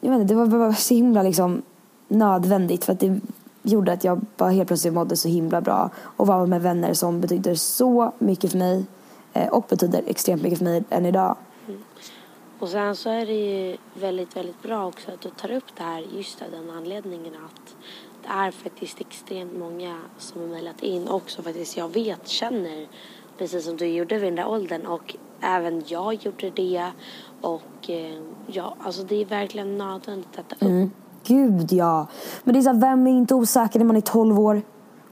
jag 0.00 0.10
vet 0.10 0.20
inte, 0.20 0.34
det 0.34 0.38
var 0.38 0.46
bara 0.46 0.74
så 0.74 0.94
himla 0.94 1.22
liksom 1.22 1.62
nödvändigt 2.08 2.84
för 2.84 2.92
att 2.92 3.00
det 3.00 3.20
gjorde 3.62 3.92
att 3.92 4.04
jag 4.04 4.20
bara 4.36 4.50
helt 4.50 4.68
plötsligt 4.68 4.94
mådde 4.94 5.16
så 5.16 5.28
himla 5.28 5.60
bra 5.60 5.90
och 5.96 6.26
var 6.26 6.46
med 6.46 6.62
vänner 6.62 6.94
som 6.94 7.20
betydde 7.20 7.56
så 7.56 8.12
mycket 8.18 8.50
för 8.50 8.58
mig 8.58 8.84
och 9.50 9.64
betyder 9.68 10.02
extremt 10.06 10.42
mycket 10.42 10.58
för 10.58 10.64
mig 10.64 10.84
än 10.90 11.06
idag. 11.06 11.36
Och 12.58 12.68
sen 12.68 12.96
så 12.96 13.10
är 13.10 13.26
det 13.26 13.32
ju 13.32 13.76
väldigt, 13.94 14.36
väldigt 14.36 14.62
bra 14.62 14.86
också 14.86 15.10
att 15.10 15.20
du 15.20 15.30
tar 15.30 15.50
upp 15.50 15.76
det 15.76 15.82
här 15.82 16.04
just 16.16 16.42
av 16.42 16.50
den 16.50 16.70
anledningen 16.70 17.34
att 17.34 17.76
det 18.22 18.28
är 18.28 18.50
faktiskt 18.50 19.00
extremt 19.00 19.58
många 19.58 19.98
som 20.18 20.40
har 20.40 20.48
mejlat 20.48 20.82
in 20.82 21.08
också 21.08 21.42
faktiskt 21.42 21.76
jag 21.76 21.88
vet 21.88 22.28
känner 22.28 22.88
precis 23.38 23.64
som 23.64 23.76
du 23.76 23.86
gjorde 23.86 24.14
vid 24.14 24.24
den 24.24 24.36
där 24.36 24.48
åldern 24.48 24.86
och 24.86 25.16
även 25.40 25.82
jag 25.86 26.14
gjorde 26.14 26.50
det 26.50 26.86
och 27.40 27.90
eh, 27.90 28.22
ja, 28.46 28.76
alltså 28.80 29.02
det 29.02 29.22
är 29.22 29.24
verkligen 29.24 29.78
nödvändigt 29.78 30.38
att 30.38 30.60
ta 30.60 30.66
upp 30.66 30.90
Gud 31.24 31.72
ja. 31.72 32.06
Men 32.44 32.54
det 32.54 32.60
är 32.60 32.62
så 32.62 32.72
här, 32.72 32.80
vem 32.80 33.06
är 33.06 33.10
inte 33.10 33.34
osäker 33.34 33.78
när 33.78 33.86
man 33.86 33.96
är 33.96 34.00
12 34.00 34.40
år 34.40 34.62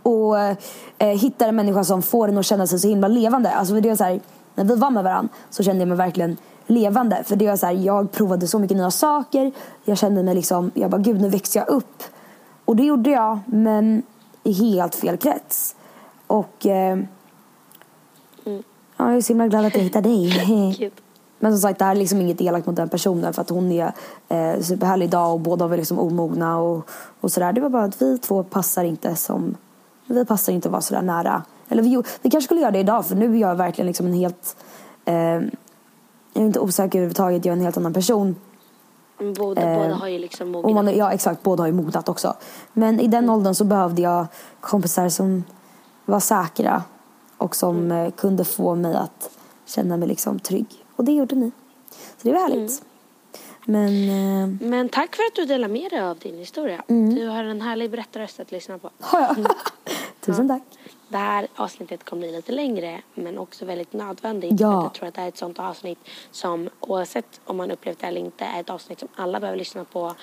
och 0.03 0.39
eh, 0.39 0.57
hittar 0.99 1.49
en 1.49 1.57
människa 1.57 1.85
som 1.85 2.03
får 2.03 2.29
en 2.29 2.39
att 2.39 2.47
känna 2.47 2.67
sig 2.67 2.79
så 2.79 2.89
himla 2.89 3.09
levande. 3.09 3.51
Alltså 3.51 3.75
för 3.75 3.81
det 3.81 3.89
var 3.89 3.97
så 3.97 4.05
här, 4.05 4.21
när 4.55 4.65
vi 4.65 4.75
var 4.75 4.91
med 4.91 5.05
varandra 5.05 5.33
så 5.51 5.63
kände 5.63 5.81
jag 5.81 5.89
mig 5.89 5.97
verkligen 5.97 6.37
levande. 6.67 7.23
För 7.25 7.37
det 7.37 7.47
var 7.47 7.57
så 7.57 7.67
här, 7.67 7.73
jag 7.73 8.13
provade 8.13 8.47
så 8.47 8.59
mycket 8.59 8.77
nya 8.77 8.91
saker. 8.91 9.53
Jag 9.85 9.99
kände 9.99 10.23
mig 10.23 10.35
liksom, 10.35 10.71
jag 10.75 10.91
bara 10.91 11.01
gud 11.01 11.21
nu 11.21 11.29
växer 11.29 11.61
jag 11.61 11.69
upp. 11.69 12.03
Och 12.65 12.77
det 12.77 12.83
gjorde 12.83 13.11
jag, 13.11 13.39
men 13.47 14.03
i 14.43 14.53
helt 14.53 14.95
fel 14.95 15.17
krets. 15.17 15.77
Och 16.27 16.67
eh, 16.67 16.99
ja, 18.45 18.63
jag 18.97 19.17
är 19.17 19.21
så 19.21 19.33
himla 19.33 19.49
glad 19.49 19.65
att 19.65 19.75
jag 19.75 19.83
hittade 19.83 20.09
dig. 20.09 20.93
Men 21.43 21.53
som 21.53 21.61
sagt, 21.61 21.79
det 21.79 21.85
här 21.85 21.93
är 21.93 21.99
liksom 21.99 22.21
inget 22.21 22.41
elakt 22.41 22.67
mot 22.67 22.77
den 22.77 22.89
personen 22.89 23.33
för 23.33 23.43
att 23.43 23.51
hon 23.51 23.73
är 23.73 23.93
eh, 24.29 24.61
superhärlig 24.61 25.07
idag 25.07 25.33
och 25.33 25.41
båda 25.41 25.67
var 25.67 25.77
liksom 25.77 25.99
omogna 25.99 26.59
och, 26.59 26.91
och 27.21 27.33
sådär. 27.33 27.53
Det 27.53 27.61
var 27.61 27.69
bara 27.69 27.85
att 27.85 28.03
vi 28.03 28.19
två 28.19 28.43
passar 28.43 28.85
inte 28.85 29.17
som, 29.17 29.57
vi 30.15 30.25
passar 30.25 30.53
inte 30.53 30.69
att 30.69 30.73
vara 30.73 30.83
sådär 30.83 31.03
nära. 31.03 31.43
Eller 31.69 31.83
vi, 31.83 32.03
vi 32.23 32.31
kanske 32.31 32.47
skulle 32.47 32.61
göra 32.61 32.71
det 32.71 32.79
idag 32.79 33.07
för 33.07 33.15
nu 33.17 33.35
är 33.37 33.41
jag 33.41 33.55
verkligen 33.55 33.87
liksom 33.87 34.07
en 34.07 34.13
helt, 34.13 34.57
eh, 35.05 35.15
jag 35.15 35.43
är 36.35 36.47
inte 36.47 36.61
osäker 36.61 36.99
överhuvudtaget, 36.99 37.45
jag 37.45 37.53
är 37.53 37.57
en 37.57 37.65
helt 37.65 37.77
annan 37.77 37.93
person. 37.93 38.37
Men 39.19 39.35
Båda, 39.35 39.63
Eh, 39.63 39.79
båda 39.83 39.95
har 39.95 40.09
ju 40.09 40.19
liksom 40.19 40.55
Och 40.55 40.63
man, 40.63 40.75
mognat. 40.75 40.97
ja 40.97 41.13
exakt, 41.13 41.43
båda 41.43 41.63
har 41.63 41.67
ju 41.69 41.73
mognat 41.73 42.09
också. 42.09 42.35
Men 42.73 43.01
i 43.01 43.07
den 43.07 43.31
åldern 43.31 43.55
så 43.55 43.65
behövde 43.65 44.03
jag 44.03 44.27
kompisar 44.61 45.09
som 45.09 45.45
var 46.05 46.21
säkra 46.21 46.83
och 47.39 47.57
som 47.57 47.93
eh, 47.93 48.11
kunde 48.11 48.45
få 48.45 48.75
mig 48.75 48.95
att 48.95 49.31
känna 49.67 49.97
mig 49.97 50.09
liksom 50.09 50.39
trygg. 50.41 50.67
Och 50.97 51.05
det 51.05 51.13
gjorde 51.13 51.35
ni. 51.35 51.51
Så 51.91 52.29
det 52.29 52.33
var 52.33 52.41
härligt. 52.41 52.83
Men 53.65 54.09
eh, 54.09 54.69
Men 54.69 54.89
tack 54.89 55.17
för 55.17 55.23
att 55.23 55.35
du 55.35 55.45
delar 55.45 55.69
med 55.69 55.91
dig 55.91 56.01
av 56.01 56.19
din 56.19 56.39
historia. 56.39 56.83
Mm. 56.89 57.15
Du 57.15 57.27
har 57.27 57.45
en 57.45 57.61
härlig 57.61 57.91
berättarröst 57.91 58.41
att 58.41 58.53
lyssna 58.53 58.79
på. 58.79 58.91
har 59.01 59.21
jag. 59.21 59.37
Tusen 60.21 60.49
tack. 60.49 60.63
Det 61.09 61.17
här 61.17 61.49
avsnittet 61.55 62.05
kommer 62.05 62.21
bli 62.21 62.33
lite 62.33 62.53
längre 62.53 63.03
men 63.15 63.39
också 63.39 63.65
väldigt 63.65 63.93
nödvändigt. 63.93 64.61
Ja. 64.61 64.71
För 64.71 64.83
jag 64.83 64.95
tror 64.95 65.09
att 65.09 65.15
det 65.15 65.21
här 65.21 65.29
är 65.29 65.33
ett 65.33 65.37
sånt 65.37 65.59
avsnitt 65.59 65.99
som 66.31 66.71
oavsett 66.81 67.41
om 67.45 67.57
man 67.57 67.71
upplevt 67.71 67.99
det 67.99 68.07
eller 68.07 68.21
inte 68.21 68.45
är 68.45 68.61
ett 68.61 68.71
avsnitt 68.71 69.01
som 69.01 69.09
alla 69.15 69.41
behöver 69.41 69.59
lyssna 69.59 69.85
på 69.85 70.15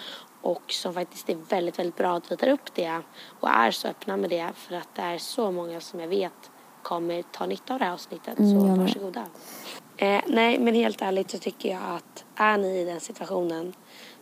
och 0.41 0.63
som 0.67 0.93
faktiskt 0.93 1.29
är 1.29 1.35
väldigt, 1.49 1.79
väldigt 1.79 1.95
bra 1.95 2.17
att 2.17 2.31
vi 2.31 2.37
tar 2.37 2.47
upp 2.47 2.73
det 2.75 3.01
och 3.39 3.49
är 3.49 3.71
så 3.71 3.87
öppna 3.87 4.17
med 4.17 4.29
det 4.29 4.49
för 4.55 4.75
att 4.75 4.95
det 4.95 5.01
är 5.01 5.17
så 5.17 5.51
många 5.51 5.79
som 5.81 5.99
jag 5.99 6.07
vet 6.07 6.51
kommer 6.81 7.21
ta 7.21 7.45
nytta 7.45 7.73
av 7.73 7.79
det 7.79 7.85
här 7.85 7.93
avsnittet. 7.93 8.39
Mm, 8.39 8.59
så 8.59 8.65
med. 8.65 8.77
varsågoda. 8.77 9.25
Eh, 9.97 10.21
nej, 10.27 10.59
men 10.59 10.73
helt 10.75 11.01
ärligt 11.01 11.31
så 11.31 11.37
tycker 11.37 11.69
jag 11.69 11.81
att 11.95 12.23
är 12.35 12.57
ni 12.57 12.79
i 12.81 12.85
den 12.85 12.99
situationen 12.99 13.73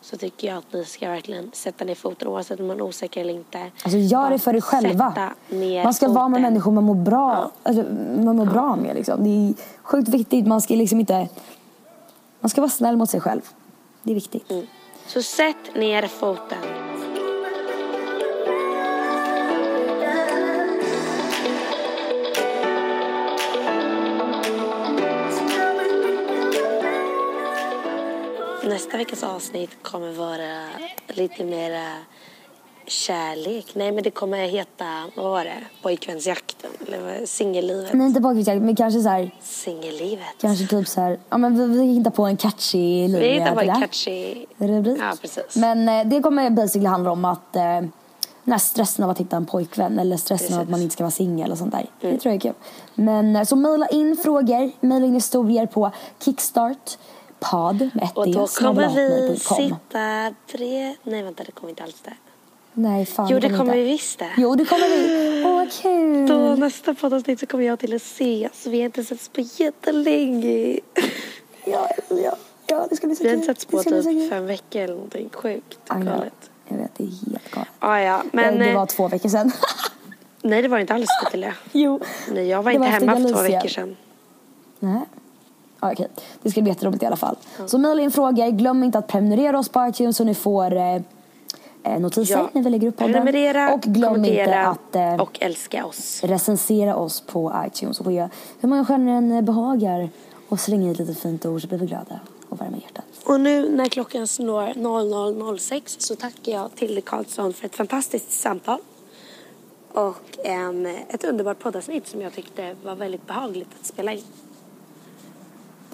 så 0.02 0.18
tycker 0.18 0.48
jag 0.48 0.58
att 0.58 0.74
ni 0.74 0.86
ska 0.86 1.10
verkligen 1.10 1.52
sätta 1.54 1.86
ner 1.86 1.96
foten 1.96 2.28
oavsett 2.28 2.60
om 2.60 2.68
man 2.68 2.78
är 2.78 2.82
osäker 2.82 3.22
eller 3.22 3.34
inte. 3.34 3.60
Alltså 3.60 3.98
gör 3.98 4.30
det 4.30 4.40
för 4.40 4.56
er 4.56 4.62
själva. 4.62 5.34
Man 5.84 5.94
ska 5.94 6.08
vara 6.08 6.28
med 6.28 6.38
foten. 6.38 6.42
människor 6.42 6.72
man 6.72 6.84
mår 6.84 6.96
bra, 6.96 7.52
alltså, 7.64 7.84
man 8.24 8.36
mår 8.36 8.46
bra 8.46 8.76
med. 8.76 8.96
Liksom. 8.96 9.24
Det 9.24 9.30
är 9.30 9.54
sjukt 9.84 10.08
viktigt. 10.10 10.48
Man 10.48 10.62
ska 10.62 10.74
liksom 10.74 11.00
inte... 11.00 11.30
Man 12.40 12.50
ska 12.50 12.62
vara 12.62 12.72
snäll 12.72 12.98
mot 12.98 13.10
sig 13.10 13.22
själv. 13.22 13.42
Det 14.04 14.12
är 14.12 14.16
viktigt. 14.16 14.52
Så 15.08 15.22
sätt 15.22 15.76
ner 15.76 16.08
foten. 16.08 16.58
Nästa 28.76 28.98
veckas 28.98 29.24
avsnitt 29.24 29.70
kommer 29.82 30.12
vara 30.12 30.68
lite 31.08 31.44
mera 31.44 31.88
kärlek. 32.86 33.66
Nej, 33.76 33.92
men 33.92 34.04
det 34.04 34.12
kommer 34.12 34.48
heta, 34.48 34.86
vad 35.16 35.26
var 35.26 35.44
det? 35.44 35.58
Pojkvänsjakten? 35.82 36.70
Eller 36.88 37.26
singellivet? 37.26 37.94
Nej, 37.94 38.08
inte 38.08 38.22
bakgrundsjakt, 38.22 38.62
men 38.62 38.76
kanske 38.76 39.02
så 39.02 39.10
här... 39.10 39.32
Singellivet. 39.42 40.26
Kanske 40.42 40.68
typ 40.68 40.88
så 40.88 41.02
här... 41.02 41.20
Ja, 41.30 41.38
men 41.38 41.58
vi, 41.58 41.80
vi 41.80 41.86
hittar 41.86 42.12
på 42.12 42.26
en 42.26 42.38
catchy 42.38 43.08
Vi 43.08 43.30
hittar 43.30 43.54
på 43.54 43.62
en 43.62 43.82
catchy... 43.82 44.46
rubrik. 44.58 45.00
Ja, 45.02 45.14
precis. 45.22 45.56
Men 45.56 45.90
eh, 45.90 46.08
det 46.08 46.22
kommer 46.22 46.50
basically 46.50 46.88
handla 46.88 47.12
om 47.12 47.26
att 47.26 47.56
eh, 47.56 47.62
den 47.62 47.92
här 48.52 48.58
stressen 48.58 49.04
av 49.04 49.10
att 49.10 49.20
hitta 49.20 49.36
en 49.36 49.46
pojkvän 49.46 50.00
eller 50.00 50.18
stressen 50.18 50.54
av 50.54 50.62
att 50.62 50.68
Precis. 50.68 50.72
man 50.72 50.82
inte 50.82 50.94
ska 50.94 51.04
vara 51.04 51.12
singel 51.12 51.52
och 51.52 51.58
sånt 51.58 51.72
där. 51.72 51.86
Mm. 52.02 52.16
Det 52.16 52.22
tror 52.22 52.34
jag 52.34 52.36
är 52.36 52.52
kul. 52.52 52.62
Men 52.96 53.36
eh, 53.36 53.44
så 53.44 53.56
mejla 53.56 53.88
in 53.88 54.18
frågor, 54.18 54.72
mejla 54.80 55.06
in 55.06 55.14
historier 55.14 55.66
på 55.66 55.92
kickstart 56.20 56.98
pod 57.52 57.90
med 57.94 58.04
ett 58.04 58.18
Och 58.18 58.30
då 58.32 58.48
kommer 58.48 58.96
vi 58.96 59.40
sitta 59.40 60.34
tre... 60.52 60.96
Nej, 61.04 61.24
vänta, 61.24 61.44
det 61.44 61.52
kommer 61.52 61.70
inte 61.70 61.84
alls 61.84 62.02
det. 62.02 62.14
Nej, 62.74 63.06
fan. 63.06 63.28
Jo, 63.32 63.40
det 63.40 63.50
kommer 63.50 63.76
vi 63.76 63.84
visst 63.84 64.20
det. 64.20 64.30
Jo, 64.38 64.56
det 64.56 64.66
kommer 64.66 64.90
vi. 64.90 65.44
Åh, 65.46 65.56
vad 65.56 65.72
kul. 65.72 66.28
Då 66.28 66.56
nästa 66.56 66.94
poddavsnitt 66.94 67.40
så 67.40 67.46
kommer 67.46 67.64
jag 67.64 67.80
till 67.80 67.96
att 67.96 68.02
ses. 68.02 68.68
Vi 68.68 68.78
har 68.80 68.86
inte 68.86 69.04
setts 69.04 69.30
på 69.30 69.42
jättelänge. 69.42 70.80
Ja, 71.68 71.90
ja, 72.10 72.36
ja, 72.68 72.88
det 72.90 72.96
ska 72.96 73.08
bli 73.08 73.16
så 73.16 73.24
Vi 73.24 73.30
har 73.30 73.36
kul. 73.36 73.42
inte 73.42 73.54
setts 73.54 73.66
på 73.66 73.84
typ 73.84 74.04
kul. 74.04 74.30
fem 74.30 74.46
veckor 74.46 74.82
eller 74.82 74.94
någonting. 74.94 75.30
Sjukt 75.34 75.80
galet. 75.90 76.50
Jag 76.68 76.78
vet, 76.78 76.92
det 76.98 77.04
är 77.04 77.08
helt 77.08 77.52
galet. 77.52 77.70
Ah, 77.80 78.00
ja, 78.00 78.24
men... 78.32 78.60
det 78.60 78.74
var 78.74 78.82
eh, 78.82 78.86
två 78.86 79.08
veckor 79.08 79.30
sedan. 79.30 79.52
Nej, 80.42 80.62
det 80.62 80.68
var 80.68 80.80
inte 80.80 80.94
alls 80.94 81.08
det 81.32 81.54
jo. 81.72 82.00
Nej, 82.32 82.48
jag 82.48 82.64
var 82.64 82.72
Det 82.72 82.76
inte 82.76 82.86
var 82.86 83.14
hemma 83.14 83.28
för 83.28 83.34
två 83.34 83.42
veckor 83.42 83.70
sedan. 83.70 83.96
Nej. 84.80 85.02
Ja, 85.80 85.92
okej. 85.92 86.08
Det 86.42 86.52
ska 86.52 86.62
bli 86.62 86.72
jätteroligt 86.72 87.04
i 87.04 87.06
alla 87.06 87.16
fall. 87.16 87.36
Så 87.66 87.78
mejla 87.78 88.02
in 88.02 88.12
frågor. 88.12 88.52
Glöm 88.52 88.84
inte 88.84 88.98
att 88.98 89.08
prenumerera 89.08 89.60
oss 89.60 89.70
på 89.70 89.88
iTunes 89.88 90.18
så 90.18 90.24
ni 90.24 90.36
får 90.36 90.76
eh, 90.76 90.96
eh, 91.84 92.00
notiser 92.00 92.36
Ja. 92.38 92.50
när 92.54 92.64
vi 92.64 92.70
lägger 92.70 92.88
upp 92.88 92.98
podden. 92.98 93.14
Prenumerera, 93.14 93.74
och 93.74 93.82
glöm 93.82 94.26
inte 94.26 94.60
att 94.60 94.96
eh, 94.96 95.16
och 95.16 95.38
älska 95.42 95.86
oss. 95.86 96.24
recensera 96.24 96.96
oss 96.96 97.22
på 97.22 97.54
iTunes 97.68 98.00
och 98.00 98.12
ge 98.12 98.28
hur 98.60 98.70
många 98.70 98.86
stjärnor 98.86 99.14
den 99.14 99.32
eh, 99.32 99.42
behagar. 99.42 100.10
Och 100.50 100.60
slänga 100.60 100.84
in 100.84 100.92
ett 100.92 101.00
litet 101.00 101.20
fint 101.20 101.46
ord 101.46 101.62
så 101.62 101.68
blir 101.68 101.78
vi 101.78 101.86
glada 101.86 102.20
och 102.50 102.62
värmer 102.62 102.78
hjärtat. 102.78 103.06
Och 103.26 103.42
nu 103.42 103.70
när 103.70 103.86
klockan 103.86 104.28
slår 104.28 104.62
00.06 104.68 105.96
så 106.00 106.16
tackar 106.16 106.52
jag 106.52 106.76
Tilde 106.76 107.02
Karlsson 107.02 107.54
för 107.54 107.66
ett 107.66 107.76
fantastiskt 107.76 108.32
samtal. 108.32 108.80
Och 109.94 110.38
en, 110.44 110.86
ett 110.86 111.24
underbart 111.24 111.60
poddavsnitt 111.60 112.08
som 112.08 112.22
jag 112.22 112.34
tyckte 112.34 112.76
var 112.84 112.96
väldigt 112.96 113.28
behagligt 113.28 113.68
att 113.80 113.86
spela 113.86 114.14
in. 114.14 114.22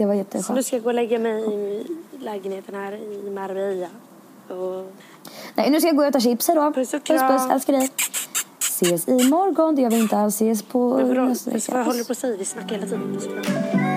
Det 0.02 0.06
var 0.08 0.14
Så 0.14 0.18
nu 0.18 0.20
jätteskönt. 0.24 0.66
ska 0.66 0.76
jag 0.76 0.84
gå 0.84 0.89
och 0.89 0.93
lägga 0.93 1.20
mig 1.20 1.54
i 1.54 1.84
lägenheten 2.20 2.76
här 2.76 2.93
i 2.93 3.30
Marbella. 3.30 3.88
Och 4.47 4.91
Nej, 5.56 5.70
nu 5.70 5.80
ska 5.80 5.88
jag 5.88 5.95
gå 5.95 6.02
och 6.04 6.08
äta 6.10 6.20
chips. 6.20 6.47
Hejdå. 6.47 6.72
Puss 6.74 6.93
och 6.93 7.04
puss, 7.04 7.20
kram. 7.20 7.38
puss. 7.39 7.52
Älskar 7.52 7.74
dig. 7.74 7.89
Ses 8.60 9.08
imorgon. 9.08 9.76
Det 9.76 9.82
gör 9.82 9.89
vi 9.89 9.99
inte 9.99 10.18
alls. 10.18 10.36
Ses 10.36 10.64
på 10.64 10.97
Men 10.97 11.08
vadå? 11.08 11.22
Vad 11.72 11.86
håller 11.86 11.99
du 11.99 12.06
på 12.06 12.12
att 12.12 12.18
säga? 12.18 12.38
Vi 12.38 12.45
snackar 12.45 12.76
hela 12.76 12.86
tiden. 12.88 13.91